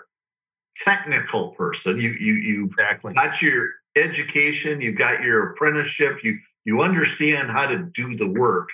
technical 0.77 1.51
person. 1.51 2.01
You 2.01 2.11
you 2.11 2.35
you 2.35 2.65
exactly 2.67 3.15
got 3.15 3.43
your 3.43 3.69
education. 3.97 4.81
You 4.81 4.93
got 4.93 5.23
your 5.23 5.51
apprenticeship. 5.51 6.23
You 6.23 6.39
you 6.65 6.83
understand 6.83 7.51
how 7.51 7.67
to 7.67 7.79
do 7.79 8.17
the 8.17 8.29
work 8.29 8.69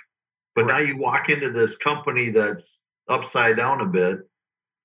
but 0.57 0.65
right. 0.65 0.81
now 0.81 0.89
you 0.89 0.97
walk 0.97 1.29
into 1.29 1.51
this 1.51 1.77
company 1.77 2.31
that's 2.31 2.87
upside 3.07 3.57
down 3.57 3.79
a 3.79 3.85
bit 3.85 4.21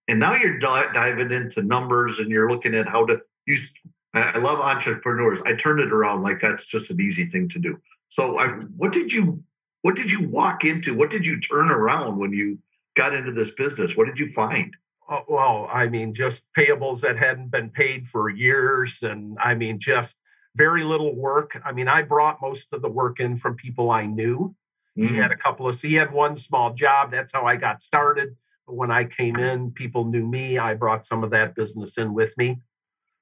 and 0.08 0.18
now 0.18 0.34
you're 0.34 0.58
diving 0.58 1.32
into 1.32 1.62
numbers 1.62 2.18
and 2.18 2.30
you're 2.30 2.50
looking 2.50 2.74
at 2.74 2.88
how 2.88 3.04
to 3.06 3.20
use 3.46 3.72
i 4.14 4.38
love 4.38 4.58
entrepreneurs 4.60 5.42
i 5.42 5.54
turned 5.54 5.80
it 5.80 5.92
around 5.92 6.22
like 6.22 6.40
that's 6.40 6.66
just 6.66 6.90
an 6.90 7.00
easy 7.00 7.26
thing 7.26 7.48
to 7.48 7.58
do 7.58 7.78
so 8.08 8.38
I, 8.38 8.48
what 8.76 8.92
did 8.92 9.12
you 9.12 9.42
what 9.82 9.96
did 9.96 10.10
you 10.10 10.28
walk 10.28 10.64
into 10.64 10.94
what 10.94 11.10
did 11.10 11.26
you 11.26 11.40
turn 11.40 11.70
around 11.70 12.18
when 12.18 12.32
you 12.32 12.58
got 12.96 13.14
into 13.14 13.32
this 13.32 13.50
business 13.50 13.96
what 13.96 14.06
did 14.06 14.18
you 14.18 14.32
find 14.32 14.74
oh, 15.08 15.22
well 15.28 15.68
i 15.72 15.86
mean 15.86 16.14
just 16.14 16.44
payables 16.56 17.00
that 17.00 17.16
hadn't 17.16 17.50
been 17.50 17.70
paid 17.70 18.06
for 18.06 18.28
years 18.28 19.02
and 19.02 19.36
i 19.40 19.54
mean 19.54 19.78
just 19.78 20.18
very 20.54 20.84
little 20.84 21.14
work. 21.14 21.60
I 21.64 21.72
mean, 21.72 21.88
I 21.88 22.02
brought 22.02 22.40
most 22.40 22.72
of 22.72 22.82
the 22.82 22.88
work 22.88 23.20
in 23.20 23.36
from 23.36 23.56
people 23.56 23.90
I 23.90 24.06
knew. 24.06 24.54
Mm-hmm. 24.98 25.08
He 25.08 25.16
had 25.16 25.30
mm. 25.30 25.34
a 25.34 25.36
couple 25.36 25.66
of, 25.66 25.80
he 25.80 25.94
had 25.94 26.12
one 26.12 26.36
small 26.36 26.74
job. 26.74 27.10
That's 27.10 27.32
how 27.32 27.46
I 27.46 27.56
got 27.56 27.80
started. 27.80 28.36
When 28.66 28.90
I 28.90 29.04
came 29.04 29.36
in, 29.36 29.72
people 29.72 30.04
knew 30.04 30.26
me. 30.26 30.58
I 30.58 30.74
brought 30.74 31.06
some 31.06 31.24
of 31.24 31.30
that 31.30 31.54
business 31.54 31.98
in 31.98 32.14
with 32.14 32.36
me. 32.38 32.60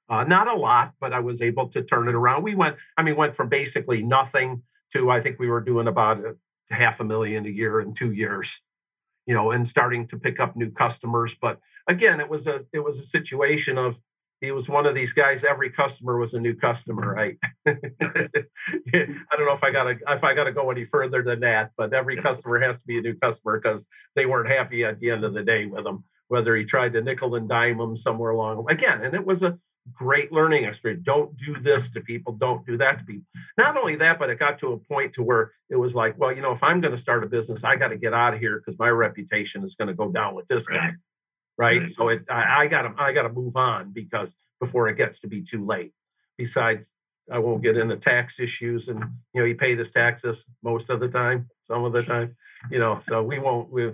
Uh, 0.09 0.25
not 0.25 0.49
a 0.49 0.55
lot, 0.55 0.95
but 1.01 1.13
I 1.13 1.21
was 1.21 1.41
able 1.41 1.69
to 1.69 1.83
turn 1.83 2.09
it 2.09 2.15
around. 2.15 2.43
We 2.43 2.55
went, 2.55 2.77
I 2.97 3.03
mean, 3.03 3.17
went 3.17 3.37
from 3.37 3.49
basically 3.49 4.03
nothing 4.03 4.63
to 4.93 5.11
I 5.11 5.21
think 5.21 5.39
we 5.39 5.49
were 5.49 5.61
doing 5.61 5.87
about 5.87 6.19
a, 6.19 6.75
half 6.75 7.01
a 7.01 7.05
million 7.05 7.47
a 7.47 7.49
year 7.49 7.81
in 7.81 7.95
two 7.95 8.13
years, 8.13 8.61
you 9.27 9.35
know, 9.35 9.51
and 9.51 9.69
starting 9.69 10.07
to 10.09 10.19
pick 10.19 10.41
up 10.41 10.57
new 10.57 10.71
customers. 10.71 11.35
But 11.41 11.61
again, 11.87 12.21
it 12.21 12.29
was 12.29 12.47
a 12.47 12.65
it 12.73 12.81
was 12.81 12.99
a 12.99 13.05
situation 13.05 13.79
of 13.79 14.01
he 14.41 14.53
was 14.53 14.69
one 14.69 14.87
of 14.87 14.95
these 14.95 15.13
guys. 15.13 15.45
Every 15.45 15.71
customer 15.71 16.19
was 16.19 16.35
a 16.35 16.41
new 16.41 16.55
customer, 16.55 17.15
mm-hmm. 17.15 17.17
right? 17.17 17.39
I 17.67 19.37
don't 19.37 19.47
know 19.47 19.53
if 19.53 19.63
I 19.65 19.71
got 19.71 19.85
to 19.85 19.99
if 20.09 20.25
I 20.25 20.35
got 20.35 20.45
to 20.45 20.53
go 20.53 20.71
any 20.71 20.85
further 20.85 21.23
than 21.23 21.41
that, 21.41 21.73
but 21.77 21.93
every 21.93 22.17
customer 22.17 22.59
has 22.61 22.79
to 22.79 22.87
be 22.87 22.99
a 22.99 23.03
new 23.03 23.15
customer 23.15 23.61
because 23.61 23.87
they 24.15 24.27
weren't 24.27 24.49
happy 24.49 24.85
at 24.85 24.99
the 25.01 25.11
end 25.11 25.25
of 25.25 25.35
the 25.35 25.43
day 25.43 25.67
with 25.67 25.87
him. 25.87 26.05
Whether 26.29 26.57
he 26.57 26.65
tried 26.65 26.93
to 26.95 27.03
nickel 27.03 27.35
and 27.35 27.49
dime 27.49 27.79
them 27.79 27.97
somewhere 27.97 28.31
along 28.31 28.65
again, 28.69 29.03
and 29.03 29.15
it 29.15 29.27
was 29.27 29.43
a 29.43 29.59
great 29.93 30.31
learning 30.31 30.65
experience. 30.65 31.03
Don't 31.05 31.37
do 31.37 31.59
this 31.59 31.91
to 31.91 32.01
people. 32.01 32.35
Don't 32.35 32.65
do 32.65 32.77
that 32.77 33.01
to 33.01 33.05
people. 33.05 33.27
Not 33.59 33.77
only 33.77 33.97
that, 33.97 34.19
but 34.19 34.31
it 34.31 34.39
got 34.39 34.59
to 34.61 34.73
a 34.73 34.79
point 34.79 35.13
to 35.15 35.23
where 35.23 35.53
it 35.69 35.77
was 35.77 35.95
like, 35.95 36.17
well, 36.19 36.33
you 36.33 36.43
know, 36.43 36.53
if 36.53 36.63
I'm 36.63 36.81
going 36.81 36.95
to 36.95 37.01
start 37.01 37.25
a 37.25 37.27
business, 37.27 37.65
I 37.65 37.77
got 37.77 37.89
to 37.89 37.97
get 37.97 38.15
out 38.15 38.35
of 38.35 38.41
here 38.41 38.59
because 38.59 38.79
my 38.79 38.89
reputation 38.89 39.65
is 39.65 39.75
going 39.75 39.89
to 39.89 39.95
go 39.95 40.11
down 40.11 40.35
with 40.35 40.47
this 40.47 40.71
right. 40.71 40.81
guy 40.81 40.93
right? 41.61 41.83
Mm. 41.83 41.91
So 41.91 42.09
it, 42.09 42.25
I, 42.31 42.63
I 42.63 42.67
got 42.69 42.83
to 42.83 42.95
I 42.97 43.13
got 43.13 43.25
to 43.25 43.29
move 43.29 43.55
on 43.55 43.93
because 43.93 44.37
before 44.61 44.89
it 44.89 44.97
gets 44.97 45.21
to 45.21 45.29
be 45.29 45.43
too 45.43 45.65
late. 45.65 45.93
Besides, 46.39 46.95
I 47.31 47.39
won't 47.39 47.63
get 47.63 47.77
into 47.77 47.97
tax 47.97 48.41
issues, 48.41 48.89
and 48.89 49.01
you 49.35 49.41
know 49.41 49.47
you 49.47 49.55
pay 49.55 49.77
his 49.77 49.91
taxes 49.91 50.47
most 50.63 50.89
of 50.89 51.01
the 51.01 51.09
time, 51.09 51.51
some 51.65 51.85
of 51.85 51.93
the 51.93 52.03
time, 52.03 52.35
you 52.71 52.79
know. 52.79 52.99
So 53.03 53.23
we 53.23 53.39
won't. 53.39 53.71
We, 53.71 53.93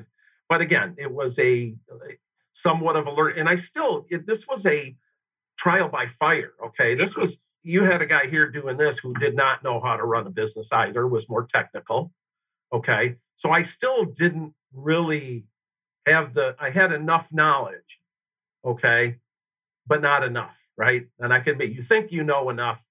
but 0.49 0.61
again, 0.61 0.95
it 0.97 1.11
was 1.11 1.39
a 1.41 1.75
somewhat 2.53 2.95
of 2.95 3.09
a 3.09 3.11
learn, 3.13 3.37
and 3.37 3.49
I 3.49 3.57
still 3.57 4.07
it, 4.09 4.27
this 4.29 4.47
was 4.47 4.65
a 4.65 4.97
trial 5.59 5.89
by 5.89 6.07
fire. 6.07 6.53
Okay, 6.67 6.95
this 6.95 7.13
mm-hmm. 7.13 7.23
was 7.23 7.41
you 7.65 7.83
had 7.83 8.01
a 8.01 8.07
guy 8.07 8.29
here 8.29 8.49
doing 8.49 8.77
this 8.77 8.99
who 8.99 9.13
did 9.15 9.35
not 9.35 9.65
know 9.65 9.81
how 9.81 9.97
to 9.97 10.05
run 10.05 10.25
a 10.29 10.31
business 10.31 10.71
either, 10.71 11.05
was 11.09 11.29
more 11.29 11.45
technical. 11.45 12.13
Okay, 12.73 13.17
so 13.35 13.51
I 13.51 13.63
still 13.65 14.05
didn't 14.05 14.55
really 14.73 15.47
have 16.07 16.35
the 16.35 16.57
I 16.59 16.71
had 16.71 16.93
enough 16.93 17.33
knowledge, 17.33 18.01
okay, 18.65 19.17
but 19.87 20.03
not 20.03 20.25
enough, 20.25 20.69
right? 20.77 21.07
And 21.19 21.33
I 21.33 21.41
can 21.41 21.53
admit 21.53 21.71
you 21.71 21.83
think 21.83 22.13
you 22.13 22.25
know 22.25 22.51
enough, 22.51 22.85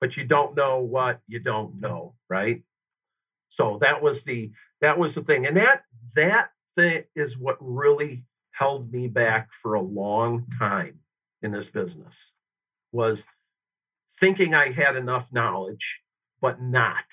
but 0.00 0.16
you 0.16 0.24
don't 0.24 0.56
know 0.56 0.78
what 0.78 1.20
you 1.26 1.40
don't 1.40 1.80
know, 1.80 2.14
right? 2.28 2.62
So 3.48 3.78
that 3.80 4.02
was 4.02 4.24
the 4.24 4.50
that 4.80 4.98
was 4.98 5.14
the 5.14 5.22
thing. 5.22 5.46
And 5.46 5.56
that 5.56 5.82
that 6.14 6.50
thing 6.74 7.04
is 7.14 7.38
what 7.38 7.56
really 7.60 8.24
held 8.52 8.92
me 8.92 9.08
back 9.08 9.52
for 9.52 9.74
a 9.74 9.80
long 9.80 10.46
time 10.58 11.00
in 11.42 11.52
this 11.52 11.68
business 11.68 12.34
was 12.92 13.26
thinking 14.18 14.54
I 14.54 14.72
had 14.72 14.96
enough 14.96 15.32
knowledge, 15.32 16.02
but 16.40 16.60
not, 16.60 17.04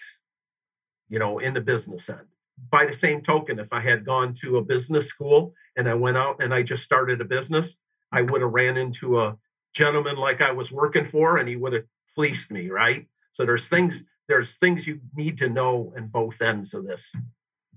you 1.08 1.20
know, 1.20 1.38
in 1.40 1.54
the 1.54 1.62
business 1.62 2.10
end 2.10 2.28
by 2.70 2.86
the 2.86 2.94
same 2.94 3.22
token, 3.22 3.60
if 3.60 3.72
I 3.74 3.82
had 3.82 4.06
gone 4.06 4.34
to 4.36 4.58
a 4.58 4.64
business 4.64 5.08
school 5.08 5.54
and 5.76 5.88
I 5.88 5.94
went 5.94 6.18
out 6.18 6.42
and 6.42 6.54
I 6.54 6.64
just 6.64 6.84
started 6.84 7.22
a 7.22 7.26
business, 7.26 7.80
I 8.12 8.22
would 8.22 8.42
have 8.42 8.52
ran 8.52 8.78
into 8.78 9.20
a 9.20 9.38
gentleman 9.74 10.16
like 10.16 10.42
I 10.42 10.52
was 10.52 10.72
working 10.72 11.06
for 11.06 11.38
and 11.38 11.50
he 11.50 11.56
would 11.56 11.74
have 11.74 11.84
fleeced 12.08 12.52
me, 12.52 12.70
right? 12.70 13.08
So 13.32 13.46
there's 13.46 13.68
things 13.68 14.06
there's 14.28 14.56
things 14.56 14.88
you 14.88 15.02
need 15.14 15.38
to 15.38 15.50
know 15.50 15.94
in 15.96 16.08
both 16.08 16.42
ends 16.42 16.74
of 16.74 16.88
this 16.88 17.16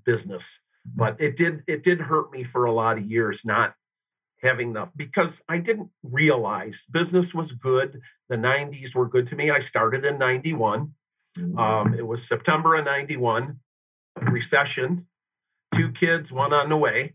business. 0.04 0.62
But 0.86 1.20
it 1.20 1.36
did 1.36 1.62
it 1.66 1.82
did 1.82 2.00
hurt 2.02 2.32
me 2.32 2.44
for 2.44 2.64
a 2.64 2.72
lot 2.72 2.98
of 2.98 3.10
years 3.10 3.44
not 3.44 3.74
having 4.42 4.70
enough 4.70 4.90
because 4.96 5.42
I 5.48 5.58
didn't 5.58 5.90
realize 6.02 6.86
business 6.90 7.34
was 7.34 7.52
good. 7.52 8.00
The 8.28 8.36
90s 8.36 8.94
were 8.94 9.08
good 9.08 9.26
to 9.28 9.36
me. 9.36 9.50
I 9.50 9.58
started 9.58 10.04
in 10.04 10.18
91. 10.18 10.94
Mm-hmm. 11.36 11.58
Um, 11.58 11.94
it 11.94 12.06
was 12.06 12.26
September 12.26 12.76
of 12.76 12.84
91 12.84 13.58
recession, 14.22 15.06
two 15.74 15.90
kids, 15.90 16.32
one 16.32 16.52
on 16.52 16.68
the 16.68 16.76
way. 16.76 17.14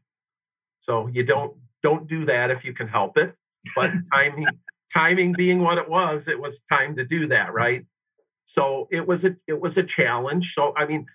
So 0.80 1.08
you 1.08 1.24
don't 1.24 1.56
don't 1.82 2.08
do 2.08 2.26
that 2.26 2.52
if 2.52 2.63
you 2.63 2.74
can 2.74 2.88
help 2.88 3.18
it. 3.18 3.36
But 3.76 3.92
timing 4.13 4.48
timing 4.94 5.34
being 5.34 5.62
what 5.62 5.78
it 5.78 5.89
was, 5.89 6.28
it 6.28 6.39
was 6.39 6.62
time 6.62 6.96
to 6.96 7.06
do 7.06 7.28
that, 7.28 7.54
right? 7.54 7.86
So 8.46 8.88
it 8.92 9.08
was 9.08 9.26
a 9.26 9.36
it 9.48 9.60
was 9.60 9.78
a 9.78 9.84
challenge. 9.84 10.54
So 10.54 10.74
I 10.76 10.86
mean, 10.86 11.06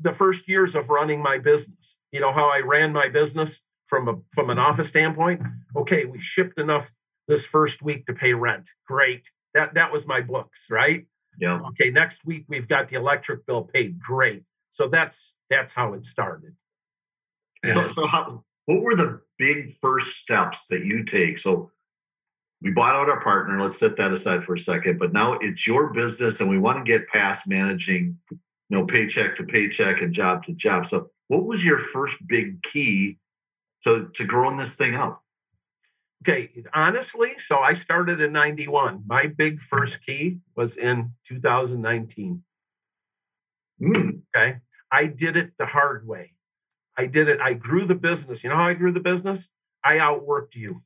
the 0.00 0.12
first 0.12 0.48
years 0.48 0.74
of 0.74 0.90
running 0.90 1.22
my 1.22 1.38
business, 1.38 1.98
you 2.10 2.20
know 2.20 2.32
how 2.32 2.48
I 2.48 2.60
ran 2.60 2.92
my 2.92 3.08
business 3.08 3.62
from 3.86 4.08
a 4.08 4.16
from 4.32 4.50
an 4.50 4.58
office 4.58 4.88
standpoint. 4.88 5.42
Okay, 5.76 6.04
we 6.04 6.18
shipped 6.18 6.58
enough 6.58 6.90
this 7.28 7.44
first 7.44 7.82
week 7.82 8.06
to 8.06 8.12
pay 8.12 8.34
rent. 8.34 8.70
Great. 8.86 9.30
That 9.54 9.74
that 9.74 9.92
was 9.92 10.06
my 10.06 10.20
books, 10.20 10.68
right? 10.70 11.06
Yeah. 11.38 11.60
Okay, 11.68 11.90
next 11.90 12.24
week 12.24 12.44
we've 12.48 12.68
got 12.68 12.88
the 12.88 12.96
electric 12.96 13.46
bill 13.46 13.64
paid. 13.64 14.00
Great. 14.00 14.44
So 14.72 14.88
that's 14.88 15.36
that's 15.50 15.74
how 15.74 15.92
it 15.92 16.04
started. 16.04 16.56
So, 17.72 17.88
so 17.88 18.06
how, 18.06 18.42
what 18.64 18.80
were 18.80 18.96
the 18.96 19.20
big 19.38 19.70
first 19.70 20.16
steps 20.16 20.66
that 20.68 20.84
you 20.84 21.04
take? 21.04 21.38
So 21.38 21.70
we 22.62 22.70
bought 22.70 22.94
out 22.94 23.10
our 23.10 23.20
partner. 23.20 23.62
Let's 23.62 23.78
set 23.78 23.98
that 23.98 24.12
aside 24.12 24.44
for 24.44 24.54
a 24.54 24.58
second. 24.58 24.98
But 24.98 25.12
now 25.12 25.34
it's 25.34 25.66
your 25.66 25.92
business, 25.92 26.40
and 26.40 26.48
we 26.48 26.58
want 26.58 26.78
to 26.78 26.90
get 26.90 27.06
past 27.08 27.46
managing, 27.46 28.18
you 28.30 28.38
know, 28.70 28.86
paycheck 28.86 29.36
to 29.36 29.44
paycheck 29.44 30.00
and 30.00 30.12
job 30.12 30.42
to 30.44 30.52
job. 30.52 30.86
So, 30.86 31.10
what 31.28 31.44
was 31.44 31.62
your 31.62 31.78
first 31.78 32.16
big 32.26 32.62
key 32.62 33.18
to 33.84 34.08
to 34.14 34.24
growing 34.24 34.56
this 34.56 34.74
thing 34.74 34.94
up? 34.94 35.22
Okay, 36.22 36.50
honestly, 36.72 37.34
so 37.36 37.58
I 37.58 37.74
started 37.74 38.22
in 38.22 38.32
'91. 38.32 39.04
My 39.06 39.26
big 39.26 39.56
mm-hmm. 39.56 39.76
first 39.76 40.00
key 40.00 40.38
was 40.56 40.78
in 40.78 41.12
2019. 41.24 42.42
Mm. 43.82 44.22
Okay. 44.34 44.58
I 44.90 45.06
did 45.06 45.36
it 45.36 45.52
the 45.58 45.66
hard 45.66 46.06
way. 46.06 46.32
I 46.96 47.06
did 47.06 47.28
it. 47.28 47.40
I 47.40 47.54
grew 47.54 47.84
the 47.84 47.94
business. 47.94 48.44
You 48.44 48.50
know 48.50 48.56
how 48.56 48.68
I 48.68 48.74
grew 48.74 48.92
the 48.92 49.00
business? 49.00 49.50
I 49.82 49.96
outworked 49.96 50.54
you. 50.54 50.82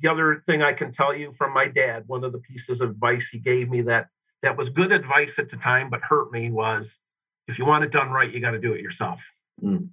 The 0.00 0.08
other 0.08 0.42
thing 0.46 0.62
I 0.62 0.72
can 0.72 0.92
tell 0.92 1.14
you 1.14 1.32
from 1.32 1.54
my 1.54 1.66
dad, 1.66 2.04
one 2.06 2.24
of 2.24 2.32
the 2.32 2.38
pieces 2.38 2.80
of 2.80 2.90
advice 2.90 3.28
he 3.28 3.38
gave 3.38 3.68
me 3.68 3.82
that 3.82 4.08
that 4.42 4.56
was 4.56 4.68
good 4.68 4.92
advice 4.92 5.38
at 5.38 5.48
the 5.48 5.56
time, 5.56 5.90
but 5.90 6.00
hurt 6.02 6.30
me 6.32 6.50
was 6.50 7.00
if 7.46 7.58
you 7.58 7.64
want 7.64 7.84
it 7.84 7.90
done 7.90 8.10
right, 8.10 8.32
you 8.32 8.40
got 8.40 8.52
to 8.52 8.60
do 8.60 8.72
it 8.72 8.80
yourself. 8.80 9.28
Mm. 9.62 9.90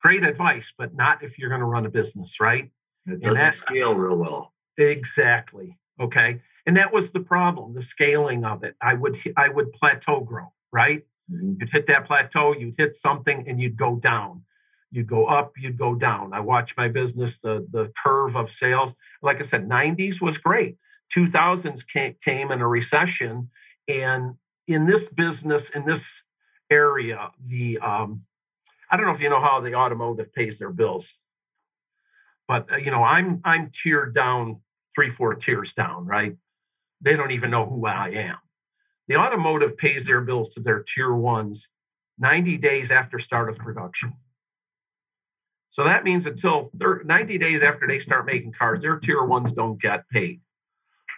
Great 0.00 0.24
advice, 0.24 0.72
but 0.76 0.94
not 0.94 1.22
if 1.22 1.38
you're 1.38 1.48
going 1.48 1.60
to 1.60 1.66
run 1.66 1.86
a 1.86 1.90
business, 1.90 2.40
right? 2.40 2.70
It 3.06 3.20
doesn't 3.20 3.34
that, 3.34 3.54
scale 3.54 3.94
real 3.94 4.16
well. 4.16 4.54
Exactly. 4.76 5.78
Okay. 6.00 6.40
And 6.66 6.76
that 6.76 6.92
was 6.92 7.10
the 7.12 7.20
problem, 7.20 7.74
the 7.74 7.82
scaling 7.82 8.44
of 8.44 8.64
it. 8.64 8.74
I 8.80 8.94
would 8.94 9.18
I 9.36 9.48
would 9.48 9.72
plateau 9.72 10.20
grow, 10.20 10.52
right? 10.72 11.04
Mm-hmm. 11.30 11.54
You'd 11.60 11.70
hit 11.70 11.86
that 11.86 12.04
plateau, 12.04 12.54
you'd 12.54 12.74
hit 12.76 12.96
something, 12.96 13.48
and 13.48 13.60
you'd 13.60 13.76
go 13.76 13.96
down. 13.96 14.42
You'd 14.90 15.08
go 15.08 15.26
up, 15.26 15.52
you'd 15.58 15.78
go 15.78 15.94
down. 15.94 16.32
I 16.32 16.40
watched 16.40 16.76
my 16.76 16.88
business, 16.88 17.38
the, 17.38 17.66
the 17.70 17.92
curve 18.00 18.36
of 18.36 18.50
sales. 18.50 18.94
Like 19.22 19.40
I 19.40 19.42
said, 19.42 19.68
90s 19.68 20.20
was 20.20 20.38
great. 20.38 20.76
2000s 21.14 21.86
came, 21.86 22.14
came 22.22 22.52
in 22.52 22.60
a 22.60 22.68
recession. 22.68 23.50
And 23.88 24.36
in 24.66 24.86
this 24.86 25.08
business, 25.08 25.68
in 25.70 25.84
this 25.84 26.24
area, 26.70 27.30
the 27.40 27.78
um, 27.80 28.22
I 28.90 28.96
don't 28.96 29.06
know 29.06 29.12
if 29.12 29.20
you 29.20 29.30
know 29.30 29.40
how 29.40 29.60
the 29.60 29.74
automotive 29.74 30.32
pays 30.32 30.58
their 30.58 30.70
bills, 30.70 31.20
but 32.48 32.70
uh, 32.72 32.76
you 32.76 32.90
know 32.90 33.02
I'm 33.02 33.40
I'm 33.44 33.70
tiered 33.70 34.14
down 34.14 34.60
three 34.94 35.08
four 35.08 35.34
tiers 35.34 35.72
down, 35.72 36.06
right? 36.06 36.36
They 37.00 37.16
don't 37.16 37.32
even 37.32 37.50
know 37.50 37.66
who 37.66 37.86
I 37.86 38.08
am. 38.10 38.38
The 39.08 39.16
automotive 39.16 39.76
pays 39.76 40.06
their 40.06 40.20
bills 40.20 40.48
to 40.50 40.60
their 40.60 40.82
tier 40.82 41.12
ones 41.12 41.68
90 42.18 42.56
days 42.58 42.90
after 42.90 43.18
start 43.18 43.48
of 43.48 43.58
production. 43.58 44.14
So 45.68 45.84
that 45.84 46.04
means 46.04 46.26
until 46.26 46.70
90 46.74 47.36
days 47.38 47.62
after 47.62 47.86
they 47.86 47.98
start 47.98 48.26
making 48.26 48.52
cars, 48.52 48.80
their 48.80 48.98
tier 48.98 49.24
ones 49.24 49.52
don't 49.52 49.80
get 49.80 50.08
paid. 50.08 50.40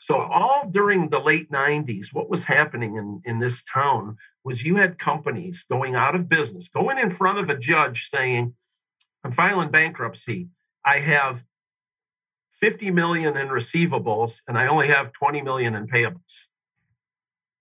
So 0.00 0.18
all 0.20 0.68
during 0.70 1.10
the 1.10 1.20
late 1.20 1.50
90s, 1.50 2.12
what 2.12 2.30
was 2.30 2.44
happening 2.44 2.96
in, 2.96 3.20
in 3.24 3.38
this 3.38 3.62
town 3.62 4.16
was 4.44 4.64
you 4.64 4.76
had 4.76 4.98
companies 4.98 5.64
going 5.70 5.94
out 5.94 6.14
of 6.14 6.28
business, 6.28 6.68
going 6.68 6.98
in 6.98 7.10
front 7.10 7.38
of 7.38 7.50
a 7.50 7.58
judge 7.58 8.08
saying, 8.08 8.54
I'm 9.24 9.32
filing 9.32 9.70
bankruptcy. 9.70 10.48
I 10.84 11.00
have 11.00 11.44
50 12.52 12.90
million 12.90 13.36
in 13.36 13.48
receivables 13.48 14.40
and 14.48 14.58
I 14.58 14.66
only 14.66 14.88
have 14.88 15.12
20 15.12 15.42
million 15.42 15.74
in 15.74 15.86
payables 15.86 16.46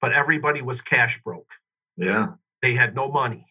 but 0.05 0.13
everybody 0.13 0.61
was 0.61 0.81
cash 0.81 1.19
broke. 1.23 1.49
Yeah. 1.97 2.33
They 2.61 2.75
had 2.75 2.93
no 2.93 3.11
money. 3.11 3.47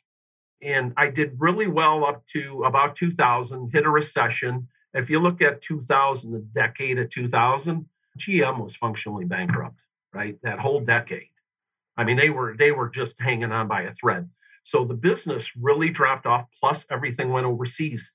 And 0.63 0.95
I 0.97 1.09
did 1.11 1.35
really 1.39 1.67
well 1.67 2.05
up 2.05 2.25
to 2.27 2.63
about 2.63 2.95
2000, 2.95 3.71
hit 3.73 3.85
a 3.85 3.91
recession. 3.91 4.69
If 4.93 5.11
you 5.11 5.19
look 5.19 5.43
at 5.43 5.63
2000, 5.63 6.31
the 6.31 6.39
decade 6.39 7.01
of 7.01 7.09
2000, 7.09 7.87
GM 8.17 8.63
was 8.63 8.77
functionally 8.77 9.25
bankrupt, 9.25 9.81
right? 10.13 10.39
That 10.45 10.61
whole 10.61 10.79
decade. 10.79 11.31
I 11.97 12.05
mean, 12.05 12.17
they 12.17 12.31
were 12.31 12.55
they 12.57 12.71
were 12.71 12.89
just 12.89 13.21
hanging 13.21 13.51
on 13.51 13.67
by 13.67 13.83
a 13.83 13.91
thread. 13.91 14.31
So 14.63 14.85
the 14.85 14.95
business 14.95 15.57
really 15.57 15.91
dropped 15.91 16.25
off, 16.25 16.45
plus 16.61 16.87
everything 16.89 17.31
went 17.31 17.47
overseas 17.47 18.13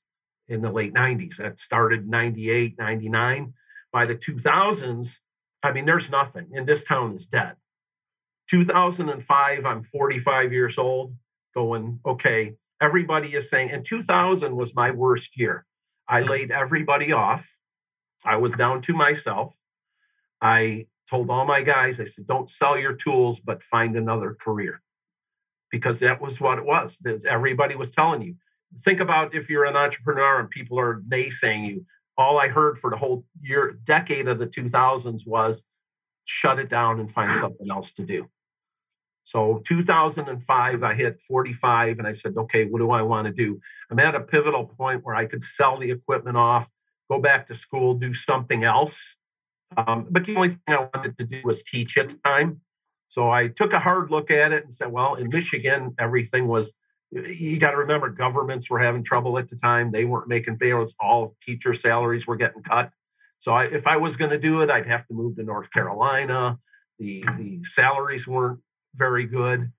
in 0.48 0.62
the 0.62 0.72
late 0.72 0.94
90s. 0.94 1.36
That 1.36 1.60
started 1.60 2.08
98, 2.08 2.78
99. 2.80 3.54
By 3.92 4.06
the 4.06 4.16
2000s, 4.16 5.18
I 5.62 5.74
mean, 5.74 5.86
there's 5.86 6.10
nothing. 6.10 6.52
And 6.56 6.66
this 6.66 6.86
town 6.86 7.18
is 7.18 7.26
dead. 7.26 7.58
2005, 8.50 9.66
I'm 9.66 9.84
45 9.84 10.52
years 10.52 10.78
old, 10.78 11.14
going, 11.54 12.00
okay, 12.06 12.56
everybody 12.82 13.36
is 13.36 13.50
saying, 13.50 13.72
and 13.72 13.86
2000 13.86 14.56
was 14.56 14.76
my 14.76 14.92
worst 14.92 15.38
year. 15.38 15.66
I 16.08 16.22
laid 16.22 16.52
everybody 16.52 17.12
off. 17.12 17.56
I 18.26 18.38
was 18.38 18.54
down 18.54 18.82
to 18.82 18.94
myself. 18.94 19.56
I 20.42 20.88
told 21.10 21.30
all 21.30 21.46
my 21.46 21.62
guys, 21.62 22.00
I 22.00 22.06
said, 22.06 22.26
don't 22.26 22.50
sell 22.50 22.78
your 22.78 22.94
tools, 22.94 23.40
but 23.40 23.62
find 23.62 23.96
another 23.96 24.36
career. 24.40 24.82
Because 25.72 26.00
that 26.00 26.20
was 26.20 26.42
what 26.42 26.58
it 26.58 26.66
was. 26.66 27.00
Everybody 27.28 27.76
was 27.76 27.92
telling 27.92 28.24
you. 28.24 28.36
Think 28.80 29.00
about 29.00 29.36
if 29.36 29.50
you're 29.50 29.66
an 29.66 29.76
entrepreneur 29.76 30.40
and 30.40 30.50
people 30.50 30.80
are 30.80 31.02
naysaying 31.02 31.68
you. 31.68 31.86
All 32.18 32.40
I 32.40 32.48
heard 32.48 32.78
for 32.78 32.90
the 32.90 32.98
whole 32.98 33.26
year, 33.42 33.78
decade 33.84 34.28
of 34.28 34.40
the 34.40 34.48
2000s 34.48 35.28
was 35.28 35.66
shut 36.26 36.60
it 36.60 36.70
down 36.70 37.00
and 37.00 37.12
find 37.12 37.30
something 37.40 37.70
else 37.70 37.92
to 37.94 38.04
do. 38.04 38.28
So 39.30 39.62
2005, 39.64 40.82
I 40.82 40.96
hit 40.96 41.22
45 41.22 42.00
and 42.00 42.08
I 42.08 42.14
said, 42.14 42.34
okay, 42.36 42.66
what 42.66 42.80
do 42.80 42.90
I 42.90 43.04
want 43.04 43.28
to 43.28 43.32
do? 43.32 43.62
I'm 43.92 44.00
at 44.00 44.16
a 44.16 44.22
pivotal 44.22 44.66
point 44.66 45.06
where 45.06 45.14
I 45.14 45.28
could 45.28 45.44
sell 45.44 45.78
the 45.78 45.92
equipment 45.92 46.36
off, 46.36 46.72
go 47.12 47.20
back 47.20 47.46
to 47.46 47.54
school, 47.54 47.94
do 47.94 48.12
something 48.12 48.64
else. 48.64 49.18
Um, 49.78 50.08
but 50.10 50.26
the 50.26 50.36
only 50.36 50.50
thing 50.50 50.60
I 50.68 50.90
wanted 50.92 51.16
to 51.20 51.26
do 51.26 51.42
was 51.44 51.62
teach 51.62 51.96
at 51.96 52.10
the 52.10 52.18
time. 52.26 52.62
So 53.08 53.30
I 53.30 53.50
took 53.50 53.72
a 53.72 53.78
hard 53.78 54.10
look 54.10 54.32
at 54.32 54.52
it 54.52 54.64
and 54.64 54.74
said, 54.74 54.92
well, 54.92 55.14
in 55.14 55.28
Michigan, 55.32 55.94
everything 56.00 56.48
was, 56.48 56.76
you 57.12 57.60
got 57.60 57.72
to 57.72 57.78
remember, 57.78 58.10
governments 58.10 58.68
were 58.68 58.80
having 58.80 59.04
trouble 59.04 59.38
at 59.38 59.48
the 59.48 59.58
time. 59.58 59.92
They 59.92 60.06
weren't 60.06 60.28
making 60.28 60.58
payments. 60.58 60.96
All 61.00 61.36
teacher 61.40 61.76
salaries 61.76 62.26
were 62.26 62.36
getting 62.36 62.64
cut. 62.64 62.90
So 63.38 63.54
I, 63.54 63.66
if 63.66 63.86
I 63.86 63.98
was 63.98 64.16
going 64.16 64.32
to 64.32 64.40
do 64.40 64.64
it, 64.64 64.72
I'd 64.72 64.88
have 64.88 65.06
to 65.06 65.14
move 65.14 65.36
to 65.36 65.44
North 65.44 65.70
Carolina. 65.72 66.58
The, 66.98 67.24
the 67.38 67.64
salaries 67.64 68.28
weren't 68.28 68.62
very 68.96 69.26
good. 69.26 69.72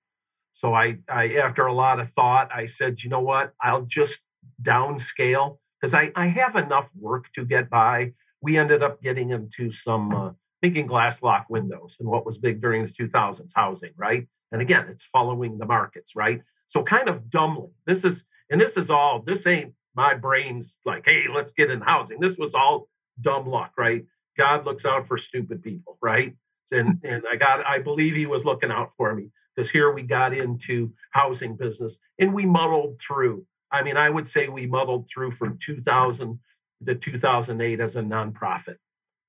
So 0.53 0.73
I, 0.73 0.99
I, 1.07 1.35
after 1.35 1.65
a 1.65 1.73
lot 1.73 1.99
of 1.99 2.09
thought, 2.09 2.49
I 2.53 2.65
said, 2.65 3.03
you 3.03 3.09
know 3.09 3.21
what? 3.21 3.53
I'll 3.61 3.83
just 3.83 4.19
downscale 4.61 5.57
because 5.79 5.93
I, 5.93 6.11
I 6.15 6.27
have 6.27 6.55
enough 6.55 6.91
work 6.95 7.31
to 7.33 7.45
get 7.45 7.69
by. 7.69 8.13
We 8.41 8.57
ended 8.57 8.83
up 8.83 9.01
getting 9.01 9.29
into 9.29 9.71
some 9.71 10.13
uh, 10.13 10.31
making 10.61 10.87
glass 10.87 11.21
lock 11.23 11.47
windows 11.49 11.97
and 11.99 12.09
what 12.09 12.25
was 12.25 12.37
big 12.37 12.61
during 12.61 12.85
the 12.85 12.91
2000s 12.91 13.51
housing 13.55 13.91
right? 13.97 14.27
And 14.51 14.61
again 14.61 14.87
it's 14.89 15.03
following 15.03 15.57
the 15.57 15.65
markets 15.65 16.15
right? 16.15 16.41
So 16.67 16.83
kind 16.83 17.09
of 17.09 17.29
dumbly 17.29 17.69
this 17.85 18.03
is 18.03 18.25
and 18.49 18.59
this 18.59 18.77
is 18.77 18.89
all 18.89 19.21
this 19.21 19.47
ain't 19.47 19.73
my 19.95 20.13
brains 20.13 20.79
like 20.85 21.05
hey 21.05 21.25
let's 21.33 21.53
get 21.53 21.71
in 21.71 21.81
housing. 21.81 22.19
This 22.19 22.37
was 22.37 22.53
all 22.53 22.87
dumb 23.19 23.47
luck 23.47 23.73
right? 23.77 24.05
God 24.37 24.65
looks 24.65 24.85
out 24.85 25.07
for 25.07 25.17
stupid 25.17 25.63
people 25.63 25.97
right 26.01 26.35
and 26.71 26.99
and 27.03 27.23
i 27.31 27.35
got 27.35 27.65
i 27.65 27.79
believe 27.79 28.15
he 28.15 28.25
was 28.25 28.45
looking 28.45 28.71
out 28.71 28.93
for 28.93 29.13
me 29.15 29.29
because 29.55 29.69
here 29.69 29.91
we 29.91 30.01
got 30.01 30.33
into 30.33 30.91
housing 31.11 31.55
business 31.55 31.99
and 32.19 32.33
we 32.33 32.45
muddled 32.45 32.99
through 32.99 33.45
i 33.71 33.83
mean 33.83 33.97
i 33.97 34.09
would 34.09 34.27
say 34.27 34.47
we 34.47 34.65
muddled 34.65 35.07
through 35.09 35.31
from 35.31 35.57
2000 35.57 36.39
to 36.85 36.95
2008 36.95 37.79
as 37.79 37.95
a 37.95 38.01
nonprofit. 38.01 38.77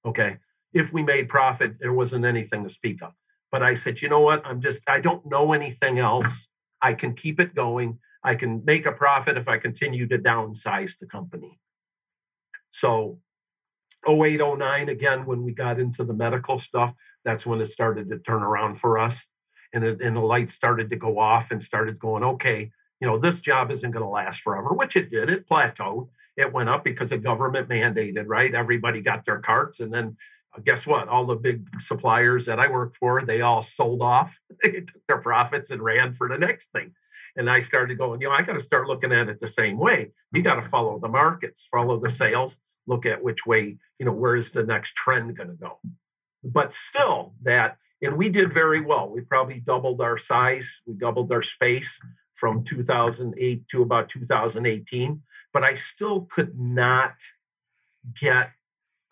Okay. 0.04 0.38
If 0.72 0.92
we 0.92 1.02
made 1.02 1.28
profit, 1.28 1.76
there 1.80 1.92
wasn't 1.92 2.24
anything 2.24 2.62
to 2.62 2.68
speak 2.68 3.02
of. 3.02 3.14
But 3.50 3.62
I 3.62 3.74
said, 3.74 4.00
you 4.00 4.08
know 4.08 4.20
what? 4.20 4.44
I'm 4.46 4.60
just, 4.60 4.82
I 4.88 5.00
don't 5.00 5.26
know 5.26 5.52
anything 5.52 5.98
else. 5.98 6.48
I 6.80 6.94
can 6.94 7.14
keep 7.14 7.38
it 7.38 7.54
going. 7.54 7.98
I 8.24 8.34
can 8.34 8.64
make 8.64 8.86
a 8.86 8.92
profit 8.92 9.36
if 9.36 9.48
I 9.48 9.58
continue 9.58 10.06
to 10.08 10.18
downsize 10.18 10.98
the 10.98 11.06
company. 11.06 11.58
So 12.70 13.18
08, 14.08 14.40
09, 14.40 14.88
again, 14.88 15.26
when 15.26 15.42
we 15.42 15.52
got 15.52 15.78
into 15.78 16.04
the 16.04 16.14
medical 16.14 16.58
stuff, 16.58 16.94
that's 17.24 17.46
when 17.46 17.60
it 17.60 17.66
started 17.66 18.08
to 18.10 18.18
turn 18.18 18.42
around 18.42 18.76
for 18.76 18.98
us. 18.98 19.28
And, 19.72 19.84
it, 19.84 20.00
and 20.02 20.16
the 20.16 20.20
lights 20.20 20.54
started 20.54 20.90
to 20.90 20.96
go 20.96 21.18
off 21.18 21.50
and 21.50 21.62
started 21.62 21.98
going, 21.98 22.24
okay, 22.24 22.70
you 23.00 23.06
know, 23.06 23.18
this 23.18 23.40
job 23.40 23.70
isn't 23.70 23.90
going 23.90 24.04
to 24.04 24.08
last 24.08 24.40
forever, 24.40 24.70
which 24.70 24.96
it 24.96 25.10
did. 25.10 25.30
It 25.30 25.48
plateaued 25.48 26.08
it 26.36 26.52
went 26.52 26.68
up 26.68 26.84
because 26.84 27.10
the 27.10 27.18
government 27.18 27.68
mandated, 27.68 28.24
right? 28.26 28.54
Everybody 28.54 29.00
got 29.00 29.24
their 29.24 29.38
carts. 29.38 29.80
And 29.80 29.92
then 29.92 30.16
uh, 30.56 30.60
guess 30.64 30.86
what? 30.86 31.08
All 31.08 31.26
the 31.26 31.36
big 31.36 31.68
suppliers 31.80 32.46
that 32.46 32.60
I 32.60 32.70
worked 32.70 32.96
for, 32.96 33.24
they 33.24 33.42
all 33.42 33.62
sold 33.62 34.02
off. 34.02 34.38
they 34.62 34.72
took 34.72 35.06
their 35.06 35.18
profits 35.18 35.70
and 35.70 35.82
ran 35.82 36.14
for 36.14 36.28
the 36.28 36.38
next 36.38 36.72
thing. 36.72 36.92
And 37.36 37.48
I 37.48 37.60
started 37.60 37.96
going, 37.98 38.20
you 38.20 38.28
know, 38.28 38.34
I 38.34 38.42
got 38.42 38.54
to 38.54 38.60
start 38.60 38.88
looking 38.88 39.12
at 39.12 39.28
it 39.28 39.40
the 39.40 39.46
same 39.46 39.78
way. 39.78 40.10
You 40.32 40.42
got 40.42 40.56
to 40.56 40.62
follow 40.62 40.98
the 40.98 41.08
markets, 41.08 41.66
follow 41.70 41.98
the 41.98 42.10
sales, 42.10 42.58
look 42.86 43.06
at 43.06 43.22
which 43.22 43.46
way, 43.46 43.76
you 43.98 44.06
know, 44.06 44.12
where 44.12 44.36
is 44.36 44.50
the 44.50 44.64
next 44.64 44.94
trend 44.94 45.36
going 45.36 45.48
to 45.48 45.54
go. 45.54 45.78
But 46.42 46.72
still, 46.72 47.34
that, 47.42 47.78
and 48.02 48.16
we 48.16 48.28
did 48.28 48.52
very 48.52 48.80
well. 48.80 49.08
We 49.08 49.20
probably 49.20 49.60
doubled 49.60 50.00
our 50.00 50.18
size, 50.18 50.82
we 50.86 50.94
doubled 50.94 51.30
our 51.32 51.42
space 51.42 52.00
from 52.34 52.64
2008 52.64 53.68
to 53.68 53.82
about 53.82 54.08
2018 54.08 55.22
but 55.52 55.62
I 55.62 55.74
still 55.74 56.22
could 56.22 56.58
not 56.58 57.14
get 58.18 58.52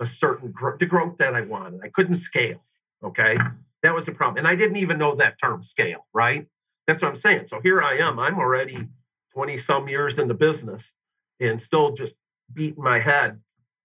a 0.00 0.06
certain 0.06 0.50
gro- 0.50 0.76
the 0.76 0.86
growth 0.86 1.18
that 1.18 1.34
I 1.34 1.42
wanted. 1.42 1.80
I 1.84 1.88
couldn't 1.88 2.14
scale. 2.14 2.64
Okay. 3.04 3.38
That 3.82 3.94
was 3.94 4.06
the 4.06 4.12
problem. 4.12 4.38
And 4.38 4.48
I 4.48 4.56
didn't 4.56 4.76
even 4.76 4.98
know 4.98 5.14
that 5.14 5.38
term 5.38 5.62
scale, 5.62 6.06
right? 6.12 6.46
That's 6.86 7.02
what 7.02 7.08
I'm 7.08 7.16
saying. 7.16 7.46
So 7.46 7.60
here 7.60 7.82
I 7.82 7.98
am. 7.98 8.18
I'm 8.18 8.38
already 8.38 8.88
20 9.32 9.56
some 9.58 9.88
years 9.88 10.18
in 10.18 10.28
the 10.28 10.34
business 10.34 10.94
and 11.38 11.60
still 11.60 11.92
just 11.92 12.16
beating 12.52 12.82
my 12.82 12.98
head 12.98 13.40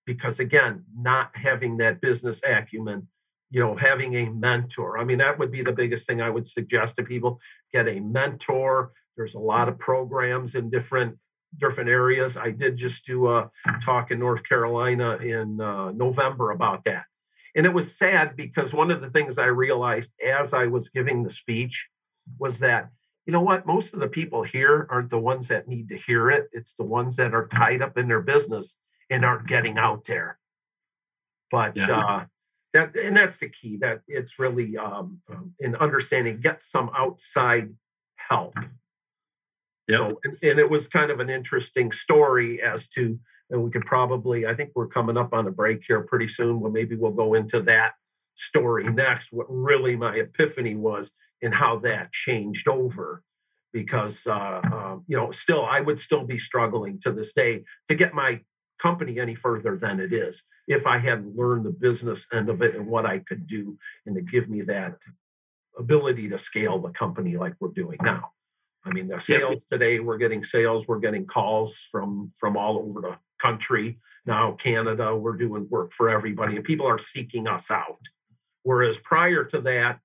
because, 0.05 0.39
again, 0.39 0.85
not 0.97 1.31
having 1.35 1.77
that 1.77 2.01
business 2.01 2.41
acumen, 2.43 3.07
you 3.49 3.59
know, 3.59 3.75
having 3.75 4.15
a 4.15 4.29
mentor. 4.29 4.97
I 4.97 5.03
mean, 5.03 5.19
that 5.19 5.39
would 5.39 5.51
be 5.51 5.63
the 5.63 5.71
biggest 5.71 6.07
thing 6.07 6.21
I 6.21 6.29
would 6.29 6.47
suggest 6.47 6.95
to 6.95 7.03
people 7.03 7.39
get 7.71 7.87
a 7.87 7.99
mentor. 7.99 8.91
There's 9.15 9.35
a 9.35 9.39
lot 9.39 9.69
of 9.69 9.79
programs 9.79 10.55
in 10.55 10.69
different 10.69 11.17
different 11.57 11.89
areas. 11.89 12.35
I 12.35 12.51
did 12.51 12.75
just 12.75 13.05
do 13.05 13.29
a 13.29 13.49
talk 13.81 14.11
in 14.11 14.19
North 14.19 14.43
Carolina 14.43 15.15
in 15.17 15.61
uh, 15.61 15.91
November 15.91 16.51
about 16.51 16.83
that. 16.83 17.05
And 17.55 17.65
it 17.65 17.73
was 17.73 17.97
sad 17.97 18.35
because 18.35 18.73
one 18.73 18.91
of 18.91 18.99
the 18.99 19.09
things 19.09 19.37
I 19.37 19.45
realized 19.45 20.13
as 20.21 20.53
I 20.53 20.65
was 20.65 20.89
giving 20.89 21.23
the 21.23 21.29
speech 21.29 21.89
was 22.37 22.59
that, 22.59 22.89
you 23.25 23.31
know 23.31 23.41
what, 23.41 23.65
most 23.65 23.93
of 23.93 24.01
the 24.01 24.09
people 24.09 24.43
here 24.43 24.85
aren't 24.89 25.09
the 25.09 25.19
ones 25.19 25.47
that 25.47 25.67
need 25.67 25.87
to 25.89 25.97
hear 25.97 26.29
it. 26.29 26.49
It's 26.51 26.73
the 26.73 26.83
ones 26.83 27.15
that 27.15 27.33
are 27.33 27.47
tied 27.47 27.81
up 27.81 27.97
in 27.97 28.09
their 28.09 28.21
business 28.21 28.77
and 29.09 29.25
aren't 29.25 29.47
getting 29.47 29.77
out 29.77 30.05
there. 30.05 30.39
But 31.51 31.75
yeah. 31.75 31.99
uh, 31.99 32.25
that, 32.73 32.95
and 32.95 33.15
that's 33.15 33.37
the 33.37 33.49
key 33.49 33.77
that 33.77 34.01
it's 34.07 34.39
really 34.39 34.77
um, 34.77 35.21
in 35.59 35.75
understanding, 35.75 36.39
get 36.41 36.61
some 36.61 36.89
outside 36.95 37.73
help 38.15 38.55
Yep. 39.87 39.99
So, 39.99 40.19
and, 40.23 40.37
and, 40.43 40.59
it 40.59 40.69
was 40.69 40.87
kind 40.87 41.11
of 41.11 41.19
an 41.19 41.29
interesting 41.29 41.91
story 41.91 42.61
as 42.61 42.87
to, 42.89 43.19
and 43.49 43.63
we 43.63 43.69
could 43.69 43.85
probably, 43.85 44.47
I 44.47 44.55
think 44.55 44.71
we're 44.73 44.87
coming 44.87 45.17
up 45.17 45.33
on 45.33 45.47
a 45.47 45.51
break 45.51 45.83
here 45.87 46.01
pretty 46.01 46.27
soon. 46.27 46.59
Well, 46.59 46.71
maybe 46.71 46.95
we'll 46.95 47.11
go 47.11 47.35
into 47.35 47.61
that 47.61 47.93
story 48.33 48.83
next. 48.85 49.31
What 49.31 49.45
really 49.49 49.95
my 49.95 50.15
epiphany 50.15 50.75
was 50.75 51.13
and 51.41 51.53
how 51.53 51.77
that 51.79 52.11
changed 52.11 52.67
over, 52.67 53.21
because 53.73 54.25
uh, 54.25 54.61
uh, 54.73 54.97
you 55.07 55.17
know, 55.17 55.29
still 55.31 55.65
I 55.65 55.81
would 55.81 55.99
still 55.99 56.25
be 56.25 56.39
struggling 56.39 56.99
to 57.01 57.11
this 57.11 57.33
day 57.33 57.63
to 57.87 57.95
get 57.95 58.15
my 58.15 58.41
company 58.79 59.19
any 59.19 59.35
further 59.35 59.77
than 59.77 59.99
it 59.99 60.11
is 60.13 60.43
if 60.67 60.87
I 60.87 60.97
hadn't 60.97 61.35
learned 61.35 61.65
the 61.65 61.71
business 61.71 62.27
end 62.33 62.49
of 62.49 62.61
it 62.61 62.75
and 62.75 62.87
what 62.87 63.05
I 63.05 63.19
could 63.19 63.47
do, 63.47 63.77
and 64.05 64.15
to 64.15 64.21
give 64.21 64.49
me 64.49 64.61
that 64.63 65.01
ability 65.77 66.29
to 66.29 66.37
scale 66.37 66.79
the 66.79 66.89
company 66.89 67.37
like 67.37 67.55
we're 67.59 67.69
doing 67.69 67.97
now. 68.01 68.31
I 68.85 68.91
mean, 68.91 69.07
the 69.07 69.19
sales 69.19 69.65
yep. 69.71 69.79
today, 69.79 69.99
we're 69.99 70.17
getting 70.17 70.43
sales, 70.43 70.87
we're 70.87 70.99
getting 70.99 71.25
calls 71.25 71.87
from 71.91 72.31
from 72.35 72.55
all 72.55 72.77
over 72.77 73.01
the 73.01 73.17
country. 73.39 73.99
Now, 74.25 74.51
Canada, 74.53 75.15
we're 75.15 75.37
doing 75.37 75.67
work 75.69 75.91
for 75.91 76.09
everybody, 76.09 76.55
and 76.55 76.63
people 76.63 76.87
are 76.87 76.99
seeking 76.99 77.47
us 77.47 77.71
out. 77.71 78.07
Whereas 78.63 78.97
prior 78.97 79.43
to 79.45 79.61
that, 79.61 79.99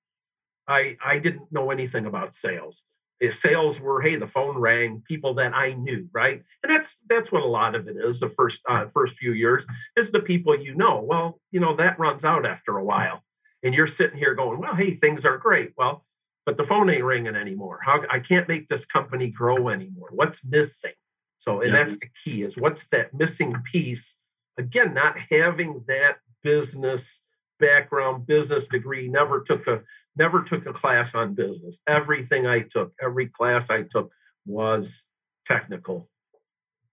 I 0.67 0.97
I 1.03 1.19
didn't 1.19 1.51
know 1.51 1.69
anything 1.69 2.05
about 2.05 2.33
sales. 2.33 2.85
If 3.21 3.35
sales 3.35 3.79
were, 3.79 4.01
hey, 4.01 4.15
the 4.15 4.25
phone 4.25 4.57
rang, 4.57 5.03
people 5.07 5.35
that 5.35 5.53
I 5.53 5.73
knew, 5.73 6.09
right? 6.11 6.41
And 6.63 6.71
that's 6.71 6.97
that's 7.07 7.31
what 7.31 7.43
a 7.43 7.47
lot 7.47 7.75
of 7.75 7.87
it 7.87 7.95
is. 7.95 8.19
The 8.19 8.27
first 8.27 8.61
uh, 8.67 8.87
first 8.87 9.15
few 9.15 9.33
years 9.33 9.65
is 9.95 10.11
the 10.11 10.19
people 10.19 10.59
you 10.59 10.73
know. 10.75 10.99
Well, 11.01 11.39
you 11.51 11.59
know 11.59 11.75
that 11.75 11.99
runs 11.99 12.25
out 12.25 12.47
after 12.47 12.77
a 12.77 12.83
while, 12.83 13.23
and 13.63 13.75
you're 13.75 13.85
sitting 13.87 14.17
here 14.17 14.33
going, 14.33 14.59
well, 14.59 14.75
hey, 14.75 14.91
things 14.91 15.23
are 15.23 15.37
great. 15.37 15.73
Well, 15.77 16.03
but 16.47 16.57
the 16.57 16.63
phone 16.63 16.89
ain't 16.89 17.03
ringing 17.03 17.35
anymore. 17.35 17.79
How 17.83 18.03
I 18.09 18.19
can't 18.19 18.47
make 18.47 18.67
this 18.67 18.85
company 18.85 19.29
grow 19.29 19.69
anymore. 19.69 20.09
What's 20.11 20.43
missing? 20.43 20.93
So, 21.37 21.61
and 21.61 21.71
yeah. 21.71 21.83
that's 21.83 21.99
the 21.99 22.09
key 22.23 22.41
is 22.41 22.57
what's 22.57 22.87
that 22.87 23.13
missing 23.13 23.53
piece? 23.63 24.19
Again, 24.57 24.95
not 24.95 25.15
having 25.29 25.83
that 25.87 26.17
business 26.43 27.21
background, 27.61 28.27
business 28.27 28.67
degree, 28.67 29.07
never 29.07 29.39
took 29.39 29.67
a 29.67 29.83
never 30.17 30.43
took 30.43 30.65
a 30.65 30.73
class 30.73 31.15
on 31.15 31.33
business. 31.33 31.81
Everything 31.87 32.45
I 32.45 32.59
took, 32.61 32.91
every 33.01 33.27
class 33.27 33.69
I 33.69 33.83
took 33.83 34.11
was 34.45 35.05
technical. 35.45 36.09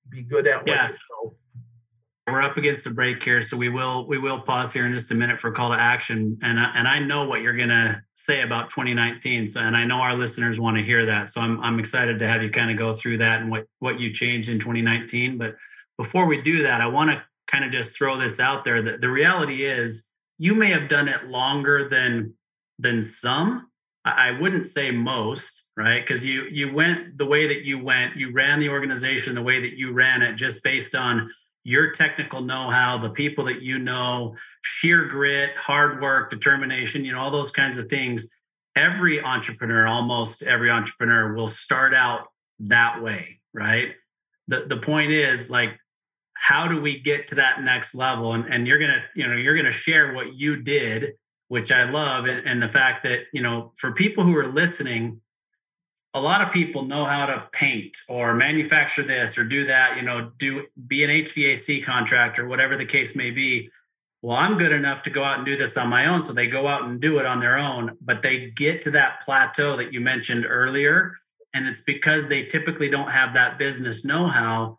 Be 0.09 0.23
good 0.23 0.47
at 0.47 0.61
what 0.61 0.69
yes. 0.69 0.93
you 0.93 1.31
know 1.31 1.35
we're 2.31 2.43
up 2.43 2.57
against 2.57 2.85
the 2.85 2.91
break 2.91 3.23
here, 3.23 3.41
so 3.41 3.57
we 3.57 3.69
will 3.69 4.07
we 4.07 4.19
will 4.19 4.41
pause 4.41 4.73
here 4.73 4.87
in 4.87 4.95
just 4.95 5.11
a 5.11 5.15
minute 5.15 5.41
for 5.41 5.49
a 5.49 5.53
call 5.53 5.71
to 5.71 5.81
action. 5.81 6.39
And 6.43 6.61
I, 6.61 6.71
and 6.75 6.87
I 6.87 6.99
know 6.99 7.25
what 7.25 7.43
you're 7.43 7.57
going 7.57 7.69
to 7.69 8.03
say 8.15 8.43
about 8.43 8.71
2019. 8.71 9.47
So 9.47 9.61
and 9.61 9.77
I 9.77 9.85
know 9.85 9.97
our 9.97 10.15
listeners 10.15 10.61
want 10.61 10.77
to 10.77 10.83
hear 10.83 11.07
that. 11.07 11.29
So 11.29 11.41
I'm 11.41 11.61
I'm 11.61 11.79
excited 11.79 12.19
to 12.19 12.29
have 12.29 12.43
you 12.43 12.51
kind 12.51 12.71
of 12.71 12.77
go 12.77 12.93
through 12.93 13.19
that 13.19 13.41
and 13.41 13.51
what 13.51 13.67
what 13.79 14.01
you 14.01 14.13
changed 14.13 14.49
in 14.49 14.59
2019. 14.59 15.39
But 15.39 15.57
before 15.97 16.27
we 16.27 16.41
do 16.41 16.63
that, 16.63 16.81
I 16.81 16.87
want 16.87 17.11
to 17.11 17.23
kind 17.47 17.65
of 17.65 17.71
just 17.71 17.97
throw 17.97 18.19
this 18.19 18.41
out 18.41 18.65
there. 18.65 18.83
That 18.83 19.01
the 19.01 19.11
reality 19.11 19.65
is 19.65 20.11
you 20.39 20.55
may 20.55 20.69
have 20.69 20.89
done 20.89 21.09
it 21.09 21.27
longer 21.27 21.89
than 21.89 22.35
than 22.79 23.03
some. 23.03 23.67
I 24.05 24.31
wouldn't 24.31 24.65
say 24.65 24.91
most, 24.91 25.71
right? 25.77 26.01
Because 26.01 26.25
you 26.25 26.45
you 26.51 26.73
went 26.73 27.19
the 27.19 27.27
way 27.27 27.47
that 27.47 27.65
you 27.65 27.83
went, 27.83 28.17
you 28.17 28.33
ran 28.33 28.61
the 28.61 28.71
organization 28.71 29.35
the 29.35 29.43
way 29.43 29.61
that 29.61 29.77
you 29.77 29.93
ran 29.93 30.23
it, 30.23 30.35
just 30.35 30.63
based 30.63 30.95
on 30.95 31.31
your 31.65 31.91
technical 31.91 32.41
know-how, 32.41 32.97
the 32.97 33.11
people 33.11 33.45
that 33.45 33.61
you 33.61 33.79
know, 33.79 34.35
sheer 34.63 35.05
grit, 35.05 35.55
hard 35.57 36.01
work, 36.01 36.31
determination, 36.31 37.05
you 37.05 37.13
know, 37.13 37.21
all 37.21 37.31
those 37.31 37.51
kinds 37.51 37.77
of 37.77 37.91
things. 37.91 38.35
Every 38.75 39.23
entrepreneur, 39.23 39.87
almost 39.87 40.43
every 40.43 40.71
entrepreneur, 40.71 41.35
will 41.35 41.49
start 41.49 41.93
out 41.93 42.29
that 42.61 43.03
way, 43.03 43.41
right? 43.53 43.95
The 44.47 44.65
the 44.67 44.79
point 44.79 45.11
is 45.11 45.51
like 45.51 45.79
how 46.41 46.69
do 46.69 46.81
we 46.81 46.99
get 46.99 47.27
to 47.29 47.35
that 47.35 47.63
next 47.63 47.95
level? 47.95 48.33
And, 48.33 48.47
and 48.47 48.67
you're 48.67 48.79
gonna 48.79 49.03
you 49.15 49.27
know 49.27 49.35
you're 49.35 49.57
gonna 49.57 49.71
share 49.71 50.13
what 50.13 50.35
you 50.35 50.57
did 50.57 51.15
which 51.49 51.73
i 51.73 51.85
love 51.85 52.27
and, 52.27 52.47
and, 52.47 52.63
the 52.63 52.69
fact 52.69 53.03
that 53.03 53.23
you 53.33 53.43
know 53.43 53.73
for 53.77 53.93
people 53.93 54.23
who 54.23 54.37
are 54.37 54.47
listening 54.47 55.21
a 56.15 56.21
lot 56.21 56.41
of 56.41 56.53
people 56.53 56.85
know 56.85 57.05
how 57.05 57.27
to 57.27 57.49
paint 57.53 57.97
or 58.09 58.35
manufacture 58.35 59.03
this 59.03 59.37
or 59.37 59.45
do 59.45 59.67
that 59.67 59.97
you 59.97 60.03
know 60.03 60.31
do 60.39 60.67
be 60.87 61.05
an 61.05 61.11
hvac 61.11 61.85
contractor 61.85 62.47
whatever 62.47 62.77
the 62.77 62.87
case 62.87 63.17
may 63.17 63.31
be. 63.31 63.71
Well 64.23 64.37
i'm 64.37 64.59
good 64.59 64.73
enough 64.73 65.03
to 65.05 65.11
go 65.11 65.23
out 65.23 65.37
and 65.37 65.47
do 65.47 65.57
this 65.57 65.77
on 65.77 65.89
my 65.89 66.07
own 66.07 66.21
so 66.21 66.33
they 66.33 66.47
go 66.47 66.67
out 66.67 66.85
and 66.85 67.01
do 67.01 67.19
it 67.19 67.27
on 67.27 67.41
their 67.41 67.59
own 67.59 67.97
but 68.01 68.23
they 68.23 68.51
get 68.51 68.83
to 68.83 68.91
that 68.93 69.21
plateau 69.23 69.77
that 69.77 69.93
you 69.93 70.01
mentioned 70.01 70.47
earlier 70.49 71.15
and 71.55 71.67
it's 71.67 71.83
because 71.83 72.29
they 72.29 72.45
typically 72.45 72.91
don't 72.91 73.11
have 73.11 73.35
that 73.35 73.59
business 73.59 74.05
know-how 74.05 74.77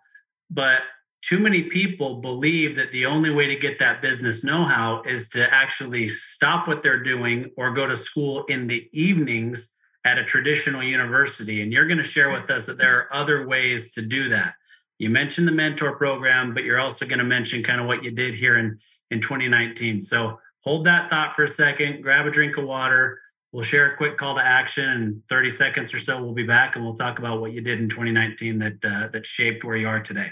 but 0.50 0.82
too 1.21 1.39
many 1.39 1.63
people 1.63 2.21
believe 2.21 2.75
that 2.75 2.91
the 2.91 3.05
only 3.05 3.29
way 3.29 3.47
to 3.47 3.55
get 3.55 3.79
that 3.79 4.01
business 4.01 4.43
know-how 4.43 5.03
is 5.03 5.29
to 5.29 5.53
actually 5.53 6.08
stop 6.08 6.67
what 6.67 6.82
they're 6.82 7.03
doing 7.03 7.51
or 7.58 7.71
go 7.71 7.86
to 7.86 7.97
school 7.97 8.45
in 8.45 8.67
the 8.67 8.89
evenings 8.93 9.75
at 10.05 10.17
a 10.17 10.23
traditional 10.23 10.82
university. 10.82 11.62
And 11.62 11.73
you're 11.73 11.88
going 11.88 11.97
to 11.97 12.03
share 12.03 12.32
with 12.32 12.49
us 12.49 12.65
that 12.67 12.77
there 12.77 12.97
are 12.97 13.13
other 13.13 13.47
ways 13.47 13.93
to 13.93 14.01
do 14.01 14.29
that. 14.29 14.53
You 14.97 15.10
mentioned 15.10 15.47
the 15.47 15.53
mentor 15.53 15.95
program 15.95 16.53
but 16.53 16.63
you're 16.63 16.79
also 16.79 17.05
going 17.05 17.19
to 17.19 17.25
mention 17.25 17.63
kind 17.63 17.82
of 17.82 17.88
what 17.88 18.03
you 18.03 18.12
did 18.12 18.34
here 18.34 18.58
in 18.58 18.79
in 19.12 19.21
2019 19.21 20.01
so 20.01 20.39
hold 20.63 20.86
that 20.86 21.10
thought 21.10 21.34
for 21.36 21.43
a 21.43 21.47
second 21.47 22.01
grab 22.01 22.25
a 22.25 22.32
drink 22.32 22.58
of 22.58 22.65
water. 22.65 23.19
We'll 23.51 23.63
share 23.63 23.91
a 23.91 23.97
quick 23.97 24.17
call 24.17 24.36
to 24.36 24.45
action. 24.45 24.89
In 24.89 25.23
30 25.27 25.49
seconds 25.49 25.93
or 25.93 25.99
so 25.99 26.21
we'll 26.21 26.34
be 26.34 26.43
back 26.43 26.75
and 26.75 26.86
we'll 26.86 26.93
talk 26.93 27.19
about 27.19 27.41
what 27.41 27.53
you 27.53 27.62
did 27.62 27.79
in 27.79 27.89
2019 27.89 28.60
that 28.60 28.86
uh, 28.86 29.08
that 29.10 29.25
shaped 29.25 29.63
where 29.63 29.77
you 29.77 29.88
are 29.88 29.99
today 29.99 30.32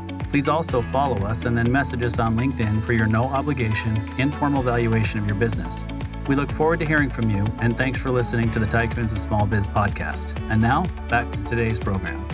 Please 0.31 0.47
also 0.47 0.81
follow 0.93 1.17
us 1.27 1.43
and 1.43 1.57
then 1.57 1.69
message 1.69 2.01
us 2.03 2.17
on 2.17 2.37
LinkedIn 2.37 2.81
for 2.83 2.93
your 2.93 3.05
no 3.05 3.25
obligation, 3.25 3.97
informal 4.17 4.63
valuation 4.63 5.19
of 5.19 5.27
your 5.27 5.35
business. 5.35 5.83
We 6.25 6.35
look 6.35 6.49
forward 6.53 6.79
to 6.79 6.85
hearing 6.85 7.09
from 7.09 7.29
you, 7.29 7.45
and 7.59 7.77
thanks 7.77 7.99
for 7.99 8.11
listening 8.11 8.49
to 8.51 8.59
the 8.59 8.65
Tycoons 8.65 9.11
of 9.11 9.19
Small 9.19 9.45
Biz 9.45 9.67
podcast. 9.67 10.41
And 10.49 10.61
now, 10.61 10.85
back 11.09 11.29
to 11.33 11.43
today's 11.43 11.79
program. 11.79 12.25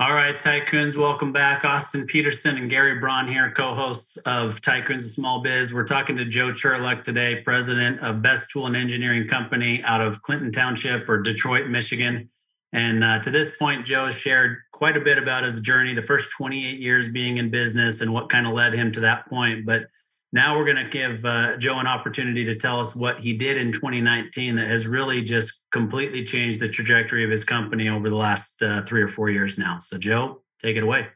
All 0.00 0.14
right, 0.14 0.38
Tycoons, 0.38 0.96
welcome 0.96 1.30
back. 1.30 1.66
Austin 1.66 2.06
Peterson 2.06 2.56
and 2.56 2.70
Gary 2.70 2.98
Braun 2.98 3.28
here, 3.28 3.52
co 3.54 3.74
hosts 3.74 4.16
of 4.24 4.62
Tycoons 4.62 5.04
of 5.04 5.10
Small 5.10 5.42
Biz. 5.42 5.74
We're 5.74 5.84
talking 5.84 6.16
to 6.16 6.24
Joe 6.24 6.48
Churlick 6.52 7.04
today, 7.04 7.42
president 7.42 8.00
of 8.00 8.22
Best 8.22 8.50
Tool 8.52 8.68
and 8.68 8.74
Engineering 8.74 9.28
Company 9.28 9.82
out 9.82 10.00
of 10.00 10.22
Clinton 10.22 10.50
Township 10.50 11.10
or 11.10 11.20
Detroit, 11.20 11.66
Michigan. 11.68 12.30
And 12.72 13.04
uh, 13.04 13.18
to 13.20 13.30
this 13.30 13.56
point, 13.56 13.84
Joe 13.84 14.06
has 14.06 14.14
shared 14.14 14.58
quite 14.72 14.96
a 14.96 15.00
bit 15.00 15.18
about 15.18 15.44
his 15.44 15.60
journey, 15.60 15.92
the 15.94 16.02
first 16.02 16.30
28 16.36 16.80
years 16.80 17.10
being 17.10 17.36
in 17.36 17.50
business 17.50 18.00
and 18.00 18.12
what 18.12 18.30
kind 18.30 18.46
of 18.46 18.54
led 18.54 18.72
him 18.72 18.90
to 18.92 19.00
that 19.00 19.28
point. 19.28 19.66
But 19.66 19.88
now 20.32 20.56
we're 20.56 20.64
going 20.64 20.82
to 20.82 20.88
give 20.88 21.24
uh, 21.26 21.58
Joe 21.58 21.78
an 21.78 21.86
opportunity 21.86 22.44
to 22.46 22.54
tell 22.54 22.80
us 22.80 22.96
what 22.96 23.20
he 23.20 23.34
did 23.34 23.58
in 23.58 23.72
2019 23.72 24.56
that 24.56 24.68
has 24.68 24.86
really 24.86 25.20
just 25.20 25.66
completely 25.70 26.24
changed 26.24 26.60
the 26.60 26.68
trajectory 26.68 27.24
of 27.24 27.30
his 27.30 27.44
company 27.44 27.90
over 27.90 28.08
the 28.08 28.16
last 28.16 28.62
uh, 28.62 28.82
three 28.84 29.02
or 29.02 29.08
four 29.08 29.28
years 29.28 29.58
now. 29.58 29.78
So, 29.78 29.98
Joe, 29.98 30.40
take 30.58 30.78
it 30.78 30.82
away. 30.82 31.08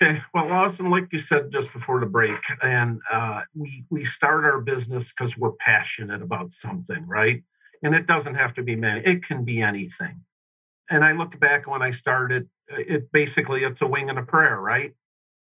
Okay. 0.00 0.22
Well, 0.32 0.50
Austin, 0.52 0.90
like 0.90 1.08
you 1.12 1.18
said 1.18 1.50
just 1.50 1.72
before 1.72 1.98
the 1.98 2.06
break, 2.06 2.40
and 2.62 3.02
uh, 3.10 3.42
we 3.54 3.84
we 3.90 4.02
start 4.02 4.44
our 4.44 4.58
business 4.58 5.12
because 5.12 5.36
we're 5.36 5.52
passionate 5.52 6.22
about 6.22 6.54
something, 6.54 7.06
right? 7.06 7.42
And 7.82 7.94
it 7.94 8.06
doesn't 8.06 8.36
have 8.36 8.54
to 8.54 8.62
be 8.62 8.76
many; 8.76 9.04
it 9.04 9.22
can 9.22 9.44
be 9.44 9.60
anything 9.60 10.22
and 10.90 11.04
I 11.04 11.12
look 11.12 11.38
back 11.38 11.68
when 11.68 11.82
I 11.82 11.92
started, 11.92 12.48
uh, 12.70 12.76
it 12.78 13.12
basically 13.12 13.62
it's 13.62 13.80
a 13.80 13.86
wing 13.86 14.10
and 14.10 14.18
a 14.18 14.22
prayer, 14.22 14.60
right? 14.60 14.94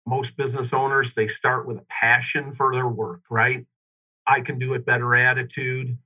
Most 0.04 0.36
business 0.36 0.72
owners 0.72 1.14
they 1.14 1.28
start 1.28 1.66
with 1.66 1.78
a 1.78 1.86
passion 1.88 2.52
for 2.52 2.72
their 2.74 2.88
work, 2.88 3.22
right? 3.30 3.66
I 4.26 4.40
can 4.40 4.58
do 4.58 4.74
it 4.74 4.84
better 4.84 5.14
attitude. 5.14 5.98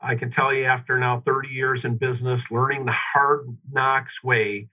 I 0.00 0.14
can 0.14 0.30
tell 0.30 0.52
you 0.52 0.64
after 0.64 0.98
now 0.98 1.18
30 1.18 1.50
years 1.50 1.84
in 1.84 1.98
business, 1.98 2.50
learning 2.50 2.86
the 2.86 2.92
hard 2.92 3.58
knocks 3.70 4.24
way, 4.24 4.68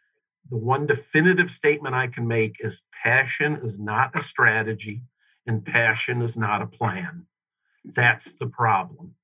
the 0.49 0.57
one 0.57 0.85
definitive 0.85 1.51
statement 1.51 1.93
I 1.93 2.07
can 2.07 2.27
make 2.27 2.55
is 2.59 2.83
passion 3.03 3.57
is 3.61 3.77
not 3.77 4.17
a 4.17 4.23
strategy 4.23 5.01
and 5.45 5.65
passion 5.65 6.21
is 6.21 6.37
not 6.37 6.61
a 6.61 6.67
plan. 6.67 7.25
That's 7.83 8.31
the 8.31 8.47
problem. 8.47 9.15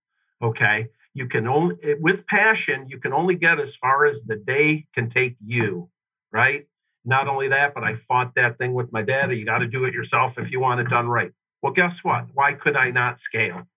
Okay 0.41 0.89
you 1.13 1.27
can 1.27 1.47
only 1.47 1.75
with 1.99 2.25
passion 2.27 2.85
you 2.87 2.99
can 2.99 3.13
only 3.13 3.35
get 3.35 3.59
as 3.59 3.75
far 3.75 4.05
as 4.05 4.23
the 4.23 4.35
day 4.35 4.85
can 4.93 5.09
take 5.09 5.35
you 5.43 5.89
right? 6.31 6.65
Not 7.05 7.27
only 7.27 7.47
that 7.49 7.73
but 7.73 7.83
i 7.83 7.93
fought 7.93 8.35
that 8.35 8.57
thing 8.57 8.73
with 8.73 8.91
my 8.91 9.01
dad 9.01 9.31
you 9.31 9.45
got 9.45 9.59
to 9.59 9.67
do 9.67 9.85
it 9.85 9.93
yourself 9.93 10.37
if 10.37 10.51
you 10.51 10.59
want 10.59 10.79
it 10.79 10.89
done 10.89 11.07
right. 11.07 11.31
Well 11.61 11.73
guess 11.73 12.03
what? 12.03 12.27
Why 12.33 12.53
could 12.53 12.75
i 12.75 12.91
not 12.91 13.19
scale? 13.19 13.67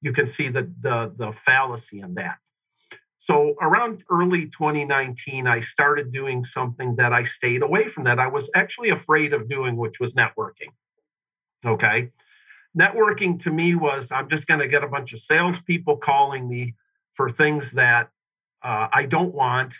You 0.00 0.12
can 0.12 0.26
see 0.26 0.48
the 0.48 0.72
the, 0.80 1.12
the 1.16 1.32
fallacy 1.32 2.00
in 2.00 2.14
that. 2.14 2.38
So 3.18 3.54
around 3.60 4.04
early 4.10 4.46
2019 4.46 5.46
i 5.46 5.60
started 5.60 6.12
doing 6.12 6.44
something 6.44 6.96
that 6.96 7.12
i 7.12 7.22
stayed 7.24 7.62
away 7.62 7.88
from 7.88 8.04
that 8.04 8.18
i 8.18 8.26
was 8.26 8.50
actually 8.54 8.90
afraid 8.90 9.32
of 9.32 9.48
doing 9.48 9.76
which 9.76 10.00
was 10.00 10.14
networking 10.14 10.72
okay 11.64 12.10
networking 12.78 13.40
to 13.42 13.50
me 13.50 13.74
was 13.74 14.12
I'm 14.12 14.28
just 14.28 14.46
going 14.46 14.60
to 14.60 14.68
get 14.68 14.84
a 14.84 14.88
bunch 14.88 15.12
of 15.12 15.18
salespeople 15.18 15.96
calling 15.96 16.48
me 16.48 16.74
for 17.12 17.28
things 17.28 17.72
that 17.72 18.10
uh, 18.62 18.88
I 18.92 19.06
don't 19.06 19.34
want 19.34 19.74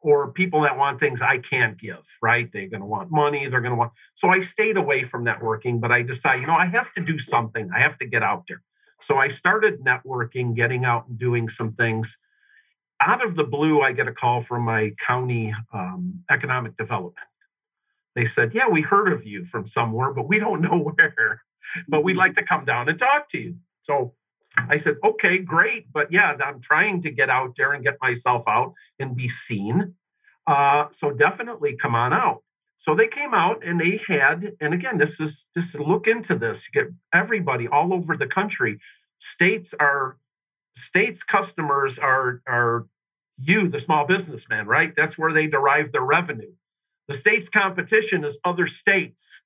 or 0.00 0.30
people 0.30 0.60
that 0.60 0.76
want 0.76 1.00
things 1.00 1.22
I 1.22 1.38
can't 1.38 1.78
give, 1.78 2.06
right? 2.20 2.50
They're 2.52 2.68
going 2.68 2.82
to 2.82 2.86
want 2.86 3.10
money. 3.10 3.46
They're 3.46 3.62
going 3.62 3.72
to 3.72 3.76
want. 3.76 3.92
So 4.12 4.28
I 4.28 4.40
stayed 4.40 4.76
away 4.76 5.02
from 5.02 5.24
networking, 5.24 5.80
but 5.80 5.90
I 5.90 6.02
decided, 6.02 6.42
you 6.42 6.46
know, 6.46 6.54
I 6.54 6.66
have 6.66 6.92
to 6.92 7.00
do 7.00 7.18
something. 7.18 7.70
I 7.74 7.80
have 7.80 7.96
to 7.98 8.06
get 8.06 8.22
out 8.22 8.44
there. 8.46 8.62
So 9.00 9.16
I 9.16 9.28
started 9.28 9.80
networking, 9.80 10.54
getting 10.54 10.84
out 10.84 11.08
and 11.08 11.18
doing 11.18 11.48
some 11.48 11.72
things. 11.72 12.18
Out 13.00 13.24
of 13.24 13.34
the 13.34 13.44
blue, 13.44 13.80
I 13.80 13.92
get 13.92 14.06
a 14.06 14.12
call 14.12 14.40
from 14.40 14.62
my 14.62 14.92
county 14.98 15.54
um, 15.72 16.22
economic 16.30 16.76
development. 16.76 17.26
They 18.14 18.26
said, 18.26 18.54
Yeah, 18.54 18.68
we 18.68 18.82
heard 18.82 19.12
of 19.12 19.26
you 19.26 19.44
from 19.44 19.66
somewhere, 19.66 20.12
but 20.12 20.28
we 20.28 20.38
don't 20.38 20.60
know 20.70 20.78
where 20.78 21.42
but 21.88 22.04
we'd 22.04 22.16
like 22.16 22.34
to 22.34 22.42
come 22.42 22.64
down 22.64 22.88
and 22.88 22.98
talk 22.98 23.28
to 23.28 23.40
you. 23.40 23.56
So 23.82 24.14
I 24.56 24.76
said, 24.76 24.96
okay, 25.02 25.38
great. 25.38 25.92
But 25.92 26.12
yeah, 26.12 26.36
I'm 26.44 26.60
trying 26.60 27.00
to 27.02 27.10
get 27.10 27.30
out 27.30 27.56
there 27.56 27.72
and 27.72 27.84
get 27.84 27.98
myself 28.00 28.44
out 28.48 28.74
and 28.98 29.16
be 29.16 29.28
seen. 29.28 29.94
Uh, 30.46 30.86
so 30.90 31.10
definitely 31.10 31.76
come 31.76 31.94
on 31.94 32.12
out. 32.12 32.42
So 32.76 32.94
they 32.94 33.06
came 33.06 33.32
out 33.32 33.64
and 33.64 33.80
they 33.80 34.00
had, 34.08 34.52
and 34.60 34.74
again, 34.74 34.98
this 34.98 35.18
is 35.18 35.48
just 35.54 35.78
look 35.78 36.06
into 36.06 36.34
this. 36.34 36.68
Get 36.68 36.88
everybody 37.12 37.66
all 37.66 37.94
over 37.94 38.16
the 38.16 38.26
country. 38.26 38.78
States 39.18 39.74
are 39.80 40.18
states 40.74 41.22
customers 41.22 41.98
are 41.98 42.42
are 42.46 42.86
you, 43.38 43.68
the 43.68 43.80
small 43.80 44.06
businessman, 44.06 44.66
right? 44.66 44.92
That's 44.96 45.18
where 45.18 45.32
they 45.32 45.46
derive 45.46 45.92
their 45.92 46.02
revenue. 46.04 46.52
The 47.08 47.14
state's 47.14 47.48
competition 47.48 48.24
is 48.24 48.38
other 48.44 48.66
states. 48.66 49.42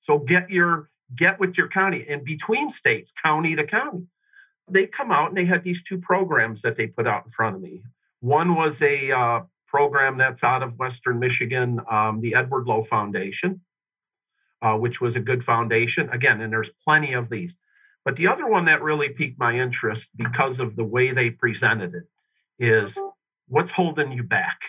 So 0.00 0.18
get 0.18 0.50
your 0.50 0.90
get 1.14 1.38
with 1.40 1.58
your 1.58 1.68
county 1.68 2.06
and 2.08 2.24
between 2.24 2.68
states, 2.70 3.12
county 3.12 3.56
to 3.56 3.64
county. 3.64 4.06
They 4.68 4.86
come 4.86 5.10
out 5.10 5.28
and 5.28 5.36
they 5.36 5.44
had 5.44 5.64
these 5.64 5.82
two 5.82 5.98
programs 5.98 6.62
that 6.62 6.76
they 6.76 6.86
put 6.86 7.06
out 7.06 7.24
in 7.24 7.30
front 7.30 7.56
of 7.56 7.62
me. 7.62 7.82
One 8.20 8.54
was 8.54 8.80
a 8.80 9.10
uh, 9.10 9.40
program 9.66 10.16
that's 10.16 10.42
out 10.42 10.62
of 10.62 10.78
Western 10.78 11.18
Michigan, 11.18 11.80
um, 11.90 12.20
the 12.20 12.34
Edward 12.34 12.66
Lowe 12.66 12.82
Foundation, 12.82 13.60
uh, 14.62 14.76
which 14.76 15.00
was 15.00 15.16
a 15.16 15.20
good 15.20 15.44
foundation. 15.44 16.08
Again, 16.10 16.40
and 16.40 16.52
there's 16.52 16.70
plenty 16.70 17.12
of 17.12 17.28
these. 17.28 17.58
But 18.04 18.16
the 18.16 18.26
other 18.26 18.46
one 18.46 18.66
that 18.66 18.82
really 18.82 19.08
piqued 19.08 19.38
my 19.38 19.58
interest 19.58 20.10
because 20.16 20.58
of 20.58 20.76
the 20.76 20.84
way 20.84 21.10
they 21.10 21.30
presented 21.30 21.94
it 21.94 22.04
is 22.58 22.98
what's 23.48 23.72
holding 23.72 24.12
you 24.12 24.22
back? 24.22 24.60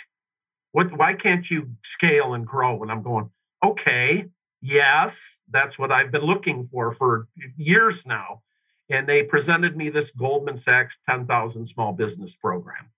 What 0.71 0.97
why 0.97 1.13
can't 1.13 1.49
you 1.49 1.71
scale 1.83 2.33
and 2.33 2.45
grow? 2.45 2.81
And 2.81 2.91
I'm 2.91 3.01
going, 3.01 3.29
okay, 3.63 4.25
yes, 4.66 5.39
that's 5.49 5.78
what 5.78 5.91
I've 5.91 6.11
been 6.11 6.24
looking 6.24 6.66
for 6.66 6.91
for 6.91 7.28
years 7.57 8.05
now. 8.05 8.41
And 8.89 9.07
they 9.07 9.24
presented 9.24 9.76
me 9.76 9.89
this 9.89 10.11
Goldman 10.11 10.57
Sachs 10.57 10.99
10,000 11.09 11.66
small 11.66 11.93
business 11.93 12.36
program. 12.36 12.91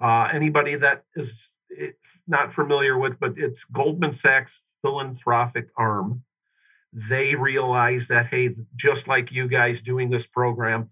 Uh, 0.00 0.28
anybody 0.32 0.74
that 0.74 1.04
is 1.14 1.58
eh, 1.78 1.90
not 2.26 2.52
familiar 2.52 2.98
with, 2.98 3.18
but 3.20 3.34
it's 3.36 3.64
Goldman 3.64 4.12
Sachs 4.12 4.62
philanthropic 4.82 5.68
arm 5.76 6.24
they 6.96 7.34
realize 7.34 8.08
that, 8.08 8.28
hey, 8.28 8.54
just 8.74 9.06
like 9.06 9.30
you 9.30 9.48
guys 9.48 9.82
doing 9.82 10.08
this 10.08 10.26
program, 10.26 10.90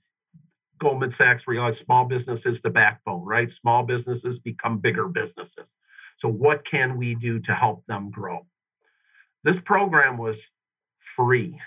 Goldman 0.77 1.11
Sachs 1.11 1.49
realized 1.49 1.83
small 1.83 2.05
business 2.05 2.45
is 2.45 2.61
the 2.61 2.69
backbone, 2.69 3.25
right? 3.25 3.51
Small 3.51 3.85
businesses 3.85 4.39
become 4.39 4.79
bigger 4.79 5.09
businesses. 5.09 5.77
So, 6.17 6.29
what 6.29 6.65
can 6.65 6.99
we 6.99 7.15
do 7.15 7.39
to 7.41 7.55
help 7.55 7.87
them 7.87 8.11
grow? 8.11 8.47
This 9.45 9.61
program 9.61 10.19
was 10.19 10.51
free. 10.99 11.61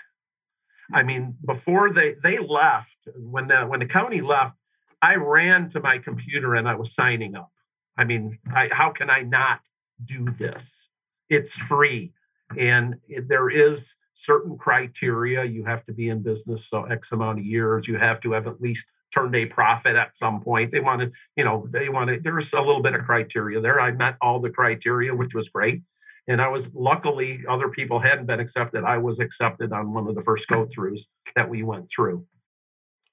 I 0.92 1.02
mean, 1.02 1.36
before 1.44 1.92
they 1.92 2.16
they 2.22 2.38
left, 2.38 3.08
when 3.16 3.48
the 3.48 3.62
when 3.62 3.80
the 3.80 3.86
county 3.86 4.20
left, 4.20 4.56
I 5.00 5.14
ran 5.16 5.68
to 5.70 5.80
my 5.80 5.98
computer 5.98 6.54
and 6.54 6.68
I 6.68 6.74
was 6.74 6.94
signing 6.94 7.36
up. 7.36 7.50
I 7.96 8.04
mean, 8.04 8.38
I, 8.54 8.68
how 8.70 8.90
can 8.90 9.10
I 9.10 9.22
not 9.22 9.68
do 10.04 10.26
this? 10.30 10.90
It's 11.28 11.52
free, 11.52 12.12
and 12.56 12.96
there 13.26 13.50
is 13.50 13.96
certain 14.14 14.58
criteria. 14.58 15.44
You 15.44 15.64
have 15.64 15.84
to 15.84 15.92
be 15.92 16.08
in 16.08 16.22
business 16.22 16.66
so 16.66 16.84
X 16.84 17.12
amount 17.12 17.38
of 17.38 17.44
years. 17.44 17.86
You 17.86 17.98
have 17.98 18.20
to 18.20 18.32
have 18.32 18.46
at 18.46 18.60
least 18.60 18.86
turned 19.14 19.34
a 19.36 19.46
profit 19.46 19.96
at 19.96 20.16
some 20.16 20.40
point. 20.40 20.72
They 20.72 20.80
wanted, 20.80 21.12
you 21.36 21.44
know, 21.44 21.66
they 21.70 21.88
wanted, 21.88 22.24
there's 22.24 22.52
a 22.52 22.60
little 22.60 22.82
bit 22.82 22.94
of 22.94 23.04
criteria 23.04 23.60
there. 23.60 23.80
I 23.80 23.92
met 23.92 24.16
all 24.20 24.40
the 24.40 24.50
criteria, 24.50 25.14
which 25.14 25.34
was 25.34 25.48
great. 25.48 25.82
And 26.28 26.42
I 26.42 26.48
was 26.48 26.74
luckily, 26.74 27.42
other 27.48 27.68
people 27.68 28.00
hadn't 28.00 28.26
been 28.26 28.40
accepted. 28.40 28.84
I 28.84 28.98
was 28.98 29.18
accepted 29.18 29.72
on 29.72 29.94
one 29.94 30.06
of 30.06 30.14
the 30.14 30.20
first 30.20 30.46
go 30.46 30.66
throughs 30.66 31.06
that 31.34 31.48
we 31.48 31.62
went 31.62 31.90
through. 31.90 32.26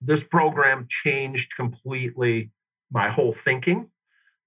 This 0.02 0.22
program 0.22 0.88
changed 0.90 1.56
completely 1.56 2.52
my 2.92 3.10
whole 3.10 3.32
thinking. 3.32 3.90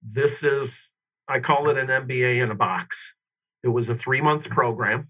This 0.01 0.43
is, 0.43 0.91
I 1.27 1.39
call 1.39 1.69
it 1.69 1.77
an 1.77 1.87
MBA 1.87 2.41
in 2.41 2.51
a 2.51 2.55
box. 2.55 3.15
It 3.63 3.69
was 3.69 3.89
a 3.89 3.95
three 3.95 4.21
month 4.21 4.49
program 4.49 5.07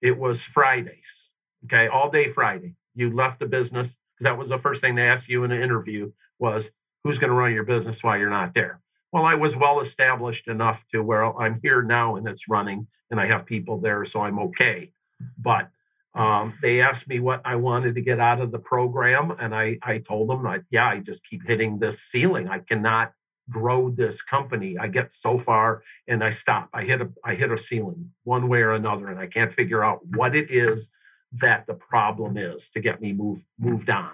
it 0.00 0.18
was 0.18 0.42
Fridays. 0.42 1.34
Okay, 1.64 1.88
all 1.88 2.10
day 2.10 2.28
Friday. 2.28 2.74
You 2.94 3.14
left 3.14 3.40
the 3.40 3.46
business 3.46 3.98
because 4.14 4.24
that 4.24 4.38
was 4.38 4.48
the 4.48 4.58
first 4.58 4.80
thing 4.80 4.94
they 4.94 5.08
asked 5.08 5.28
you 5.28 5.44
in 5.44 5.52
an 5.52 5.62
interview 5.62 6.12
was 6.38 6.70
who's 7.04 7.18
going 7.18 7.30
to 7.30 7.36
run 7.36 7.52
your 7.52 7.64
business 7.64 8.02
while 8.02 8.18
you're 8.18 8.30
not 8.30 8.54
there. 8.54 8.80
Well, 9.12 9.24
I 9.24 9.34
was 9.34 9.56
well 9.56 9.80
established 9.80 10.48
enough 10.48 10.86
to 10.92 11.02
where 11.02 11.24
I'm 11.24 11.60
here 11.62 11.82
now 11.82 12.16
and 12.16 12.28
it's 12.28 12.48
running 12.48 12.86
and 13.10 13.20
I 13.20 13.26
have 13.26 13.46
people 13.46 13.78
there, 13.78 14.04
so 14.04 14.20
I'm 14.20 14.38
okay. 14.38 14.92
But 15.38 15.70
um, 16.14 16.54
they 16.60 16.80
asked 16.80 17.08
me 17.08 17.20
what 17.20 17.40
I 17.44 17.56
wanted 17.56 17.94
to 17.94 18.00
get 18.00 18.18
out 18.18 18.40
of 18.40 18.50
the 18.50 18.58
program, 18.58 19.30
and 19.38 19.54
I 19.54 19.78
I 19.82 19.98
told 19.98 20.28
them, 20.28 20.46
I, 20.46 20.60
yeah, 20.70 20.88
I 20.88 20.98
just 20.98 21.24
keep 21.24 21.46
hitting 21.46 21.78
this 21.78 22.00
ceiling. 22.00 22.48
I 22.48 22.58
cannot 22.58 23.12
grow 23.48 23.88
this 23.90 24.20
company. 24.20 24.76
I 24.78 24.88
get 24.88 25.12
so 25.12 25.38
far 25.38 25.82
and 26.06 26.22
I 26.22 26.30
stop. 26.30 26.68
I 26.72 26.82
hit 26.84 27.00
a 27.00 27.10
I 27.24 27.34
hit 27.34 27.50
a 27.50 27.58
ceiling 27.58 28.10
one 28.24 28.48
way 28.48 28.60
or 28.62 28.72
another, 28.72 29.08
and 29.08 29.18
I 29.18 29.26
can't 29.26 29.52
figure 29.52 29.84
out 29.84 30.04
what 30.06 30.34
it 30.34 30.50
is 30.50 30.90
that 31.32 31.66
the 31.66 31.74
problem 31.74 32.36
is 32.36 32.70
to 32.70 32.80
get 32.80 33.00
me 33.00 33.12
moved 33.12 33.44
moved 33.58 33.90
on. 33.90 34.12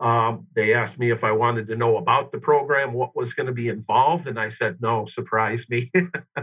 Um, 0.00 0.46
they 0.54 0.72
asked 0.72 0.98
me 0.98 1.10
if 1.10 1.22
I 1.24 1.32
wanted 1.32 1.68
to 1.68 1.76
know 1.76 1.98
about 1.98 2.32
the 2.32 2.38
program, 2.38 2.94
what 2.94 3.14
was 3.14 3.34
going 3.34 3.48
to 3.48 3.52
be 3.52 3.68
involved, 3.68 4.26
and 4.26 4.40
I 4.40 4.48
said 4.48 4.78
no. 4.80 5.04
Surprise 5.04 5.66
me. 5.68 5.90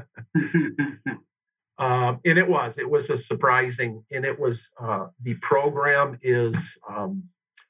um, 1.80 2.20
and 2.24 2.38
it 2.38 2.47
was 2.47 2.78
it 2.78 2.89
was 2.89 3.10
a 3.10 3.18
surprising, 3.18 4.03
and 4.12 4.26
it 4.26 4.39
was 4.39 4.70
uh, 4.80 5.08
the 5.22 5.34
program 5.36 6.18
is 6.22 6.78
um, 6.88 7.24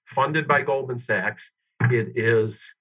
funded 0.05 0.47
by 0.47 0.61
Goldman 0.61 0.99
Sachs. 0.99 1.51
It 1.83 2.17
is 2.17 2.75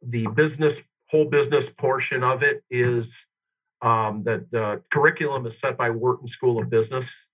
the 0.00 0.26
business 0.28 0.82
whole 1.10 1.24
business 1.24 1.68
portion 1.68 2.22
of 2.22 2.42
it 2.42 2.62
is 2.70 3.26
um, 3.80 4.22
that 4.24 4.50
the 4.50 4.82
curriculum 4.90 5.46
is 5.46 5.58
set 5.58 5.76
by 5.76 5.90
Wharton 5.90 6.26
School 6.26 6.60
of 6.60 6.68
Business, 6.68 7.27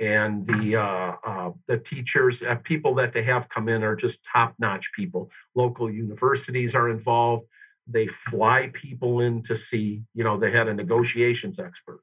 and 0.00 0.46
the 0.46 0.76
uh, 0.76 1.16
uh, 1.26 1.52
the 1.66 1.78
teachers, 1.78 2.42
uh, 2.42 2.56
people 2.56 2.94
that 2.96 3.12
they 3.12 3.22
have 3.22 3.48
come 3.48 3.68
in, 3.68 3.82
are 3.82 3.96
just 3.96 4.24
top 4.24 4.54
notch 4.58 4.92
people. 4.92 5.30
Local 5.54 5.90
universities 5.90 6.74
are 6.74 6.88
involved. 6.88 7.44
They 7.86 8.06
fly 8.06 8.70
people 8.72 9.20
in 9.20 9.42
to 9.44 9.56
see. 9.56 10.02
You 10.14 10.24
know, 10.24 10.38
they 10.38 10.50
had 10.50 10.68
a 10.68 10.74
negotiations 10.74 11.58
expert. 11.58 12.00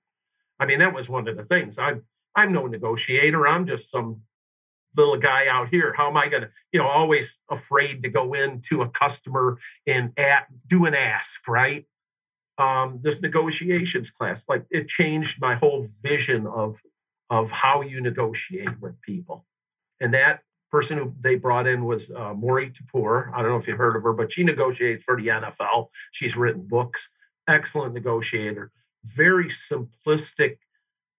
I 0.59 0.65
mean, 0.65 0.79
that 0.79 0.93
was 0.93 1.09
one 1.09 1.27
of 1.27 1.37
the 1.37 1.43
things. 1.43 1.77
I'm 1.77 2.03
I'm 2.35 2.51
no 2.51 2.67
negotiator. 2.67 3.47
I'm 3.47 3.65
just 3.65 3.89
some 3.89 4.21
little 4.95 5.17
guy 5.17 5.47
out 5.47 5.69
here 5.69 5.93
how 5.97 6.07
am 6.07 6.17
i 6.17 6.27
to 6.27 6.49
you 6.71 6.79
know 6.79 6.87
always 6.87 7.41
afraid 7.51 8.01
to 8.01 8.09
go 8.09 8.33
into 8.33 8.81
a 8.81 8.89
customer 8.89 9.57
and 9.85 10.17
at, 10.17 10.47
do 10.67 10.85
an 10.85 10.95
ask 10.95 11.45
right 11.47 11.85
um, 12.57 12.99
this 13.01 13.21
negotiations 13.21 14.09
class 14.09 14.45
like 14.47 14.65
it 14.69 14.87
changed 14.87 15.41
my 15.41 15.55
whole 15.55 15.87
vision 16.01 16.47
of 16.47 16.81
of 17.29 17.51
how 17.51 17.81
you 17.81 18.01
negotiate 18.01 18.79
with 18.81 19.01
people 19.01 19.45
and 19.99 20.13
that 20.13 20.41
person 20.71 20.97
who 20.97 21.13
they 21.19 21.35
brought 21.35 21.67
in 21.67 21.85
was 21.85 22.11
uh, 22.11 22.33
Mori 22.33 22.69
Taheripour. 22.69 23.31
I 23.33 23.41
don't 23.41 23.51
know 23.51 23.57
if 23.57 23.67
you've 23.67 23.77
heard 23.77 23.95
of 23.95 24.03
her, 24.03 24.13
but 24.13 24.31
she 24.31 24.43
negotiates 24.43 25.05
for 25.05 25.19
the 25.19 25.27
NFL. 25.27 25.87
She's 26.11 26.35
written 26.35 26.67
books, 26.67 27.11
excellent 27.47 27.93
negotiator, 27.93 28.71
very 29.03 29.45
simplistic 29.45 30.57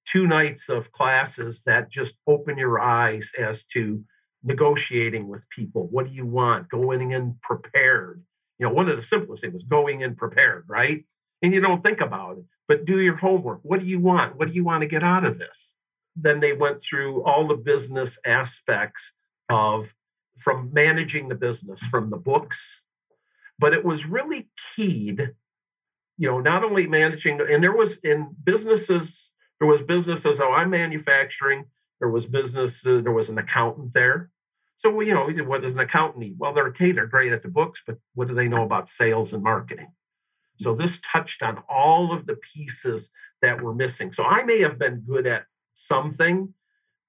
two 0.04 0.26
nights 0.26 0.68
of 0.68 0.92
classes 0.92 1.62
that 1.64 1.90
just 1.90 2.18
open 2.26 2.58
your 2.58 2.80
eyes 2.80 3.32
as 3.38 3.64
to 3.64 4.04
negotiating 4.44 5.26
with 5.28 5.48
people. 5.50 5.88
What 5.88 6.06
do 6.06 6.12
you 6.12 6.26
want? 6.26 6.68
Going 6.68 7.10
in 7.10 7.36
prepared. 7.42 8.22
You 8.58 8.66
know, 8.66 8.72
one 8.72 8.88
of 8.88 8.96
the 8.96 9.02
simplest 9.02 9.42
things 9.42 9.54
is 9.54 9.64
going 9.64 10.02
in 10.02 10.14
prepared, 10.14 10.64
right? 10.68 11.04
And 11.42 11.52
you 11.52 11.60
don't 11.60 11.82
think 11.82 12.00
about 12.00 12.38
it, 12.38 12.44
but 12.68 12.84
do 12.84 13.00
your 13.00 13.16
homework. 13.16 13.60
What 13.62 13.80
do 13.80 13.86
you 13.86 13.98
want? 13.98 14.36
What 14.36 14.48
do 14.48 14.54
you 14.54 14.64
want 14.64 14.82
to 14.82 14.86
get 14.86 15.02
out 15.02 15.24
of 15.24 15.38
this? 15.38 15.76
Then 16.16 16.40
they 16.40 16.52
went 16.52 16.80
through 16.80 17.22
all 17.24 17.46
the 17.46 17.56
business 17.56 18.18
aspects 18.24 19.14
of 19.48 19.94
from 20.36 20.70
managing 20.72 21.28
the 21.28 21.34
business, 21.34 21.82
from 21.86 22.10
the 22.10 22.16
books, 22.16 22.84
but 23.58 23.72
it 23.72 23.84
was 23.84 24.06
really 24.06 24.48
keyed, 24.74 25.34
you 26.18 26.28
know, 26.30 26.40
not 26.40 26.64
only 26.64 26.86
managing, 26.86 27.40
and 27.40 27.62
there 27.62 27.76
was 27.76 27.96
in 27.98 28.34
businesses 28.42 29.32
there 29.58 29.68
was 29.68 29.82
businesses. 29.82 30.40
Oh, 30.40 30.52
I'm 30.52 30.70
manufacturing. 30.70 31.64
There 32.00 32.10
was 32.10 32.26
business. 32.26 32.86
Uh, 32.86 33.00
there 33.02 33.12
was 33.12 33.28
an 33.28 33.38
accountant 33.38 33.92
there. 33.94 34.30
So 34.76 34.90
well, 34.90 35.06
you 35.06 35.14
know, 35.14 35.24
we 35.24 35.32
did 35.32 35.46
what 35.46 35.62
does 35.62 35.72
an 35.72 35.80
accountant 35.80 36.18
need? 36.18 36.36
Well, 36.38 36.52
they're 36.52 36.68
okay. 36.68 36.92
They're 36.92 37.06
great 37.06 37.32
at 37.32 37.42
the 37.42 37.48
books, 37.48 37.82
but 37.86 37.96
what 38.14 38.28
do 38.28 38.34
they 38.34 38.48
know 38.48 38.62
about 38.62 38.88
sales 38.88 39.32
and 39.32 39.42
marketing? 39.42 39.92
So 40.58 40.74
this 40.74 41.00
touched 41.00 41.42
on 41.42 41.62
all 41.68 42.12
of 42.12 42.26
the 42.26 42.36
pieces 42.36 43.10
that 43.42 43.60
were 43.60 43.74
missing. 43.74 44.12
So 44.12 44.24
I 44.24 44.42
may 44.42 44.60
have 44.60 44.78
been 44.78 45.00
good 45.00 45.26
at 45.26 45.44
something, 45.76 46.52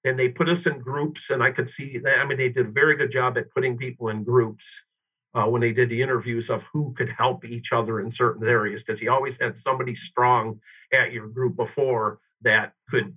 and 0.04 0.20
they 0.20 0.30
put 0.30 0.50
us 0.50 0.66
in 0.66 0.80
groups, 0.80 1.30
and 1.30 1.42
I 1.42 1.52
could 1.52 1.70
see. 1.70 2.00
I 2.06 2.26
mean, 2.26 2.38
they 2.38 2.50
did 2.50 2.68
a 2.68 2.72
very 2.72 2.96
good 2.96 3.12
job 3.12 3.38
at 3.38 3.52
putting 3.52 3.78
people 3.78 4.10
in 4.10 4.24
groups 4.24 4.86
uh, 5.34 5.46
when 5.46 5.62
they 5.62 5.74
did 5.74 5.90
the 5.90 6.02
interviews 6.02 6.50
of 6.50 6.64
who 6.66 6.94
could 6.94 7.10
help 7.10 7.46
each 7.46 7.72
other 7.74 8.00
in 8.00 8.10
certain 8.10 8.48
areas 8.48 8.84
because 8.84 9.00
he 9.00 9.08
always 9.08 9.40
had 9.40 9.58
somebody 9.58 9.96
strong 9.96 10.60
at 10.94 11.12
your 11.12 11.28
group 11.28 11.56
before 11.56 12.20
that 12.42 12.74
could 12.90 13.16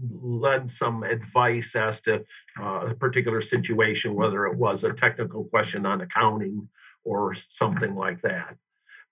lend 0.00 0.70
some 0.70 1.02
advice 1.02 1.74
as 1.74 2.00
to 2.00 2.24
uh, 2.60 2.86
a 2.86 2.94
particular 2.94 3.40
situation, 3.40 4.14
whether 4.14 4.46
it 4.46 4.56
was 4.56 4.84
a 4.84 4.92
technical 4.92 5.44
question 5.44 5.84
on 5.84 6.00
accounting 6.00 6.68
or 7.04 7.34
something 7.34 7.94
like 7.94 8.20
that. 8.20 8.56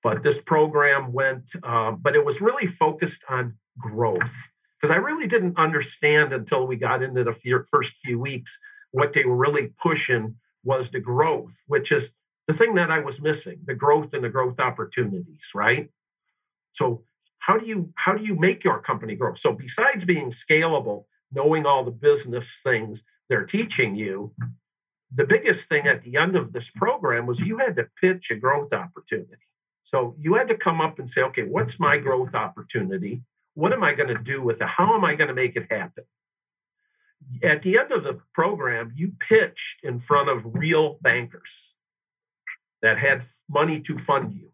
But 0.03 0.22
this 0.22 0.41
program 0.41 1.12
went, 1.12 1.51
uh, 1.62 1.93
but 1.93 2.14
it 2.14 2.24
was 2.24 2.41
really 2.41 2.66
focused 2.66 3.24
on 3.28 3.57
growth 3.76 4.34
because 4.81 4.95
I 4.95 4.99
really 4.99 5.27
didn't 5.27 5.59
understand 5.59 6.33
until 6.33 6.66
we 6.66 6.77
got 6.77 7.03
into 7.03 7.24
the 7.24 7.64
first 7.70 7.97
few 7.97 8.18
weeks 8.18 8.59
what 8.91 9.12
they 9.12 9.24
were 9.24 9.37
really 9.37 9.72
pushing 9.81 10.37
was 10.64 10.91
the 10.91 11.01
growth, 11.01 11.62
which 11.66 11.93
is 11.93 12.12
the 12.47 12.55
thing 12.55 12.74
that 12.74 12.91
I 12.91 13.01
was 13.01 13.20
missing 13.20 13.61
the 13.64 13.74
growth 13.74 14.14
and 14.14 14.24
the 14.24 14.29
growth 14.29 14.61
opportunities, 14.61 15.51
right? 15.55 15.91
So 16.72 17.05
how 17.39 17.59
do 17.59 17.66
you 17.66 17.93
how 17.95 18.14
do 18.14 18.24
you 18.24 18.35
make 18.35 18.64
your 18.64 18.81
company 18.81 19.14
grow? 19.14 19.35
So 19.35 19.53
besides 19.53 20.05
being 20.05 20.31
scalable 20.31 21.05
knowing 21.33 21.66
all 21.66 21.85
the 21.85 21.91
business 21.91 22.61
things 22.62 23.03
they're 23.29 23.45
teaching 23.45 23.97
you 23.97 24.33
the 25.12 25.27
biggest 25.27 25.68
thing 25.68 25.87
at 25.87 26.03
the 26.03 26.16
end 26.16 26.37
of 26.37 26.53
this 26.53 26.70
program 26.70 27.27
was 27.27 27.41
you 27.41 27.59
had 27.59 27.77
to 27.77 27.89
pitch 28.01 28.31
a 28.31 28.37
growth 28.37 28.72
opportunity. 28.72 29.43
So 29.85 30.16
you 30.18 30.35
had 30.35 30.49
to 30.49 30.57
come 30.57 30.81
up 30.81 30.99
and 30.99 31.09
say 31.09 31.22
okay 31.22 31.43
what's 31.43 31.79
my 31.79 31.99
growth 31.99 32.35
opportunity 32.35 33.22
what 33.57 33.72
am 33.72 33.82
i 33.82 33.92
going 33.92 34.09
to 34.09 34.22
do 34.22 34.40
with 34.40 34.61
it 34.61 34.68
how 34.68 34.94
am 34.94 35.04
i 35.04 35.14
going 35.14 35.28
to 35.28 35.34
make 35.34 35.57
it 35.57 35.66
happen 35.70 36.04
At 37.42 37.62
the 37.62 37.78
end 37.78 37.92
of 37.92 38.04
the 38.04 38.20
program, 38.32 38.92
you 38.94 39.12
pitched 39.18 39.82
in 39.82 39.98
front 39.98 40.28
of 40.28 40.54
real 40.54 40.98
bankers 41.00 41.74
that 42.82 42.98
had 42.98 43.24
money 43.48 43.80
to 43.80 43.98
fund 43.98 44.32
you. 44.32 44.50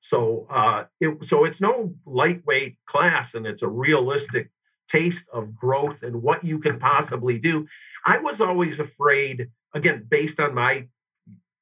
So, 0.00 0.46
uh, 0.50 0.84
it, 1.00 1.24
so 1.24 1.44
it's 1.44 1.60
no 1.60 1.94
lightweight 2.04 2.76
class, 2.84 3.34
and 3.34 3.46
it's 3.46 3.62
a 3.62 3.68
realistic 3.68 4.50
taste 4.86 5.26
of 5.32 5.54
growth 5.54 6.02
and 6.02 6.22
what 6.22 6.44
you 6.44 6.58
can 6.58 6.78
possibly 6.78 7.38
do. 7.38 7.66
I 8.04 8.18
was 8.18 8.40
always 8.40 8.78
afraid, 8.78 9.48
again, 9.72 10.06
based 10.06 10.38
on 10.40 10.54
my 10.54 10.88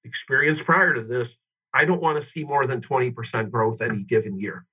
experience 0.02 0.60
prior 0.60 0.92
to 0.94 1.04
this, 1.04 1.38
I 1.72 1.84
don't 1.84 2.02
want 2.02 2.20
to 2.20 2.26
see 2.26 2.42
more 2.42 2.66
than 2.66 2.80
20% 2.80 3.50
growth 3.50 3.80
any 3.80 4.02
given 4.02 4.40
year 4.40 4.66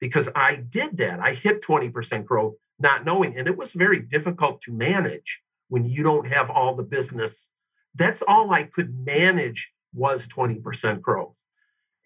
because 0.00 0.28
I 0.34 0.56
did 0.56 0.96
that. 0.98 1.20
I 1.20 1.34
hit 1.34 1.62
20% 1.62 2.24
growth 2.24 2.54
not 2.78 3.04
knowing, 3.04 3.36
and 3.38 3.48
it 3.48 3.56
was 3.56 3.72
very 3.72 4.00
difficult 4.00 4.60
to 4.62 4.72
manage 4.72 5.42
when 5.68 5.84
you 5.86 6.02
don't 6.02 6.28
have 6.28 6.50
all 6.50 6.74
the 6.74 6.82
business. 6.82 7.50
That's 7.94 8.22
all 8.22 8.52
I 8.52 8.64
could 8.64 8.94
manage 9.04 9.72
was 9.94 10.28
20% 10.28 11.00
growth. 11.00 11.36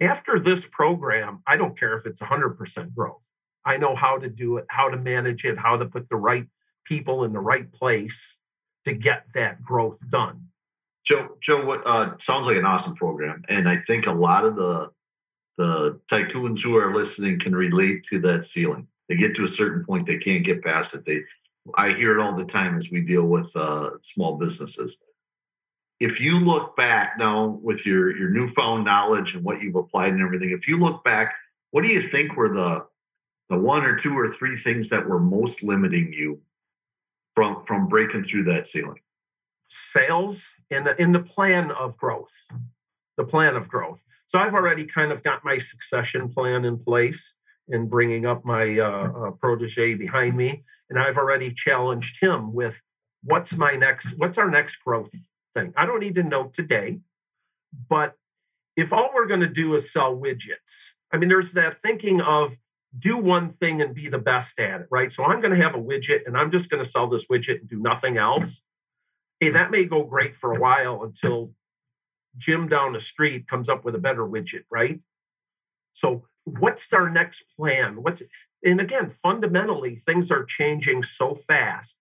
After 0.01 0.39
this 0.39 0.65
program, 0.65 1.43
I 1.47 1.57
don't 1.57 1.79
care 1.79 1.95
if 1.95 2.07
it's 2.07 2.21
100% 2.21 2.95
growth. 2.95 3.23
I 3.65 3.77
know 3.77 3.95
how 3.95 4.19
to 4.19 4.29
do 4.29 4.57
it, 4.57 4.65
how 4.71 4.89
to 4.89 4.97
manage 4.97 5.45
it, 5.45 5.59
how 5.59 5.77
to 5.77 5.85
put 5.85 6.09
the 6.09 6.17
right 6.17 6.47
people 6.85 7.25
in 7.25 7.33
the 7.33 7.41
right 7.41 7.71
place 7.73 8.39
to 8.85 8.95
get 8.95 9.27
that 9.35 9.61
growth 9.63 10.01
done. 10.09 10.47
Joe, 11.05 11.37
Joe, 11.41 11.65
what 11.65 11.87
uh, 11.87 12.17
sounds 12.19 12.47
like 12.47 12.57
an 12.57 12.65
awesome 12.65 12.95
program, 12.95 13.43
and 13.49 13.69
I 13.69 13.77
think 13.79 14.07
a 14.07 14.13
lot 14.13 14.45
of 14.45 14.55
the 14.57 14.91
the 15.61 16.01
tycoons 16.11 16.63
who 16.63 16.79
are 16.79 16.95
listening 16.95 17.39
can 17.39 17.55
relate 17.55 18.03
to 18.05 18.19
that 18.21 18.47
ceiling. 18.47 18.89
They 19.09 19.17
get 19.17 19.37
to 19.37 19.45
a 19.45 19.49
certain 19.49 19.85
point, 19.85 20.07
they 20.07 20.17
can't 20.17 20.43
get 20.45 20.65
past 20.65 20.95
it. 20.95 21.05
They, 21.05 21.21
I 21.75 21.91
hear 21.91 22.17
it 22.17 22.23
all 22.23 22.35
the 22.35 22.47
time 22.47 22.79
as 22.79 22.91
we 22.91 23.03
deal 23.03 23.25
with 23.25 23.55
uh, 23.55 23.91
small 24.01 24.39
businesses. 24.39 25.03
If 26.01 26.19
you 26.19 26.39
look 26.41 26.77
back 26.77 27.19
now 27.19 27.59
with 27.63 27.85
your 27.85 28.17
your 28.17 28.31
newfound 28.31 28.87
knowledge 28.87 29.35
and 29.35 29.45
what 29.45 29.61
you've 29.61 29.77
applied 29.77 30.15
and 30.15 30.23
everything, 30.23 30.51
if 30.51 30.67
you 30.67 30.79
look 30.79 31.05
back, 31.05 31.35
what 31.73 31.85
do 31.85 31.91
you 31.91 32.01
think 32.01 32.37
were 32.37 32.49
the 32.49 32.87
the 33.51 33.59
one 33.59 33.85
or 33.85 33.97
two 33.97 34.19
or 34.19 34.31
three 34.31 34.57
things 34.57 34.89
that 34.89 35.07
were 35.07 35.21
most 35.21 35.63
limiting 35.63 36.11
you 36.15 36.41
from 37.35 37.63
from 37.67 37.87
breaking 37.87 38.25
through 38.25 38.45
that 38.45 38.67
ceiling? 38.67 39.01
Sales 39.69 40.53
in 40.71 40.89
in 40.99 41.13
the 41.13 41.21
plan 41.21 41.71
of 41.73 41.99
growth, 41.99 42.51
the 43.21 43.27
plan 43.27 43.55
of 43.55 43.69
growth. 43.69 44.03
So 44.27 44.39
I've 44.39 44.55
already 44.55 44.87
kind 44.87 45.13
of 45.13 45.23
got 45.23 45.45
my 45.45 45.59
succession 45.59 46.31
plan 46.31 46.65
in 46.65 46.79
place 46.79 47.37
in 47.69 47.87
bringing 47.87 48.25
up 48.25 48.47
my 48.47 48.79
uh, 48.79 49.13
uh, 49.13 49.31
protege 49.33 49.95
behind 49.95 50.37
me, 50.37 50.65
and 50.89 50.99
I've 50.99 51.19
already 51.19 51.53
challenged 51.53 52.21
him 52.21 52.55
with 52.55 52.81
what's 53.23 53.53
my 53.53 53.73
next, 53.73 54.15
what's 54.17 54.39
our 54.39 54.51
next 54.51 54.77
growth 54.77 55.13
thing. 55.53 55.75
I 55.77 55.85
don't 55.85 56.01
need 56.01 56.15
to 56.15 56.23
know 56.23 56.45
today, 56.45 57.01
but 57.91 58.15
if 58.75 58.91
all 58.91 59.11
we're 59.15 59.27
going 59.27 59.41
to 59.41 59.47
do 59.47 59.75
is 59.75 59.93
sell 59.93 60.17
widgets, 60.17 60.95
I 61.13 61.19
mean, 61.19 61.29
there's 61.29 61.53
that 61.53 61.83
thinking 61.83 62.23
of 62.23 62.57
do 62.99 63.19
one 63.19 63.51
thing 63.51 63.83
and 63.83 63.95
be 63.95 64.09
the 64.09 64.19
best 64.19 64.59
at 64.59 64.81
it, 64.81 64.87
right? 64.91 65.13
So 65.13 65.25
I'm 65.25 65.43
going 65.43 65.55
to 65.55 65.63
have 65.63 65.75
a 65.75 65.79
widget 65.79 66.27
and 66.27 66.39
I'm 66.39 66.51
just 66.51 66.71
going 66.71 66.83
to 66.83 66.89
sell 66.89 67.07
this 67.07 67.27
widget 67.27 67.61
and 67.61 67.69
do 67.69 67.79
nothing 67.81 68.17
else. 68.17 68.65
Hey, 69.39 69.51
that 69.51 69.71
may 69.71 69.85
go 69.85 70.05
great 70.05 70.35
for 70.35 70.53
a 70.53 70.59
while 70.59 71.05
until 71.05 71.53
Jim 72.37 72.69
down 72.69 72.93
the 72.93 73.01
street 73.01 73.49
comes 73.49 73.69
up 73.69 73.85
with 73.85 73.95
a 73.95 73.99
better 73.99 74.27
widget, 74.27 74.65
right? 74.71 75.01
So 75.93 76.27
what's 76.45 76.93
our 76.93 77.11
next 77.11 77.45
plan? 77.57 78.03
What's 78.03 78.23
and 78.63 78.81
again, 78.81 79.09
fundamentally, 79.09 79.97
things 79.97 80.31
are 80.31 80.45
changing 80.45 81.03
so 81.03 81.35
fast 81.35 81.99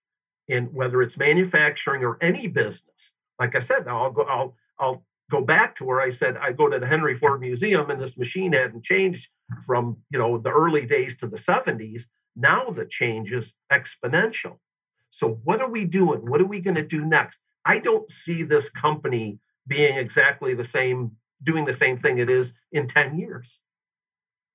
in 0.48 0.66
whether 0.66 1.02
it's 1.02 1.18
manufacturing 1.18 2.04
or 2.04 2.18
any 2.22 2.48
business. 2.48 3.14
Like 3.40 3.56
I 3.56 3.60
said, 3.60 3.88
I'll 3.88 4.12
go, 4.12 4.24
I'll 4.24 4.56
I'll 4.78 5.06
go 5.30 5.42
back 5.42 5.76
to 5.76 5.86
where 5.86 6.02
I 6.02 6.10
said 6.10 6.38
I 6.38 6.52
go 6.52 6.68
to 6.68 6.80
the 6.80 6.88
Henry 6.88 7.16
Ford 7.16 7.40
Museum 7.40 7.90
and 7.90 8.02
this 8.02 8.18
machine 8.18 8.54
hadn't 8.54 8.84
changed 8.84 9.30
from 9.66 9.98
you 10.12 10.20
know 10.20 10.38
the 10.38 10.52
early 10.52 10.86
days 10.86 11.16
to 11.18 11.28
the 11.28 11.38
70s. 11.38 12.04
Now 12.36 12.70
the 12.70 12.86
change 12.86 13.32
is 13.32 13.56
exponential. 13.72 14.58
So 15.10 15.40
what 15.44 15.62
are 15.62 15.70
we 15.70 15.86
doing? 15.86 16.30
What 16.30 16.42
are 16.42 16.46
we 16.46 16.60
going 16.60 16.76
to 16.76 16.86
do 16.86 17.04
next? 17.04 17.40
I 17.66 17.80
don't 17.80 18.10
see 18.12 18.44
this 18.44 18.70
company 18.70 19.40
being 19.70 19.96
exactly 19.98 20.54
the 20.54 20.64
same, 20.64 21.12
doing 21.42 21.64
the 21.64 21.74
same 21.74 21.96
thing 21.96 22.18
it 22.18 22.30
is 22.30 22.54
in 22.72 22.88
10 22.88 23.18
years. 23.18 23.62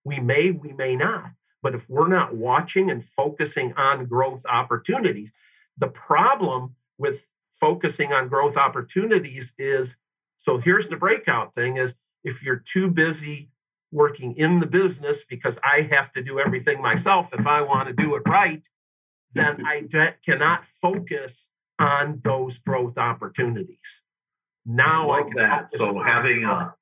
We 0.05 0.21
may, 0.21 0.51
we 0.51 0.73
may 0.73 0.97
not. 0.97 1.31
But 1.63 1.75
if 1.75 1.89
we're 1.89 2.09
not 2.09 2.37
watching 2.37 2.91
and 2.91 3.03
focusing 3.03 3.73
on 3.73 4.05
growth 4.05 4.45
opportunities, 4.45 5.33
the 5.79 5.89
problem 5.89 6.75
with 6.99 7.29
focusing 7.55 8.13
on 8.13 8.29
growth 8.29 8.59
opportunities 8.59 9.55
is 9.57 9.97
so 10.37 10.59
here's 10.59 10.89
the 10.89 10.97
breakout 10.97 11.55
thing 11.55 11.77
is 11.77 11.95
if 12.23 12.43
you're 12.43 12.57
too 12.57 12.91
busy 12.91 13.51
working 13.93 14.37
in 14.37 14.61
the 14.61 14.67
business 14.67 15.25
because 15.25 15.59
I 15.65 15.83
have 15.93 16.13
to 16.13 16.23
do 16.23 16.41
everything 16.41 16.83
myself 16.83 17.33
if 17.33 17.47
I 17.47 17.63
want 17.63 17.89
to 17.89 17.95
do 17.95 18.15
it 18.17 18.23
right, 18.27 18.69
then 19.33 19.65
I 19.65 19.85
cannot 20.25 20.65
focus 20.65 21.53
on 21.79 22.21
those 22.25 22.59
growth 22.59 22.99
opportunities. 22.99 24.03
Now 24.67 25.11
I, 25.11 25.19
I 25.19 25.23
can 25.23 25.35
that. 25.37 25.71
So 25.71 26.01
having 26.01 26.45
a 26.45 26.75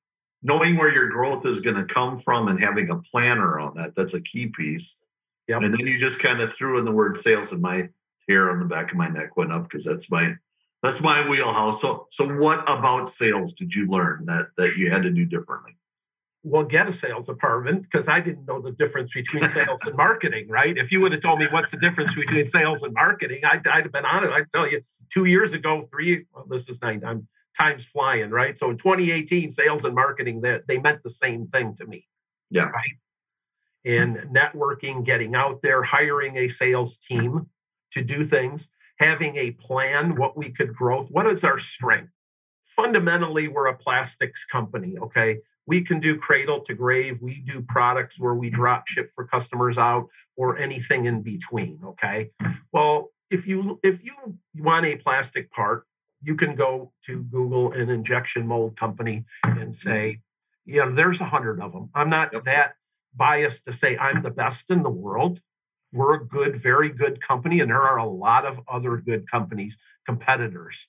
knowing 0.43 0.75
where 0.77 0.91
your 0.91 1.07
growth 1.07 1.45
is 1.45 1.61
going 1.61 1.75
to 1.75 1.85
come 1.85 2.19
from 2.19 2.49
and 2.49 2.59
having 2.59 2.89
a 2.89 2.97
planner 2.97 3.59
on 3.59 3.75
that 3.75 3.95
that's 3.95 4.13
a 4.13 4.21
key 4.21 4.47
piece. 4.47 5.03
Yep. 5.47 5.61
And 5.63 5.73
then 5.73 5.87
you 5.87 5.99
just 5.99 6.19
kind 6.19 6.41
of 6.41 6.53
threw 6.53 6.77
in 6.79 6.85
the 6.85 6.91
word 6.91 7.17
sales 7.17 7.51
and 7.51 7.61
my 7.61 7.89
hair 8.29 8.49
on 8.49 8.59
the 8.59 8.65
back 8.65 8.91
of 8.91 8.97
my 8.97 9.09
neck 9.09 9.35
went 9.35 9.51
up 9.51 9.63
because 9.63 9.83
that's 9.83 10.09
my 10.11 10.35
that's 10.81 11.01
my 11.01 11.27
wheelhouse. 11.27 11.81
So 11.81 12.07
so 12.09 12.27
what 12.27 12.61
about 12.69 13.09
sales 13.09 13.53
did 13.53 13.73
you 13.73 13.87
learn 13.87 14.25
that 14.27 14.47
that 14.57 14.77
you 14.77 14.91
had 14.91 15.03
to 15.03 15.09
do 15.09 15.25
differently? 15.25 15.75
Well, 16.45 16.63
get 16.65 16.89
a 16.89 16.93
sales 16.93 17.27
department 17.27 17.83
because 17.83 18.09
I 18.09 18.19
didn't 18.19 18.45
know 18.45 18.59
the 18.59 18.71
difference 18.71 19.13
between 19.13 19.47
sales 19.47 19.81
and 19.85 19.95
marketing, 19.97 20.49
right? 20.49 20.77
If 20.77 20.91
you 20.91 20.99
would 20.99 21.13
have 21.13 21.21
told 21.21 21.39
me 21.39 21.47
what's 21.49 21.71
the 21.71 21.77
difference 21.77 22.15
between 22.15 22.45
sales 22.45 22.83
and 22.83 22.93
marketing, 22.93 23.45
I'd, 23.45 23.65
I'd 23.65 23.85
have 23.85 23.93
been 23.93 24.05
honest. 24.05 24.33
I'd 24.33 24.51
tell 24.51 24.67
you 24.67 24.81
two 25.09 25.23
years 25.23 25.53
ago, 25.53 25.83
three, 25.83 26.25
well, 26.33 26.45
this 26.49 26.67
is 26.67 26.81
nine, 26.81 27.01
I'm 27.05 27.29
time's 27.57 27.85
flying, 27.85 28.29
right? 28.29 28.57
So 28.57 28.69
in 28.69 28.77
2018, 28.77 29.51
sales 29.51 29.85
and 29.85 29.95
marketing, 29.95 30.41
they, 30.41 30.59
they 30.67 30.79
meant 30.79 31.03
the 31.03 31.09
same 31.09 31.47
thing 31.47 31.75
to 31.75 31.85
me. 31.85 32.07
Yeah. 32.49 32.69
Right. 32.69 32.91
And 33.85 34.17
networking, 34.33 35.03
getting 35.03 35.35
out 35.35 35.61
there, 35.61 35.83
hiring 35.83 36.37
a 36.37 36.47
sales 36.47 36.97
team 36.97 37.47
to 37.91 38.01
do 38.01 38.23
things, 38.23 38.69
having 38.97 39.35
a 39.35 39.51
plan, 39.51 40.15
what 40.15 40.37
we 40.37 40.49
could 40.49 40.73
grow, 40.73 41.03
what 41.03 41.27
is 41.27 41.43
our 41.43 41.59
strength? 41.59 42.11
Fundamentally, 42.63 43.47
we're 43.47 43.67
a 43.67 43.75
plastics 43.75 44.45
company, 44.45 44.97
okay? 44.97 45.39
we 45.65 45.81
can 45.81 45.99
do 45.99 46.17
cradle 46.17 46.59
to 46.61 46.73
grave 46.73 47.21
we 47.21 47.39
do 47.39 47.61
products 47.61 48.19
where 48.19 48.33
we 48.33 48.49
drop 48.49 48.87
ship 48.87 49.11
for 49.13 49.25
customers 49.25 49.77
out 49.77 50.07
or 50.35 50.57
anything 50.57 51.05
in 51.05 51.21
between 51.21 51.79
okay 51.83 52.31
well 52.71 53.11
if 53.29 53.47
you 53.47 53.79
if 53.83 54.03
you 54.03 54.13
want 54.57 54.85
a 54.85 54.95
plastic 54.95 55.51
part 55.51 55.85
you 56.23 56.35
can 56.35 56.55
go 56.55 56.91
to 57.03 57.23
google 57.23 57.71
an 57.73 57.89
injection 57.89 58.47
mold 58.47 58.75
company 58.75 59.25
and 59.43 59.57
mm-hmm. 59.57 59.71
say 59.71 60.19
you 60.65 60.77
know 60.77 60.91
there's 60.91 61.21
a 61.21 61.25
hundred 61.25 61.59
of 61.61 61.71
them 61.73 61.89
i'm 61.93 62.09
not 62.09 62.31
that 62.43 62.75
biased 63.15 63.65
to 63.65 63.73
say 63.73 63.97
i'm 63.97 64.21
the 64.21 64.31
best 64.31 64.69
in 64.69 64.83
the 64.83 64.89
world. 64.89 65.41
We're 65.91 66.15
a 66.15 66.25
good 66.25 66.57
very 66.57 66.89
good 66.89 67.21
company 67.21 67.59
and 67.59 67.69
there 67.69 67.83
are 67.83 67.97
a 67.97 68.07
lot 68.07 68.45
of 68.45 68.61
other 68.67 68.97
good 68.97 69.29
companies 69.29 69.77
competitors. 70.05 70.87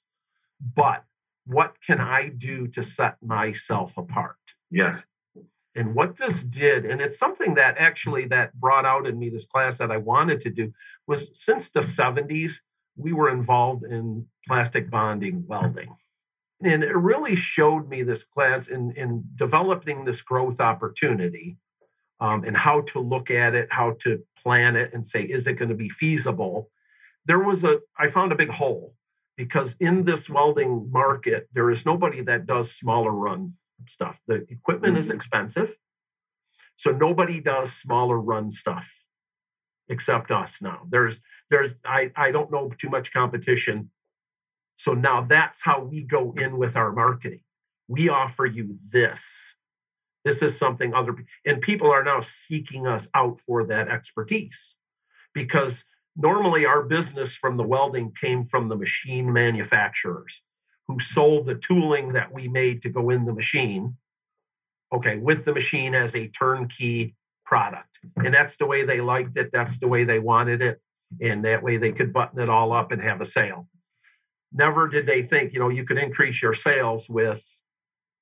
But 0.61 1.05
what 1.47 1.77
can 1.87 2.01
i 2.01 2.29
do 2.29 2.67
to 2.69 2.83
set 2.83 3.17
myself 3.23 3.99
apart? 3.99 4.55
Yes. 4.71 5.07
And 5.77 5.95
what 5.95 6.17
this 6.17 6.45
did, 6.45 6.87
and 6.87 7.01
it's 7.01 7.19
something 7.19 7.55
that 7.55 7.75
actually 7.79 8.27
that 8.27 8.55
brought 8.55 8.87
out 8.87 9.09
in 9.09 9.19
me 9.19 9.29
this 9.29 9.45
class 9.45 9.79
that 9.79 9.91
I 9.91 9.97
wanted 9.97 10.41
to 10.43 10.51
do, 10.51 10.73
was 11.09 11.31
since 11.33 11.69
the 11.69 11.81
70s, 11.81 12.61
we 12.97 13.13
were 13.13 13.31
involved 13.31 13.85
in 13.85 14.27
plastic 14.47 14.91
bonding 14.91 15.45
welding. 15.47 15.97
And 16.63 16.83
it 16.83 16.97
really 16.97 17.35
showed 17.35 17.89
me 17.89 18.03
this 18.03 18.25
class 18.25 18.69
in, 18.69 18.93
in 18.93 19.25
developing 19.35 20.05
this 20.05 20.23
growth 20.23 20.61
opportunity 20.61 21.57
um, 22.21 22.45
and 22.45 22.57
how 22.57 22.83
to 22.83 23.01
look 23.01 23.31
at 23.31 23.55
it, 23.55 23.69
how 23.71 23.97
to 24.01 24.23
plan 24.39 24.77
it, 24.77 24.93
and 24.95 25.07
say, 25.07 25.23
is 25.23 25.47
it 25.47 25.55
going 25.55 25.69
to 25.69 25.75
be 25.75 25.89
feasible? 25.89 26.71
There 27.27 27.41
was 27.41 27.65
a, 27.65 27.81
I 27.99 28.07
found 28.07 28.33
a 28.33 28.37
big 28.37 28.51
hole 28.51 28.95
because 29.37 29.77
in 29.81 30.05
this 30.05 30.31
welding 30.31 30.91
market, 30.91 31.49
there 31.53 31.71
is 31.71 31.85
nobody 31.85 32.23
that 32.23 32.47
does 32.47 32.73
smaller 32.73 33.11
run 33.11 33.55
stuff. 33.89 34.21
The 34.27 34.47
equipment 34.49 34.95
mm-hmm. 34.95 35.01
is 35.01 35.11
expensive. 35.11 35.77
So 36.77 36.93
nobody 36.93 37.41
does 37.41 37.73
smaller 37.73 38.19
run 38.19 38.51
stuff 38.51 39.04
except 39.89 40.31
us 40.31 40.63
now. 40.63 40.83
There's 40.89 41.21
there's 41.51 41.75
I, 41.85 42.11
I 42.17 42.31
don't 42.31 42.51
know 42.51 42.71
too 42.77 42.89
much 42.89 43.13
competition. 43.13 43.91
So 44.77 44.93
now 44.93 45.23
that's 45.23 45.63
how 45.63 45.81
we 45.81 46.03
go 46.03 46.35
in 46.37 46.59
with 46.59 46.77
our 46.77 46.93
marketing. 46.93 47.41
We 47.87 48.09
offer 48.09 48.47
you 48.47 48.79
this. 48.89 49.57
This 50.25 50.41
is 50.43 50.59
something 50.59 50.95
other 50.95 51.15
and 51.45 51.61
people 51.61 51.91
are 51.91 52.03
now 52.03 52.21
seeking 52.21 52.87
us 52.87 53.09
out 53.15 53.41
for 53.41 53.65
that 53.67 53.89
expertise 53.89 54.77
because 55.35 55.85
normally 56.17 56.65
our 56.65 56.83
business 56.83 57.35
from 57.35 57.57
the 57.57 57.63
welding 57.63 58.13
came 58.13 58.45
from 58.45 58.69
the 58.69 58.77
machine 58.77 59.33
manufacturers 59.33 60.43
who 60.89 60.99
sold 60.99 61.47
the 61.47 61.55
tooling 61.55 62.13
that 62.13 62.33
we 62.33 62.49
made 62.49 62.81
to 62.83 62.89
go 62.89 63.11
in 63.11 63.27
the 63.27 63.35
machine 63.35 63.97
okay 64.95 65.19
with 65.19 65.45
the 65.45 65.53
machine 65.53 65.95
as 65.95 66.15
a 66.15 66.29
turnkey 66.29 67.15
product 67.45 67.99
and 68.17 68.33
that's 68.33 68.57
the 68.57 68.67
way 68.67 68.85
they 68.85 69.01
liked 69.01 69.37
it 69.37 69.51
that's 69.53 69.79
the 69.79 69.89
way 69.89 70.05
they 70.05 70.19
wanted 70.19 70.63
it 70.63 70.81
and 71.21 71.45
that 71.45 71.63
way 71.63 71.77
they 71.77 71.93
could 71.93 72.13
button 72.13 72.41
it 72.41 72.49
all 72.49 72.73
up 72.73 72.91
and 72.91 73.03
have 73.03 73.21
a 73.21 73.25
sale 73.25 73.69
never 74.53 74.89
did 74.89 75.07
they 75.07 75.23
think 75.23 75.53
you 75.53 75.61
know 75.61 75.69
you 75.69 75.85
could 75.85 75.99
increase 75.99 76.43
your 76.43 76.55
sales 76.55 77.09
with 77.09 77.45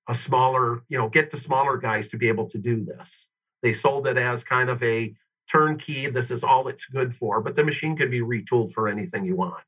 a 0.08 0.14
smaller 0.14 0.82
you 0.88 0.98
know 0.98 1.08
get 1.08 1.30
the 1.30 1.36
smaller 1.36 1.76
guys 1.76 2.08
to 2.08 2.16
be 2.16 2.28
able 2.28 2.46
to 2.46 2.58
do 2.58 2.84
this 2.84 3.30
they 3.62 3.72
sold 3.72 4.06
it 4.06 4.18
as 4.18 4.42
kind 4.42 4.68
of 4.68 4.82
a 4.82 5.14
turnkey. 5.52 6.08
This 6.08 6.30
is 6.30 6.42
all 6.42 6.68
it's 6.68 6.86
good 6.86 7.14
for, 7.14 7.40
but 7.40 7.54
the 7.54 7.64
machine 7.64 7.96
can 7.96 8.10
be 8.10 8.20
retooled 8.20 8.72
for 8.72 8.88
anything 8.88 9.24
you 9.24 9.36
want. 9.36 9.64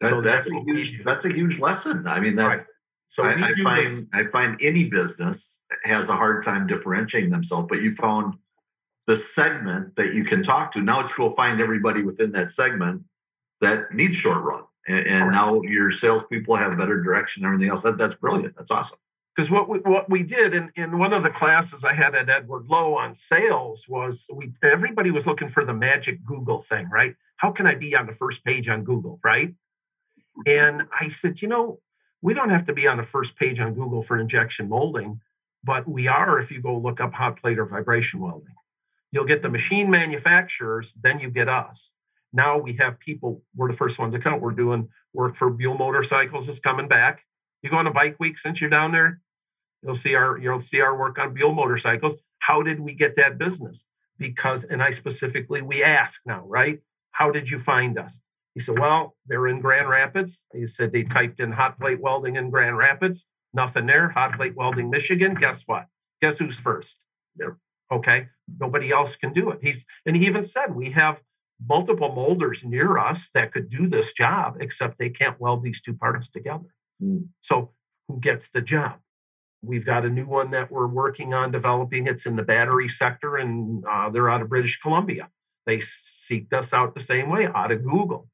That, 0.00 0.10
so 0.10 0.20
that's, 0.20 0.48
that's 0.48 0.56
a 0.56 0.64
huge 0.64 1.04
that's 1.04 1.24
a 1.24 1.32
huge 1.32 1.58
lesson. 1.58 2.06
I 2.06 2.20
mean 2.20 2.36
that 2.36 2.46
right. 2.46 2.64
So 3.08 3.24
I, 3.24 3.32
I 3.32 3.52
find 3.62 3.90
this. 3.90 4.04
I 4.12 4.26
find 4.26 4.58
any 4.60 4.88
business 4.88 5.62
has 5.84 6.08
a 6.08 6.16
hard 6.16 6.42
time 6.44 6.66
differentiating 6.66 7.30
themselves, 7.30 7.66
but 7.68 7.82
you 7.82 7.94
found 7.94 8.34
the 9.06 9.16
segment 9.16 9.96
that 9.96 10.14
you 10.14 10.24
can 10.24 10.42
talk 10.42 10.72
to. 10.72 10.80
Now 10.80 11.00
it's 11.00 11.14
go 11.14 11.30
find 11.30 11.60
everybody 11.60 12.02
within 12.02 12.32
that 12.32 12.50
segment 12.50 13.02
that 13.60 13.94
needs 13.94 14.16
short 14.16 14.42
run. 14.42 14.64
And, 14.88 15.06
and 15.06 15.30
now 15.32 15.62
your 15.62 15.90
salespeople 15.90 16.56
have 16.56 16.76
better 16.76 17.00
direction 17.02 17.44
and 17.44 17.52
everything 17.52 17.70
else. 17.70 17.82
That, 17.82 17.98
that's 17.98 18.16
brilliant. 18.16 18.56
That's 18.56 18.70
awesome 18.70 18.98
because 19.36 19.50
what 19.50 19.68
we, 19.68 19.78
what 19.80 20.08
we 20.08 20.22
did 20.22 20.54
in, 20.54 20.72
in 20.76 20.98
one 20.98 21.12
of 21.12 21.22
the 21.22 21.30
classes 21.30 21.84
I 21.84 21.92
had 21.92 22.14
at 22.14 22.30
Edward 22.30 22.68
Lowe 22.68 22.96
on 22.96 23.14
sales 23.14 23.86
was 23.86 24.28
we 24.32 24.52
everybody 24.62 25.10
was 25.10 25.26
looking 25.26 25.48
for 25.48 25.64
the 25.64 25.74
magic 25.74 26.24
Google 26.24 26.60
thing, 26.60 26.88
right? 26.88 27.14
How 27.36 27.50
can 27.50 27.66
I 27.66 27.74
be 27.74 27.94
on 27.94 28.06
the 28.06 28.14
first 28.14 28.44
page 28.44 28.68
on 28.68 28.82
Google, 28.82 29.20
right? 29.22 29.54
And 30.46 30.84
I 30.98 31.08
said, 31.08 31.42
you 31.42 31.48
know, 31.48 31.80
we 32.22 32.34
don't 32.34 32.50
have 32.50 32.64
to 32.66 32.72
be 32.72 32.86
on 32.86 32.96
the 32.96 33.02
first 33.02 33.36
page 33.36 33.60
on 33.60 33.74
Google 33.74 34.02
for 34.02 34.18
injection 34.18 34.68
molding, 34.68 35.20
but 35.62 35.88
we 35.88 36.08
are 36.08 36.38
if 36.38 36.50
you 36.50 36.60
go 36.60 36.76
look 36.76 37.00
up 37.00 37.14
hot 37.14 37.40
plate 37.40 37.58
or 37.58 37.66
vibration 37.66 38.20
welding. 38.20 38.54
You'll 39.12 39.24
get 39.24 39.42
the 39.42 39.48
machine 39.48 39.90
manufacturers, 39.90 40.94
then 40.94 41.20
you 41.20 41.30
get 41.30 41.48
us. 41.48 41.94
Now 42.32 42.58
we 42.58 42.74
have 42.74 42.98
people, 42.98 43.42
we're 43.54 43.70
the 43.70 43.76
first 43.76 43.98
ones 43.98 44.14
to 44.14 44.20
come. 44.20 44.40
We're 44.40 44.50
doing 44.50 44.88
work 45.12 45.36
for 45.36 45.50
Buell 45.50 45.78
Motorcycles 45.78 46.48
is 46.48 46.60
coming 46.60 46.88
back. 46.88 47.24
You 47.62 47.70
go 47.70 47.76
on 47.78 47.86
a 47.86 47.92
bike 47.92 48.16
week 48.20 48.38
since 48.38 48.60
you're 48.60 48.70
down 48.70 48.92
there? 48.92 49.20
You'll 49.82 49.94
see 49.94 50.14
our 50.14 50.38
you'll 50.38 50.60
see 50.60 50.80
our 50.80 50.96
work 50.96 51.18
on 51.18 51.34
Buell 51.34 51.52
motorcycles. 51.52 52.16
How 52.40 52.62
did 52.62 52.80
we 52.80 52.92
get 52.92 53.16
that 53.16 53.38
business? 53.38 53.86
Because, 54.18 54.64
and 54.64 54.82
I 54.82 54.90
specifically 54.90 55.62
we 55.62 55.82
ask 55.82 56.22
now, 56.26 56.44
right? 56.46 56.80
How 57.12 57.30
did 57.30 57.50
you 57.50 57.58
find 57.58 57.98
us? 57.98 58.20
He 58.56 58.60
said, 58.60 58.78
Well, 58.78 59.14
they're 59.26 59.48
in 59.48 59.60
Grand 59.60 59.90
Rapids. 59.90 60.46
He 60.54 60.66
said 60.66 60.90
they 60.90 61.02
typed 61.02 61.40
in 61.40 61.52
hot 61.52 61.78
plate 61.78 62.00
welding 62.00 62.36
in 62.36 62.48
Grand 62.48 62.78
Rapids. 62.78 63.28
Nothing 63.52 63.84
there. 63.84 64.08
Hot 64.08 64.32
plate 64.32 64.56
welding, 64.56 64.88
Michigan. 64.88 65.34
Guess 65.34 65.64
what? 65.66 65.88
Guess 66.22 66.38
who's 66.38 66.58
first? 66.58 67.04
There. 67.36 67.58
Okay. 67.92 68.28
Nobody 68.58 68.90
else 68.90 69.14
can 69.14 69.34
do 69.34 69.50
it. 69.50 69.58
He's 69.60 69.84
and 70.06 70.16
he 70.16 70.24
even 70.24 70.42
said 70.42 70.74
we 70.74 70.92
have 70.92 71.20
multiple 71.68 72.10
molders 72.14 72.64
near 72.64 72.96
us 72.96 73.28
that 73.34 73.52
could 73.52 73.68
do 73.68 73.86
this 73.88 74.14
job, 74.14 74.56
except 74.58 74.96
they 74.96 75.10
can't 75.10 75.38
weld 75.38 75.62
these 75.62 75.82
two 75.82 75.94
parts 75.94 76.26
together. 76.26 76.74
Mm. 77.02 77.28
So 77.42 77.72
who 78.08 78.18
gets 78.20 78.48
the 78.48 78.62
job? 78.62 79.00
We've 79.60 79.84
got 79.84 80.06
a 80.06 80.10
new 80.10 80.26
one 80.26 80.50
that 80.52 80.70
we're 80.70 80.86
working 80.86 81.34
on 81.34 81.50
developing. 81.50 82.06
It's 82.06 82.24
in 82.24 82.36
the 82.36 82.42
battery 82.42 82.88
sector, 82.88 83.36
and 83.36 83.84
uh, 83.84 84.08
they're 84.08 84.30
out 84.30 84.40
of 84.40 84.48
British 84.48 84.80
Columbia. 84.80 85.28
They 85.66 85.78
seeked 85.78 86.54
us 86.54 86.72
out 86.72 86.94
the 86.94 87.00
same 87.00 87.28
way 87.28 87.48
out 87.48 87.70
of 87.70 87.84
Google 87.84 88.30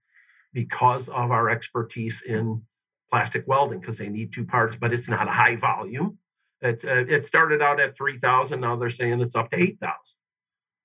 because 0.52 1.08
of 1.08 1.30
our 1.30 1.48
expertise 1.48 2.22
in 2.22 2.62
plastic 3.10 3.46
welding, 3.46 3.80
because 3.80 3.98
they 3.98 4.08
need 4.08 4.32
two 4.32 4.44
parts, 4.44 4.76
but 4.76 4.92
it's 4.92 5.08
not 5.08 5.28
a 5.28 5.32
high 5.32 5.56
volume. 5.56 6.18
It, 6.60 6.84
uh, 6.84 7.04
it 7.08 7.24
started 7.24 7.60
out 7.60 7.80
at 7.80 7.96
3,000. 7.96 8.60
Now 8.60 8.76
they're 8.76 8.90
saying 8.90 9.20
it's 9.20 9.36
up 9.36 9.50
to 9.50 9.60
8,000. 9.60 9.94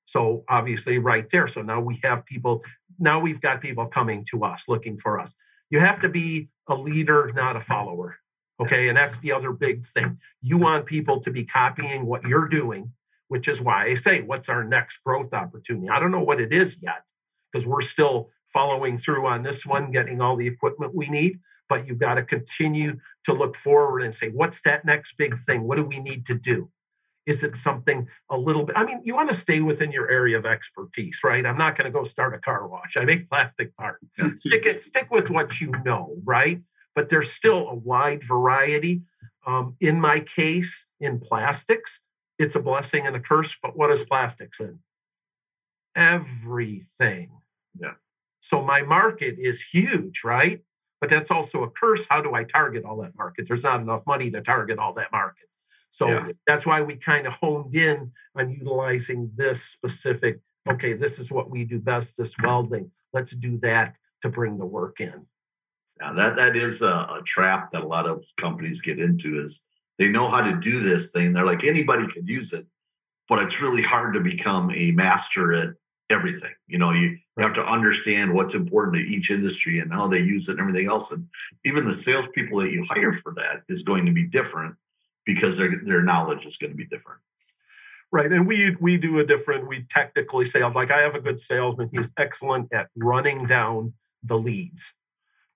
So 0.06 0.44
obviously, 0.50 1.00
right 1.00 1.30
there. 1.30 1.48
So 1.48 1.62
now 1.62 1.80
we 1.80 2.00
have 2.04 2.26
people, 2.26 2.64
now 2.98 3.20
we've 3.20 3.42
got 3.42 3.62
people 3.62 3.86
coming 3.86 4.26
to 4.32 4.44
us 4.44 4.66
looking 4.68 4.98
for 4.98 5.20
us. 5.20 5.36
You 5.70 5.80
have 5.80 6.00
to 6.02 6.10
be 6.10 6.50
a 6.68 6.76
leader, 6.76 7.32
not 7.36 7.56
a 7.56 7.62
follower. 7.62 8.18
Okay. 8.60 8.88
And 8.88 8.98
that's 8.98 9.20
the 9.20 9.34
other 9.34 9.52
big 9.52 9.86
thing. 9.86 10.18
You 10.42 10.58
want 10.58 10.86
people 10.86 11.20
to 11.22 11.32
be 11.32 11.44
copying 11.44 12.06
what 12.06 12.24
you're 12.24 12.48
doing, 12.48 12.94
which 13.28 13.48
is 13.48 13.62
why 13.62 13.86
I 13.86 13.94
say, 13.94 14.22
what's 14.22 14.50
our 14.50 14.64
next 14.64 15.00
growth 15.04 15.34
opportunity? 15.34 15.90
I 15.90 16.00
don't 16.00 16.12
know 16.12 16.24
what 16.24 16.42
it 16.42 16.54
is 16.54 16.82
yet 16.82 17.04
because 17.58 17.68
we're 17.68 17.82
still 17.82 18.30
following 18.46 18.98
through 18.98 19.26
on 19.26 19.44
this 19.44 19.66
one, 19.66 19.92
getting 19.92 20.22
all 20.22 20.36
the 20.36 20.48
equipment 20.48 20.94
we 20.94 21.10
need. 21.10 21.40
But 21.70 21.88
you've 21.88 21.98
got 21.98 22.14
to 22.14 22.24
continue 22.24 23.00
to 23.26 23.34
look 23.34 23.56
forward 23.56 24.04
and 24.04 24.16
say, 24.16 24.30
what's 24.30 24.62
that 24.62 24.86
next 24.86 25.18
big 25.18 25.38
thing? 25.38 25.64
What 25.64 25.78
do 25.78 25.84
we 25.84 26.00
need 26.00 26.26
to 26.28 26.36
do? 26.36 26.70
Is 27.26 27.44
it 27.44 27.58
something 27.58 28.08
a 28.30 28.38
little 28.38 28.64
bit? 28.64 28.78
I 28.78 28.86
mean, 28.86 29.02
you 29.04 29.16
want 29.16 29.30
to 29.30 29.36
stay 29.36 29.60
within 29.60 29.92
your 29.92 30.10
area 30.10 30.38
of 30.38 30.46
expertise, 30.46 31.20
right? 31.26 31.46
I'm 31.46 31.58
not 31.58 31.76
going 31.76 31.92
to 31.92 31.92
go 31.92 32.06
start 32.06 32.34
a 32.34 32.38
car 32.38 32.66
wash. 32.68 32.96
I 32.96 33.04
make 33.04 33.30
plastic 33.30 33.76
parts. 33.76 34.06
stick 34.36 34.66
it, 34.66 34.80
stick 34.80 35.12
with 35.12 35.30
what 35.30 35.60
you 35.60 35.74
know, 35.84 36.16
right? 36.24 36.62
but 36.98 37.10
there's 37.10 37.32
still 37.32 37.70
a 37.70 37.76
wide 37.76 38.24
variety. 38.24 39.04
Um, 39.46 39.76
in 39.80 40.02
my 40.02 40.20
case, 40.20 40.88
in 41.00 41.20
plastics, 41.20 42.02
it's 42.40 42.56
a 42.56 42.60
blessing 42.60 43.06
and 43.06 43.16
a 43.16 43.20
curse. 43.20 43.56
But 43.62 43.78
what 43.78 43.92
is 43.92 44.04
plastics 44.04 44.60
in? 44.60 44.80
Everything. 45.96 47.30
Yeah. 47.82 47.94
So 48.42 48.62
my 48.62 48.82
market 48.82 49.36
is 49.40 49.62
huge, 49.62 50.24
right? 50.24 50.62
But 51.00 51.10
that's 51.10 51.32
also 51.32 51.64
a 51.64 51.70
curse. 51.70 52.06
How 52.10 52.22
do 52.22 52.34
I 52.34 52.44
target 52.44 52.84
all 52.86 52.98
that 53.02 53.16
market? 53.18 53.48
There's 53.48 53.64
not 53.64 53.82
enough 53.82 54.06
money 54.08 54.32
to 54.32 54.42
target 54.42 54.80
all 54.80 54.94
that 54.94 55.12
market. 55.12 55.48
So 55.90 56.10
yeah. 56.10 56.32
that's 56.46 56.66
why 56.66 56.82
we 56.82 56.96
kind 56.96 57.28
of 57.28 57.34
honed 57.34 57.76
in 57.76 58.12
on 58.36 58.52
utilizing 58.52 59.32
this 59.36 59.64
specific. 59.64 60.40
Okay, 60.70 60.94
this 60.94 61.20
is 61.20 61.32
what 61.32 61.50
we 61.50 61.66
do 61.66 61.80
best. 61.80 62.18
This 62.18 62.36
welding. 62.38 62.92
Let's 63.14 63.32
do 63.32 63.58
that 63.60 63.96
to 64.22 64.30
bring 64.30 64.58
the 64.58 64.66
work 64.66 65.00
in. 65.00 65.26
Now 66.00 66.14
that 66.14 66.36
that 66.36 66.56
is 66.56 66.82
a, 66.82 66.86
a, 66.86 67.22
trap 67.26 67.72
that 67.72 67.84
a 67.84 67.88
lot 67.88 68.08
of 68.08 68.24
companies 68.38 68.82
get 68.82 69.00
into 69.00 69.40
is 69.40 69.66
they 69.98 70.10
know 70.10 70.30
how 70.30 70.44
to 70.44 70.56
do 70.56 70.80
this 70.80 71.12
thing. 71.12 71.34
They're 71.34 71.46
like 71.46 71.64
anybody 71.64 72.08
could 72.08 72.28
use 72.28 72.54
it, 72.54 72.68
but 73.28 73.42
it's 73.42 73.62
really 73.62 73.82
hard 73.82 74.14
to 74.14 74.20
become 74.20 74.72
a 74.76 74.92
master 74.92 75.54
at 75.54 75.70
everything. 76.10 76.54
You 76.68 76.80
know, 76.80 76.92
you, 76.92 77.10
you 77.10 77.44
have 77.44 77.54
to 77.54 77.64
understand 77.64 78.34
what's 78.34 78.54
important 78.54 78.96
to 78.96 79.02
each 79.02 79.32
industry 79.32 79.80
and 79.80 79.92
how 79.92 80.08
they 80.08 80.20
use 80.20 80.48
it 80.48 80.54
and 80.54 80.62
everything 80.62 80.88
else. 80.88 81.12
And 81.12 81.28
even 81.66 81.86
the 81.86 81.96
salespeople 81.96 82.60
that 82.60 82.72
you 82.72 82.86
hire 82.90 83.14
for 83.14 83.34
that 83.36 83.64
is 83.68 83.84
going 83.84 84.06
to 84.06 84.12
be 84.12 84.24
different 84.24 84.76
because 85.26 85.58
their 85.58 85.82
their 85.84 86.02
knowledge 86.02 86.46
is 86.46 86.58
going 86.58 86.72
to 86.72 86.78
be 86.78 86.86
different. 86.86 87.20
Right. 88.12 88.32
And 88.32 88.48
we 88.48 88.76
we 88.80 88.98
do 88.98 89.20
a 89.20 89.26
different, 89.26 89.68
we 89.68 89.86
technically 89.90 90.46
sales. 90.46 90.76
Like 90.76 90.92
I 90.92 91.02
have 91.02 91.16
a 91.16 91.22
good 91.22 91.40
salesman. 91.40 91.90
He's 91.92 92.12
excellent 92.18 92.72
at 92.74 92.88
running 92.96 93.46
down 93.46 93.94
the 94.24 94.38
leads. 94.38 94.94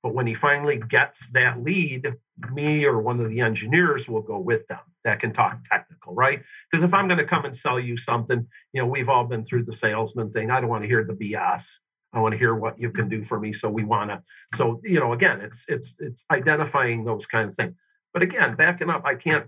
But 0.03 0.13
when 0.13 0.27
he 0.27 0.33
finally 0.33 0.77
gets 0.77 1.29
that 1.29 1.63
lead, 1.63 2.15
me 2.51 2.85
or 2.85 2.99
one 2.99 3.19
of 3.19 3.29
the 3.29 3.39
engineers 3.39 4.09
will 4.09 4.21
go 4.21 4.39
with 4.39 4.67
them 4.67 4.79
that 5.03 5.19
can 5.19 5.33
talk 5.33 5.63
technical, 5.69 6.13
right? 6.13 6.41
Because 6.69 6.83
if 6.83 6.93
I'm 6.93 7.07
going 7.07 7.17
to 7.17 7.25
come 7.25 7.45
and 7.45 7.55
sell 7.55 7.79
you 7.79 7.97
something, 7.97 8.47
you 8.73 8.81
know, 8.81 8.87
we've 8.87 9.09
all 9.09 9.25
been 9.25 9.43
through 9.43 9.65
the 9.65 9.73
salesman 9.73 10.31
thing. 10.31 10.51
I 10.51 10.59
don't 10.59 10.69
want 10.69 10.83
to 10.83 10.87
hear 10.87 11.03
the 11.03 11.13
BS. 11.13 11.77
I 12.13 12.19
want 12.19 12.33
to 12.33 12.37
hear 12.37 12.55
what 12.55 12.79
you 12.79 12.91
can 12.91 13.07
do 13.07 13.23
for 13.23 13.39
me. 13.39 13.53
So 13.53 13.69
we 13.69 13.83
want 13.83 14.09
to. 14.09 14.21
So 14.55 14.81
you 14.83 14.99
know, 14.99 15.13
again, 15.13 15.41
it's 15.41 15.65
it's 15.67 15.95
it's 15.99 16.25
identifying 16.31 17.05
those 17.05 17.25
kind 17.25 17.49
of 17.49 17.55
things. 17.55 17.75
But 18.13 18.21
again, 18.21 18.55
backing 18.55 18.89
up, 18.89 19.05
I 19.05 19.15
can't 19.15 19.47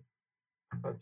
uh, 0.86 0.93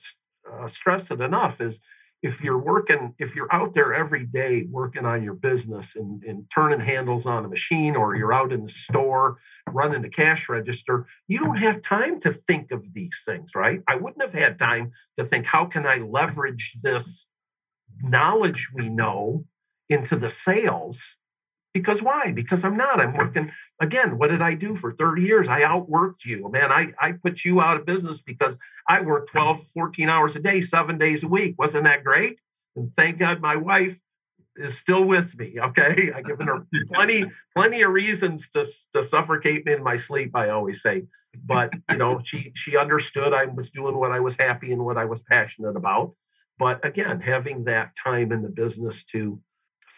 uh 0.51 0.67
stress 0.67 1.11
it 1.11 1.21
enough. 1.21 1.61
Is 1.61 1.79
if 2.21 2.43
you're 2.43 2.57
working, 2.57 3.15
if 3.17 3.35
you're 3.35 3.51
out 3.53 3.73
there 3.73 3.93
every 3.93 4.25
day 4.25 4.67
working 4.69 5.05
on 5.05 5.23
your 5.23 5.33
business 5.33 5.95
and, 5.95 6.23
and 6.23 6.49
turning 6.53 6.79
handles 6.79 7.25
on 7.25 7.45
a 7.45 7.47
machine, 7.47 7.95
or 7.95 8.15
you're 8.15 8.33
out 8.33 8.51
in 8.51 8.63
the 8.63 8.69
store 8.69 9.37
running 9.69 10.01
the 10.01 10.09
cash 10.09 10.47
register, 10.47 11.07
you 11.27 11.39
don't 11.39 11.57
have 11.57 11.81
time 11.81 12.19
to 12.19 12.31
think 12.31 12.71
of 12.71 12.93
these 12.93 13.23
things, 13.25 13.55
right? 13.55 13.81
I 13.87 13.95
wouldn't 13.95 14.21
have 14.21 14.33
had 14.33 14.59
time 14.59 14.91
to 15.17 15.25
think, 15.25 15.47
how 15.47 15.65
can 15.65 15.87
I 15.87 15.97
leverage 15.97 16.77
this 16.83 17.27
knowledge 18.01 18.69
we 18.73 18.89
know 18.89 19.45
into 19.89 20.15
the 20.15 20.29
sales 20.29 21.17
because 21.73 22.01
why? 22.01 22.31
Because 22.31 22.63
I'm 22.63 22.75
not. 22.75 22.99
I'm 22.99 23.15
working 23.15 23.51
again. 23.79 24.17
What 24.17 24.29
did 24.29 24.41
I 24.41 24.53
do 24.53 24.75
for 24.75 24.93
30 24.93 25.21
years? 25.21 25.47
I 25.47 25.61
outworked 25.61 26.25
you. 26.25 26.49
Man, 26.51 26.71
I, 26.71 26.93
I 26.99 27.13
put 27.13 27.45
you 27.45 27.61
out 27.61 27.77
of 27.77 27.85
business 27.85 28.21
because 28.21 28.59
I 28.87 29.01
worked 29.01 29.31
12, 29.31 29.67
14 29.73 30.09
hours 30.09 30.35
a 30.35 30.39
day, 30.39 30.61
seven 30.61 30.97
days 30.97 31.23
a 31.23 31.27
week. 31.27 31.55
Wasn't 31.57 31.85
that 31.85 32.03
great? 32.03 32.41
And 32.75 32.91
thank 32.93 33.19
God 33.19 33.41
my 33.41 33.55
wife 33.55 33.99
is 34.55 34.77
still 34.77 35.03
with 35.03 35.37
me. 35.37 35.55
Okay. 35.59 36.11
I've 36.13 36.25
given 36.25 36.47
her 36.47 36.65
plenty, 36.93 37.25
plenty 37.55 37.81
of 37.81 37.91
reasons 37.91 38.49
to, 38.49 38.65
to 38.93 39.01
suffocate 39.01 39.65
me 39.65 39.73
in 39.73 39.83
my 39.83 39.95
sleep, 39.95 40.35
I 40.35 40.49
always 40.49 40.81
say. 40.81 41.03
But 41.45 41.73
you 41.89 41.97
know, 41.97 42.19
she 42.21 42.51
she 42.55 42.75
understood 42.75 43.33
I 43.33 43.45
was 43.45 43.69
doing 43.69 43.97
what 43.97 44.11
I 44.11 44.19
was 44.19 44.35
happy 44.35 44.73
and 44.73 44.83
what 44.83 44.97
I 44.97 45.05
was 45.05 45.21
passionate 45.21 45.77
about. 45.77 46.13
But 46.59 46.83
again, 46.85 47.21
having 47.21 47.63
that 47.63 47.95
time 47.95 48.33
in 48.33 48.41
the 48.41 48.49
business 48.49 49.05
to 49.05 49.39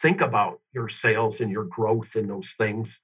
think 0.01 0.21
about 0.21 0.59
your 0.73 0.89
sales 0.89 1.39
and 1.39 1.51
your 1.51 1.65
growth 1.65 2.15
and 2.15 2.29
those 2.29 2.53
things. 2.57 3.01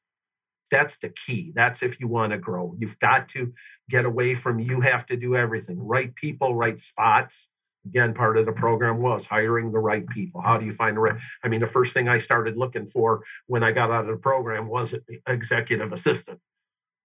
That's 0.72 0.98
the 1.00 1.10
key. 1.10 1.52
That's 1.56 1.82
if 1.82 2.00
you 2.00 2.08
want 2.08 2.32
to 2.32 2.38
grow. 2.38 2.76
You've 2.78 3.00
got 3.00 3.28
to 3.30 3.54
get 3.90 4.06
away 4.06 4.36
from 4.36 4.60
you 4.60 4.82
have 4.82 5.06
to 5.08 5.18
do 5.18 5.36
everything. 5.36 5.80
Right 5.80 6.14
people, 6.14 6.56
right 6.56 6.80
spots. 6.80 7.50
Again, 7.86 8.14
part 8.14 8.38
of 8.38 8.46
the 8.46 8.52
program 8.52 9.02
was 9.02 9.26
hiring 9.26 9.72
the 9.72 9.80
right 9.80 10.08
people. 10.08 10.42
How 10.42 10.58
do 10.58 10.66
you 10.66 10.74
find 10.74 10.98
the 10.98 11.02
right? 11.02 11.16
I 11.44 11.48
mean, 11.48 11.62
the 11.62 11.68
first 11.68 11.94
thing 11.94 12.08
I 12.08 12.18
started 12.18 12.58
looking 12.58 12.86
for 12.86 13.24
when 13.48 13.64
I 13.64 13.72
got 13.72 13.90
out 13.90 14.02
of 14.02 14.12
the 14.12 14.18
program 14.18 14.68
was 14.68 14.94
executive 15.28 15.92
assistant. 15.92 16.40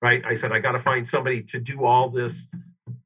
Right? 0.03 0.25
I 0.27 0.35
said 0.35 0.53
I 0.53 0.59
got 0.59 0.73
to 0.73 0.79
find 0.79 1.09
somebody 1.09 1.43
to 1.45 1.61
do 1.61 1.85
all 1.85 2.11
this 2.11 2.49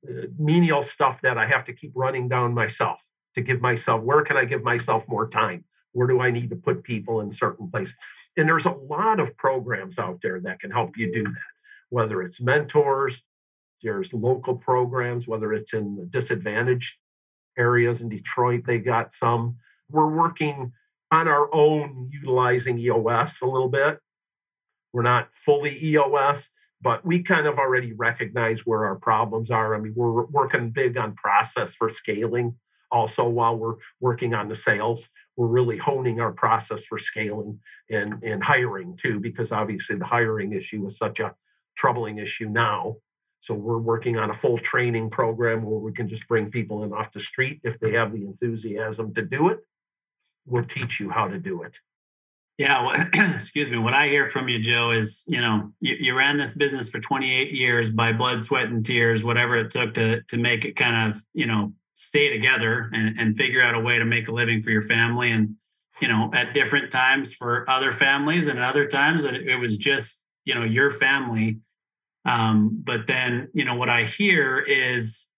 uh, 0.08 0.26
menial 0.38 0.82
stuff 0.82 1.20
that 1.20 1.38
I 1.38 1.46
have 1.46 1.64
to 1.66 1.72
keep 1.72 1.92
running 1.94 2.28
down 2.28 2.54
myself 2.54 3.06
to 3.34 3.42
give 3.42 3.60
myself. 3.60 4.02
Where 4.02 4.22
can 4.22 4.36
I 4.36 4.44
give 4.44 4.64
myself 4.64 5.06
more 5.06 5.28
time? 5.28 5.64
Where 5.98 6.06
do 6.06 6.20
I 6.20 6.30
need 6.30 6.48
to 6.50 6.56
put 6.56 6.84
people 6.84 7.20
in 7.22 7.32
certain 7.32 7.68
places? 7.68 7.96
And 8.36 8.48
there's 8.48 8.66
a 8.66 8.70
lot 8.70 9.18
of 9.18 9.36
programs 9.36 9.98
out 9.98 10.20
there 10.22 10.38
that 10.42 10.60
can 10.60 10.70
help 10.70 10.96
you 10.96 11.12
do 11.12 11.24
that, 11.24 11.50
whether 11.88 12.22
it's 12.22 12.40
mentors, 12.40 13.24
there's 13.82 14.14
local 14.14 14.54
programs, 14.54 15.26
whether 15.26 15.52
it's 15.52 15.74
in 15.74 16.08
disadvantaged 16.08 16.98
areas 17.58 18.00
in 18.00 18.08
Detroit, 18.08 18.62
they 18.64 18.78
got 18.78 19.12
some. 19.12 19.56
We're 19.90 20.14
working 20.14 20.72
on 21.10 21.26
our 21.26 21.52
own 21.52 22.08
utilizing 22.12 22.78
EOS 22.78 23.40
a 23.40 23.46
little 23.46 23.68
bit. 23.68 23.98
We're 24.92 25.02
not 25.02 25.34
fully 25.34 25.84
EOS, 25.84 26.50
but 26.80 27.04
we 27.04 27.24
kind 27.24 27.48
of 27.48 27.58
already 27.58 27.92
recognize 27.92 28.64
where 28.64 28.86
our 28.86 28.94
problems 28.94 29.50
are. 29.50 29.74
I 29.74 29.80
mean, 29.80 29.94
we're 29.96 30.26
working 30.26 30.70
big 30.70 30.96
on 30.96 31.16
process 31.16 31.74
for 31.74 31.90
scaling 31.90 32.54
also 32.90 33.28
while 33.28 33.56
we're 33.56 33.76
working 34.00 34.34
on 34.34 34.48
the 34.48 34.54
sales 34.54 35.10
we're 35.38 35.46
really 35.46 35.76
honing 35.76 36.20
our 36.20 36.32
process 36.32 36.84
for 36.84 36.98
scaling 36.98 37.60
and 37.90 38.22
and 38.24 38.42
hiring 38.42 38.96
too 38.96 39.20
because 39.20 39.52
obviously 39.52 39.94
the 39.96 40.04
hiring 40.04 40.52
issue 40.52 40.84
is 40.84 40.98
such 40.98 41.20
a 41.20 41.34
troubling 41.76 42.18
issue 42.18 42.50
now. 42.50 42.96
So 43.40 43.54
we're 43.54 43.78
working 43.78 44.18
on 44.18 44.30
a 44.30 44.34
full 44.34 44.58
training 44.58 45.10
program 45.10 45.62
where 45.62 45.78
we 45.78 45.92
can 45.92 46.08
just 46.08 46.26
bring 46.26 46.50
people 46.50 46.82
in 46.82 46.92
off 46.92 47.12
the 47.12 47.20
street 47.20 47.60
if 47.62 47.78
they 47.78 47.92
have 47.92 48.12
the 48.12 48.26
enthusiasm 48.26 49.14
to 49.14 49.22
do 49.22 49.48
it. 49.48 49.60
We'll 50.44 50.64
teach 50.64 50.98
you 50.98 51.10
how 51.10 51.28
to 51.28 51.38
do 51.38 51.62
it. 51.62 51.78
Yeah, 52.58 52.84
well, 52.84 53.06
excuse 53.34 53.70
me. 53.70 53.78
What 53.78 53.94
I 53.94 54.08
hear 54.08 54.28
from 54.28 54.48
you, 54.48 54.58
Joe, 54.58 54.90
is 54.90 55.22
you 55.28 55.40
know 55.40 55.72
you, 55.80 55.94
you, 56.00 56.16
ran 56.16 56.36
this 56.36 56.54
business 56.54 56.90
for 56.90 56.98
28 56.98 57.52
years 57.52 57.90
by 57.90 58.12
blood, 58.12 58.40
sweat, 58.40 58.66
and 58.66 58.84
tears, 58.84 59.22
whatever 59.22 59.54
it 59.54 59.70
took 59.70 59.94
to 59.94 60.22
to 60.22 60.36
make 60.36 60.64
it 60.64 60.74
kind 60.74 61.12
of 61.12 61.22
you 61.32 61.46
know 61.46 61.72
stay 62.00 62.30
together 62.30 62.88
and, 62.92 63.18
and 63.18 63.36
figure 63.36 63.60
out 63.60 63.74
a 63.74 63.80
way 63.80 63.98
to 63.98 64.04
make 64.04 64.28
a 64.28 64.32
living 64.32 64.62
for 64.62 64.70
your 64.70 64.82
family 64.82 65.32
and 65.32 65.56
you 66.00 66.06
know 66.06 66.30
at 66.32 66.54
different 66.54 66.92
times 66.92 67.34
for 67.34 67.68
other 67.68 67.90
families 67.90 68.46
and 68.46 68.60
other 68.60 68.86
times 68.86 69.24
it, 69.24 69.34
it 69.34 69.56
was 69.56 69.76
just 69.76 70.24
you 70.44 70.54
know 70.54 70.62
your 70.62 70.92
family. 70.92 71.58
Um, 72.24 72.80
but 72.84 73.08
then 73.08 73.48
you 73.52 73.64
know 73.64 73.74
what 73.74 73.88
i 73.88 74.04
hear 74.04 74.60
is 74.60 75.30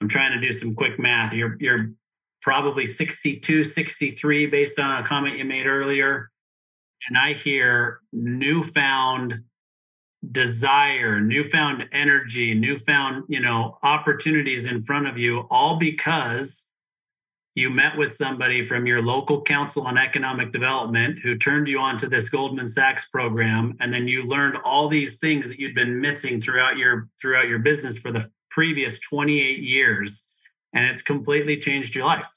i'm 0.00 0.08
trying 0.08 0.32
to 0.32 0.46
do 0.46 0.52
some 0.52 0.76
quick 0.76 0.98
math. 0.98 1.32
You're 1.32 1.56
you're 1.58 1.90
probably 2.40 2.86
62 2.86 3.64
63 3.64 4.46
based 4.46 4.78
on 4.78 5.02
a 5.02 5.06
comment 5.06 5.38
you 5.38 5.44
made 5.44 5.66
earlier. 5.66 6.30
And 7.08 7.18
i 7.18 7.32
hear 7.32 7.98
newfound 8.12 9.42
desire, 10.32 11.20
newfound 11.20 11.88
energy, 11.92 12.54
newfound, 12.54 13.24
you 13.28 13.40
know, 13.40 13.78
opportunities 13.82 14.66
in 14.66 14.82
front 14.82 15.06
of 15.06 15.16
you, 15.16 15.46
all 15.50 15.76
because 15.76 16.70
you 17.54 17.68
met 17.68 17.96
with 17.96 18.12
somebody 18.12 18.62
from 18.62 18.86
your 18.86 19.02
local 19.02 19.42
council 19.42 19.86
on 19.86 19.98
economic 19.98 20.52
development 20.52 21.18
who 21.18 21.36
turned 21.36 21.68
you 21.68 21.80
on 21.80 21.98
to 21.98 22.08
this 22.08 22.28
Goldman 22.28 22.68
Sachs 22.68 23.10
program 23.10 23.76
and 23.80 23.92
then 23.92 24.06
you 24.06 24.22
learned 24.24 24.56
all 24.64 24.88
these 24.88 25.18
things 25.18 25.48
that 25.48 25.58
you'd 25.58 25.74
been 25.74 26.00
missing 26.00 26.40
throughout 26.40 26.76
your 26.76 27.08
throughout 27.20 27.48
your 27.48 27.58
business 27.58 27.98
for 27.98 28.12
the 28.12 28.30
previous 28.50 29.00
28 29.00 29.58
years 29.58 30.38
and 30.72 30.86
it's 30.86 31.02
completely 31.02 31.56
changed 31.56 31.94
your 31.94 32.04
life. 32.04 32.28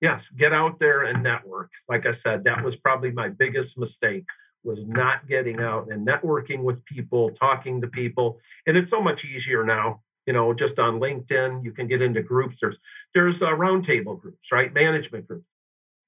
Yes, 0.00 0.28
get 0.28 0.52
out 0.52 0.78
there 0.78 1.02
and 1.02 1.22
network. 1.22 1.70
Like 1.88 2.06
I 2.06 2.12
said, 2.12 2.44
that 2.44 2.62
was 2.62 2.76
probably 2.76 3.10
my 3.10 3.28
biggest 3.28 3.78
mistake 3.78 4.26
was 4.64 4.84
not 4.84 5.28
getting 5.28 5.60
out 5.60 5.90
and 5.90 6.06
networking 6.06 6.62
with 6.62 6.84
people, 6.84 7.30
talking 7.30 7.80
to 7.80 7.88
people. 7.88 8.40
And 8.66 8.76
it's 8.76 8.90
so 8.90 9.00
much 9.00 9.24
easier 9.24 9.64
now. 9.64 10.02
You 10.26 10.34
know, 10.34 10.52
just 10.52 10.78
on 10.78 11.00
LinkedIn, 11.00 11.64
you 11.64 11.72
can 11.72 11.86
get 11.88 12.02
into 12.02 12.22
groups. 12.22 12.60
There's 12.60 12.78
there's 13.14 13.42
uh, 13.42 13.52
roundtable 13.52 14.20
groups, 14.20 14.52
right? 14.52 14.72
Management 14.72 15.26
groups. 15.26 15.46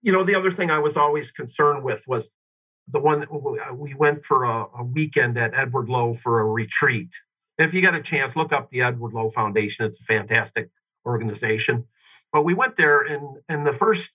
You 0.02 0.12
know, 0.12 0.24
the 0.24 0.34
other 0.34 0.50
thing 0.50 0.70
I 0.70 0.78
was 0.78 0.96
always 0.96 1.30
concerned 1.30 1.84
with 1.84 2.06
was 2.06 2.30
the 2.86 3.00
one 3.00 3.26
we 3.74 3.94
went 3.94 4.24
for 4.24 4.44
a, 4.44 4.66
a 4.78 4.84
weekend 4.84 5.38
at 5.38 5.54
Edward 5.54 5.88
Lowe 5.88 6.12
for 6.12 6.40
a 6.40 6.44
retreat. 6.44 7.14
if 7.58 7.72
you 7.72 7.80
got 7.80 7.94
a 7.94 8.02
chance, 8.02 8.36
look 8.36 8.52
up 8.52 8.70
the 8.70 8.82
Edward 8.82 9.12
Lowe 9.14 9.30
Foundation. 9.30 9.86
It's 9.86 10.00
a 10.00 10.04
fantastic 10.04 10.70
organization. 11.06 11.86
But 12.32 12.44
we 12.44 12.54
went 12.54 12.76
there, 12.76 13.00
and 13.00 13.38
and 13.48 13.66
the 13.66 13.72
first 13.72 14.12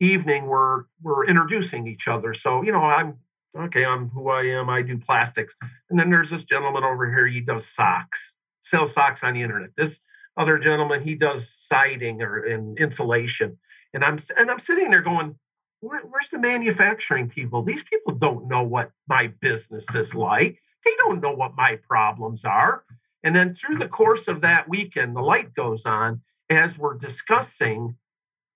evening 0.00 0.46
we're 0.46 0.84
we're 1.02 1.24
introducing 1.26 1.86
each 1.86 2.08
other. 2.08 2.34
So 2.34 2.62
you 2.62 2.72
know, 2.72 2.82
I'm 2.82 3.18
okay, 3.56 3.84
I'm 3.84 4.08
who 4.10 4.28
I 4.28 4.42
am. 4.44 4.68
I 4.68 4.82
do 4.82 4.98
plastics. 4.98 5.54
And 5.90 5.98
then 5.98 6.10
there's 6.10 6.30
this 6.30 6.44
gentleman 6.44 6.84
over 6.84 7.08
here. 7.08 7.26
He 7.26 7.40
does 7.40 7.66
socks, 7.66 8.36
sells 8.60 8.92
socks 8.92 9.22
on 9.22 9.34
the 9.34 9.42
internet. 9.42 9.70
This 9.76 10.00
other 10.36 10.58
gentleman, 10.58 11.02
he 11.02 11.14
does 11.14 11.48
siding 11.48 12.22
or 12.22 12.44
in 12.44 12.76
insulation. 12.78 13.58
And 13.92 14.04
I'm 14.04 14.18
and 14.38 14.50
I'm 14.50 14.58
sitting 14.58 14.90
there 14.90 15.02
going, 15.02 15.36
Where, 15.80 16.00
where's 16.00 16.28
the 16.28 16.38
manufacturing 16.38 17.28
people? 17.28 17.62
These 17.62 17.84
people 17.84 18.14
don't 18.14 18.48
know 18.48 18.62
what 18.62 18.92
my 19.06 19.28
business 19.40 19.94
is 19.94 20.14
like. 20.14 20.60
They 20.84 20.92
don't 20.98 21.20
know 21.20 21.32
what 21.32 21.54
my 21.54 21.76
problems 21.76 22.44
are. 22.44 22.84
And 23.22 23.36
then 23.36 23.54
through 23.54 23.76
the 23.76 23.88
course 23.88 24.26
of 24.26 24.40
that 24.40 24.68
weekend, 24.68 25.14
the 25.14 25.20
light 25.20 25.54
goes 25.54 25.86
on 25.86 26.22
as 26.50 26.76
we're 26.76 26.94
discussing 26.94 27.96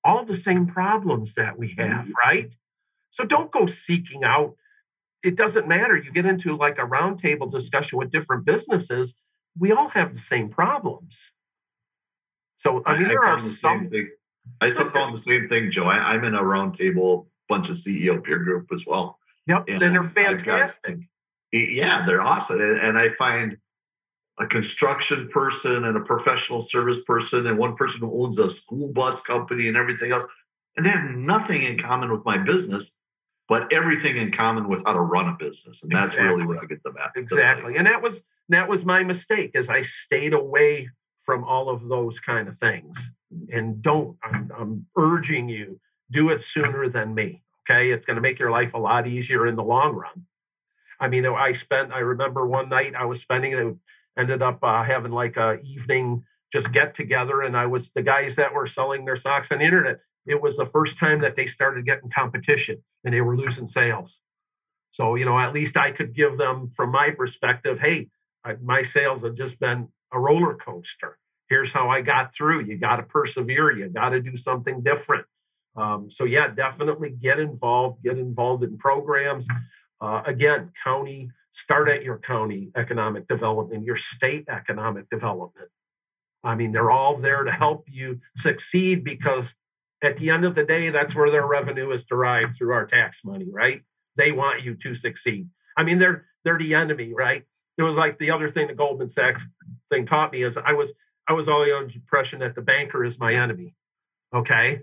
all 0.03 0.25
the 0.25 0.35
same 0.35 0.67
problems 0.67 1.35
that 1.35 1.59
we 1.59 1.69
have, 1.79 2.07
mm-hmm. 2.07 2.29
right? 2.29 2.55
So 3.11 3.25
don't 3.25 3.51
go 3.51 3.67
seeking 3.67 4.25
out 4.25 4.57
it 5.27 5.35
doesn't 5.35 5.67
matter. 5.67 5.97
You 5.97 6.13
get 6.13 6.25
into 6.25 6.57
like 6.57 6.79
a 6.79 6.83
roundtable 6.83 7.51
discussion 7.51 7.99
with 7.99 8.11
different 8.11 8.45
businesses, 8.45 9.19
we 9.59 9.73
all 9.73 9.89
have 9.89 10.13
the 10.13 10.21
same 10.21 10.49
problems. 10.49 11.33
So 12.57 12.83
I 12.87 12.97
mean, 12.97 13.07
I, 13.07 13.09
there 13.09 13.25
I 13.25 13.31
are 13.33 13.41
the 13.41 13.51
some. 13.51 13.91
I 14.61 14.71
found 14.71 15.13
the 15.13 15.21
same 15.21 15.49
thing, 15.49 15.73
Joe. 15.73 15.87
I, 15.87 16.15
am 16.15 16.23
in 16.23 16.35
a 16.37 16.43
roundtable 16.43 17.27
bunch 17.49 17.69
of 17.69 17.77
CEO 17.77 18.23
peer 18.23 18.39
group 18.39 18.69
as 18.73 18.87
well. 18.87 19.19
Yep, 19.49 19.65
and, 19.69 19.83
and 19.83 19.95
they're 19.95 20.05
fantastic. 20.05 20.99
Got, 21.53 21.59
yeah, 21.59 22.05
they're 22.07 22.23
awesome, 22.23 22.61
and, 22.61 22.79
and 22.79 22.97
I 22.97 23.09
find 23.09 23.57
a 24.39 24.47
construction 24.47 25.29
person 25.33 25.87
and 25.87 25.97
a 25.97 26.01
professional 26.01 26.61
service 26.61 27.03
person 27.05 27.49
and 27.49 27.59
one 27.59 27.75
person 27.75 28.01
who 28.01 28.23
owns 28.23 28.39
a 28.39 28.49
school 28.49 28.93
bus 28.93 29.21
company 29.23 29.67
and 29.67 29.77
everything 29.77 30.13
else, 30.13 30.27
and 30.77 30.87
they 30.87 30.91
have 30.91 31.11
nothing 31.11 31.65
in 31.65 31.79
common 31.79 32.13
with 32.13 32.25
my 32.25 32.39
business 32.39 33.01
but 33.49 33.73
everything 33.73 34.17
in 34.17 34.33
common 34.33 34.69
with 34.69 34.83
how 34.85 34.93
to 34.93 35.01
run 35.01 35.29
a 35.29 35.37
business. 35.39 35.83
And 35.83 35.93
that's 35.93 36.09
exactly. 36.09 36.29
really 36.29 36.47
where 36.47 36.59
I 36.61 36.67
get 36.67 36.83
the 36.83 36.91
back. 36.91 37.13
Exactly. 37.17 37.77
And 37.77 37.87
that 37.87 38.03
was 38.03 38.25
that 38.49 38.69
was 38.69 38.85
my 38.85 39.03
mistake 39.03 39.53
as 39.55 39.69
I 39.69 39.83
stayed 39.83 40.33
away 40.33 40.89
from 41.19 41.43
all 41.45 41.69
of 41.69 41.89
those 41.89 42.21
kind 42.21 42.49
of 42.49 42.57
things. 42.57 43.13
And 43.53 43.83
don't, 43.83 44.17
I'm, 44.23 44.51
I'm 44.57 44.87
urging 44.97 45.49
you, 45.49 45.81
do 46.11 46.31
it 46.31 46.41
sooner 46.43 46.89
than 46.89 47.15
me. 47.15 47.43
Okay. 47.69 47.91
It's 47.91 48.07
going 48.07 48.15
to 48.15 48.21
make 48.21 48.39
your 48.39 48.53
life 48.53 48.75
a 48.75 48.79
lot 48.79 49.09
easier 49.09 49.47
in 49.47 49.57
the 49.57 49.65
long 49.65 49.95
run. 49.97 50.27
I 51.01 51.09
mean, 51.09 51.27
I 51.27 51.53
spent, 51.53 51.93
I 51.93 51.99
remember 51.99 52.47
one 52.47 52.69
night 52.69 52.95
I 52.95 53.05
was 53.05 53.21
spending 53.21 53.53
it, 53.53 53.77
ended 54.17 54.43
up 54.43 54.61
uh, 54.63 54.85
having 54.85 55.11
like 55.11 55.37
a 55.37 55.59
evening 55.65 56.25
just 56.53 56.73
get 56.73 56.95
together. 56.95 57.43
And 57.43 57.57
I 57.57 57.67
was 57.67 57.91
the 57.91 58.03
guys 58.03 58.37
that 58.37 58.55
were 58.55 58.69
selling 58.69 59.05
their 59.05 59.17
socks 59.17 59.51
on 59.51 59.59
the 59.59 59.65
internet 59.65 59.99
it 60.27 60.43
was 60.43 60.57
the 60.57 60.67
first 60.67 60.99
time 60.99 61.21
that 61.21 61.37
they 61.37 61.47
started 61.47 61.87
getting 61.87 62.11
competition 62.11 62.83
and 63.05 63.15
they 63.15 63.21
were 63.21 63.37
losing 63.37 63.67
sales. 63.67 64.23
So, 64.91 65.15
you 65.15 65.25
know, 65.25 65.39
at 65.39 65.53
least 65.53 65.77
I 65.77 65.91
could 65.91 66.15
give 66.15 66.37
them, 66.39 66.71
from 66.71 66.91
my 66.91 67.11
perspective, 67.11 67.81
hey, 67.81 68.09
my 68.63 68.83
sales 68.83 69.23
have 69.23 69.35
just 69.35 69.61
been 69.61 69.89
a 70.13 70.19
roller 70.19 70.55
coaster. 70.55 71.19
Here's 71.49 71.73
how 71.73 71.91
I 71.91 72.01
got 72.01 72.35
through. 72.35 72.65
You 72.65 72.79
got 72.79 72.97
to 72.97 73.03
persevere. 73.03 73.71
You 73.77 73.89
got 73.89 74.11
to 74.11 74.21
do 74.21 74.37
something 74.37 74.83
different. 74.83 75.27
Um, 75.77 76.11
so, 76.11 76.25
yeah, 76.25 76.49
definitely 76.49 77.11
get 77.11 77.39
involved. 77.39 78.03
Get 78.03 78.19
involved 78.19 78.65
in 78.65 78.79
programs. 78.79 79.47
Uh, 80.01 80.23
again, 80.25 80.73
county, 80.83 81.31
start 81.51 81.89
at 81.89 82.03
your 82.03 82.19
county 82.19 82.71
economic 82.77 83.29
development, 83.29 83.85
your 83.85 83.97
state 83.97 84.45
economic 84.49 85.09
development. 85.11 85.69
I 86.45 86.55
mean, 86.55 86.73
they're 86.73 86.91
all 86.91 87.17
there 87.17 87.45
to 87.45 87.51
help 87.51 87.87
you 87.91 88.21
succeed 88.37 89.05
because 89.05 89.57
at 90.03 90.17
the 90.17 90.31
end 90.31 90.45
of 90.45 90.55
the 90.55 90.65
day, 90.65 90.91
that's 90.91 91.15
where 91.15 91.31
their 91.31 91.47
revenue 91.47 91.91
is 91.91 92.05
derived 92.05 92.57
through 92.57 92.73
our 92.73 92.87
tax 92.87 93.25
money, 93.25 93.47
right? 93.51 93.83
They 94.17 94.33
want 94.33 94.63
you 94.63 94.75
to 94.77 94.95
succeed. 94.95 95.49
I 95.77 95.83
mean, 95.83 95.99
they're 95.99 96.27
they're 96.45 96.59
the 96.59 96.75
enemy, 96.75 97.13
right? 97.15 97.45
It 97.79 97.83
was 97.83 97.97
like 97.97 98.19
the 98.19 98.31
other 98.31 98.49
thing 98.49 98.69
the 98.69 98.75
Goldman 98.75 99.09
Sachs 99.09 99.49
thing 99.91 100.07
taught 100.07 100.33
me 100.33 100.43
is 100.43 100.57
I 100.57 100.73
was 100.73 100.93
I 101.29 101.33
was 101.33 101.49
all 101.49 101.63
under 101.63 101.87
the 101.87 101.95
impression 101.95 102.41
that 102.41 102.55
the 102.55 102.63
banker 102.63 103.05
is 103.05 103.19
my 103.19 103.35
enemy. 103.35 103.75
Okay. 104.35 104.83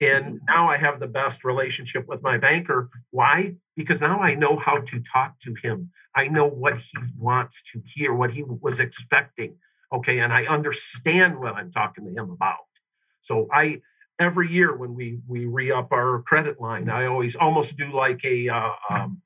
And 0.00 0.24
mm-hmm. 0.24 0.44
now 0.46 0.68
I 0.68 0.76
have 0.76 0.98
the 0.98 1.06
best 1.06 1.44
relationship 1.44 2.06
with 2.08 2.22
my 2.22 2.38
banker. 2.38 2.90
Why? 3.10 3.56
Because 3.76 4.00
now 4.00 4.20
I 4.20 4.34
know 4.34 4.56
how 4.56 4.78
to 4.78 5.00
talk 5.00 5.38
to 5.40 5.54
him. 5.62 5.90
I 6.14 6.28
know 6.28 6.46
what 6.46 6.78
he 6.78 6.96
wants 7.18 7.62
to 7.72 7.82
hear, 7.84 8.14
what 8.14 8.32
he 8.32 8.42
was 8.42 8.80
expecting. 8.80 9.56
Okay. 9.92 10.18
And 10.20 10.32
I 10.32 10.46
understand 10.46 11.38
what 11.38 11.54
I'm 11.54 11.70
talking 11.70 12.04
to 12.04 12.10
him 12.10 12.30
about. 12.30 12.56
So 13.20 13.48
I, 13.52 13.80
every 14.18 14.50
year 14.50 14.76
when 14.76 14.94
we 14.94 15.18
we 15.26 15.46
re-up 15.46 15.92
our 15.92 16.22
credit 16.22 16.60
line, 16.60 16.88
I 16.88 17.06
always 17.06 17.34
almost 17.36 17.76
do 17.76 17.92
like 17.92 18.24
a 18.24 18.48
uh, 18.48 18.70
um, 18.90 19.22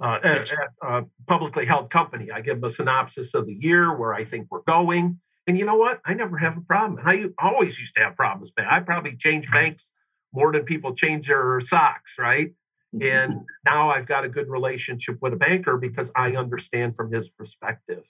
uh, 0.00 0.18
at, 0.22 0.52
at 0.52 0.68
a 0.82 1.04
publicly 1.26 1.66
held 1.66 1.90
company. 1.90 2.30
I 2.30 2.40
give 2.40 2.60
them 2.60 2.64
a 2.64 2.70
synopsis 2.70 3.34
of 3.34 3.46
the 3.46 3.54
year 3.54 3.96
where 3.96 4.14
I 4.14 4.24
think 4.24 4.48
we're 4.50 4.62
going. 4.62 5.20
And 5.46 5.58
you 5.58 5.64
know 5.64 5.76
what? 5.76 6.00
I 6.04 6.14
never 6.14 6.36
have 6.38 6.56
a 6.56 6.60
problem. 6.60 7.00
I 7.04 7.30
always 7.38 7.78
used 7.80 7.94
to 7.94 8.02
have 8.02 8.16
problems, 8.16 8.52
man. 8.56 8.66
I 8.70 8.80
probably 8.80 9.16
change 9.16 9.50
banks 9.50 9.94
more 10.32 10.52
than 10.52 10.64
people 10.64 10.94
change 10.94 11.28
their 11.28 11.60
socks, 11.60 12.16
right? 12.18 12.52
And 13.00 13.46
now 13.64 13.90
I've 13.90 14.06
got 14.06 14.24
a 14.24 14.28
good 14.28 14.48
relationship 14.48 15.18
with 15.20 15.32
a 15.32 15.36
banker 15.36 15.78
because 15.78 16.12
I 16.14 16.32
understand 16.32 16.96
from 16.96 17.12
his 17.12 17.28
perspective 17.28 18.04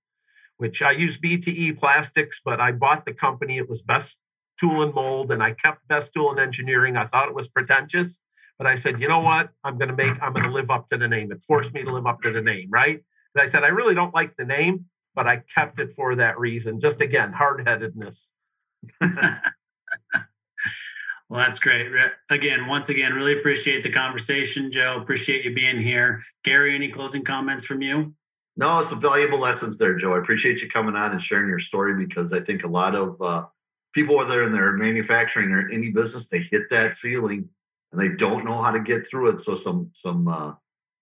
which 0.58 0.82
I 0.82 0.92
use 0.92 1.18
BTE 1.18 1.80
Plastics, 1.80 2.42
but 2.44 2.60
I 2.60 2.74
bought 2.74 3.06
the 3.06 3.14
company. 3.14 3.56
It 3.58 3.70
was 3.70 3.82
Best 3.82 4.18
Tool 4.60 4.84
and 4.84 4.94
Mold, 4.94 5.32
and 5.32 5.42
I 5.42 5.54
kept 5.54 5.88
Best 5.88 6.12
Tool 6.14 6.32
and 6.32 6.40
Engineering. 6.40 6.98
I 6.98 7.06
thought 7.06 7.30
it 7.30 7.36
was 7.36 7.48
pretentious, 7.48 8.20
but 8.58 8.68
I 8.68 8.76
said, 8.76 9.00
you 9.00 9.08
know 9.08 9.20
what? 9.20 9.52
I'm 9.64 9.78
going 9.78 9.88
to 9.88 9.96
make, 9.96 10.22
I'm 10.22 10.34
going 10.34 10.46
to 10.46 10.52
live 10.52 10.70
up 10.70 10.90
to 10.90 10.98
the 10.98 11.08
name. 11.08 11.32
It 11.32 11.42
forced 11.44 11.74
me 11.74 11.82
to 11.84 11.94
live 11.94 12.06
up 12.06 12.22
to 12.24 12.32
the 12.32 12.42
name, 12.42 12.68
right? 12.70 13.02
And 13.36 13.42
I 13.42 13.50
said, 13.50 13.64
I 13.64 13.68
really 13.68 13.94
don't 13.94 14.14
like 14.14 14.36
the 14.38 14.46
name, 14.46 14.86
but 15.14 15.28
I 15.28 15.38
kept 15.38 15.80
it 15.80 15.94
for 15.94 16.16
that 16.16 16.40
reason. 16.40 16.80
Just 16.80 17.02
again, 17.02 17.34
hard 17.34 17.68
headedness. 17.68 18.34
Well, 21.30 21.44
that's 21.44 21.58
great. 21.58 21.88
Again, 22.30 22.68
once 22.68 22.90
again, 22.90 23.14
really 23.14 23.38
appreciate 23.38 23.82
the 23.82 23.90
conversation, 23.90 24.72
Joe. 24.72 25.00
Appreciate 25.02 25.44
you 25.44 25.56
being 25.56 25.82
here. 25.82 26.22
Gary, 26.44 26.76
any 26.76 26.90
closing 26.90 27.24
comments 27.24 27.66
from 27.66 27.82
you? 27.82 28.14
No, 28.58 28.80
it's 28.80 28.90
some 28.90 29.02
valuable 29.02 29.40
lessons 29.40 29.78
there, 29.78 29.96
Joe. 29.96 30.14
I 30.14 30.20
appreciate 30.20 30.62
you 30.62 30.70
coming 30.70 30.96
on 30.96 31.12
and 31.12 31.22
sharing 31.22 31.50
your 31.50 31.60
story 31.60 32.06
because 32.06 32.32
I 32.32 32.42
think 32.42 32.64
a 32.64 32.68
lot 32.68 32.96
of 32.96 33.20
uh, 33.22 33.46
people, 33.94 34.16
whether 34.16 34.44
in 34.44 34.54
their 34.54 34.74
manufacturing 34.74 35.52
or 35.52 35.68
any 35.72 35.90
business, 35.90 36.30
they 36.30 36.40
hit 36.40 36.70
that 36.70 36.96
ceiling 36.96 37.50
and 37.92 38.00
they 38.00 38.16
don't 38.16 38.46
know 38.46 38.62
how 38.62 38.72
to 38.72 38.80
get 38.80 39.08
through 39.08 39.32
it. 39.32 39.42
So 39.42 39.56
some 39.56 39.90
some 39.94 40.28
uh, 40.28 40.54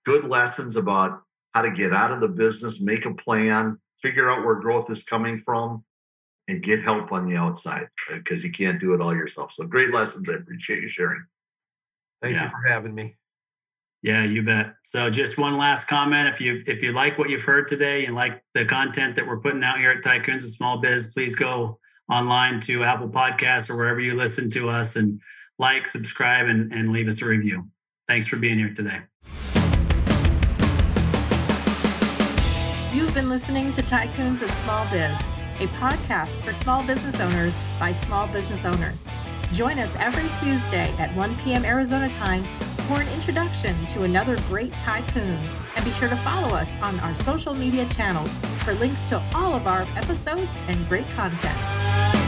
good 0.05 0.23
lessons 0.23 0.77
about 0.77 1.21
how 1.53 1.61
to 1.61 1.71
get 1.71 1.93
out 1.93 2.11
of 2.11 2.19
the 2.19 2.27
business, 2.27 2.81
make 2.81 3.05
a 3.05 3.13
plan, 3.13 3.79
figure 3.97 4.29
out 4.29 4.45
where 4.45 4.55
growth 4.55 4.89
is 4.89 5.03
coming 5.03 5.37
from, 5.37 5.83
and 6.47 6.61
get 6.61 6.83
help 6.83 7.11
on 7.11 7.27
the 7.27 7.35
outside 7.35 7.87
because 8.09 8.43
you 8.43 8.51
can't 8.51 8.79
do 8.79 8.93
it 8.93 9.01
all 9.01 9.15
yourself. 9.15 9.53
So 9.53 9.65
great 9.65 9.91
lessons. 9.91 10.29
I 10.29 10.33
appreciate 10.33 10.81
you 10.81 10.89
sharing. 10.89 11.23
Thank 12.21 12.35
yeah. 12.35 12.45
you 12.45 12.49
for 12.49 12.67
having 12.67 12.93
me. 12.93 13.15
Yeah, 14.01 14.25
you 14.25 14.43
bet. 14.43 14.73
So 14.83 15.09
just 15.09 15.37
one 15.37 15.57
last 15.57 15.87
comment. 15.87 16.27
If 16.27 16.41
you 16.41 16.61
if 16.67 16.83
you 16.83 16.91
like 16.91 17.17
what 17.17 17.29
you've 17.29 17.43
heard 17.43 17.69
today 17.69 18.05
and 18.05 18.15
like 18.15 18.43
the 18.53 18.65
content 18.65 19.15
that 19.15 19.25
we're 19.25 19.39
putting 19.39 19.63
out 19.63 19.77
here 19.77 19.91
at 19.91 20.03
Tycoons 20.03 20.43
of 20.43 20.49
Small 20.49 20.81
Biz, 20.81 21.13
please 21.13 21.35
go 21.35 21.79
online 22.11 22.59
to 22.61 22.83
Apple 22.83 23.07
Podcasts 23.07 23.69
or 23.69 23.77
wherever 23.77 24.01
you 24.01 24.13
listen 24.13 24.49
to 24.51 24.69
us 24.69 24.97
and 24.97 25.21
like, 25.57 25.87
subscribe, 25.87 26.47
and, 26.47 26.73
and 26.73 26.91
leave 26.91 27.07
us 27.07 27.21
a 27.21 27.25
review. 27.25 27.69
Thanks 28.07 28.27
for 28.27 28.35
being 28.35 28.57
here 28.57 28.73
today. 28.73 28.99
You've 32.93 33.13
been 33.13 33.29
listening 33.29 33.71
to 33.73 33.81
Tycoons 33.81 34.41
of 34.41 34.51
Small 34.51 34.85
Biz 34.91 35.29
a 35.59 35.67
podcast 35.77 36.41
for 36.41 36.51
small 36.51 36.83
business 36.83 37.19
owners 37.19 37.57
by 37.79 37.91
small 37.93 38.27
business 38.27 38.65
owners. 38.65 39.07
Join 39.51 39.79
us 39.79 39.95
every 39.97 40.29
Tuesday 40.39 40.93
at 40.97 41.15
1 41.15 41.35
p.m. 41.37 41.63
Arizona 41.63 42.09
time 42.09 42.43
for 42.87 42.99
an 42.99 43.07
introduction 43.13 43.75
to 43.87 44.03
another 44.03 44.35
great 44.49 44.73
tycoon. 44.73 45.39
And 45.75 45.85
be 45.85 45.91
sure 45.91 46.09
to 46.09 46.15
follow 46.17 46.55
us 46.55 46.75
on 46.81 46.99
our 47.01 47.15
social 47.15 47.53
media 47.53 47.87
channels 47.89 48.37
for 48.63 48.73
links 48.73 49.05
to 49.09 49.21
all 49.35 49.53
of 49.53 49.67
our 49.67 49.83
episodes 49.95 50.59
and 50.67 50.87
great 50.89 51.07
content. 51.09 52.22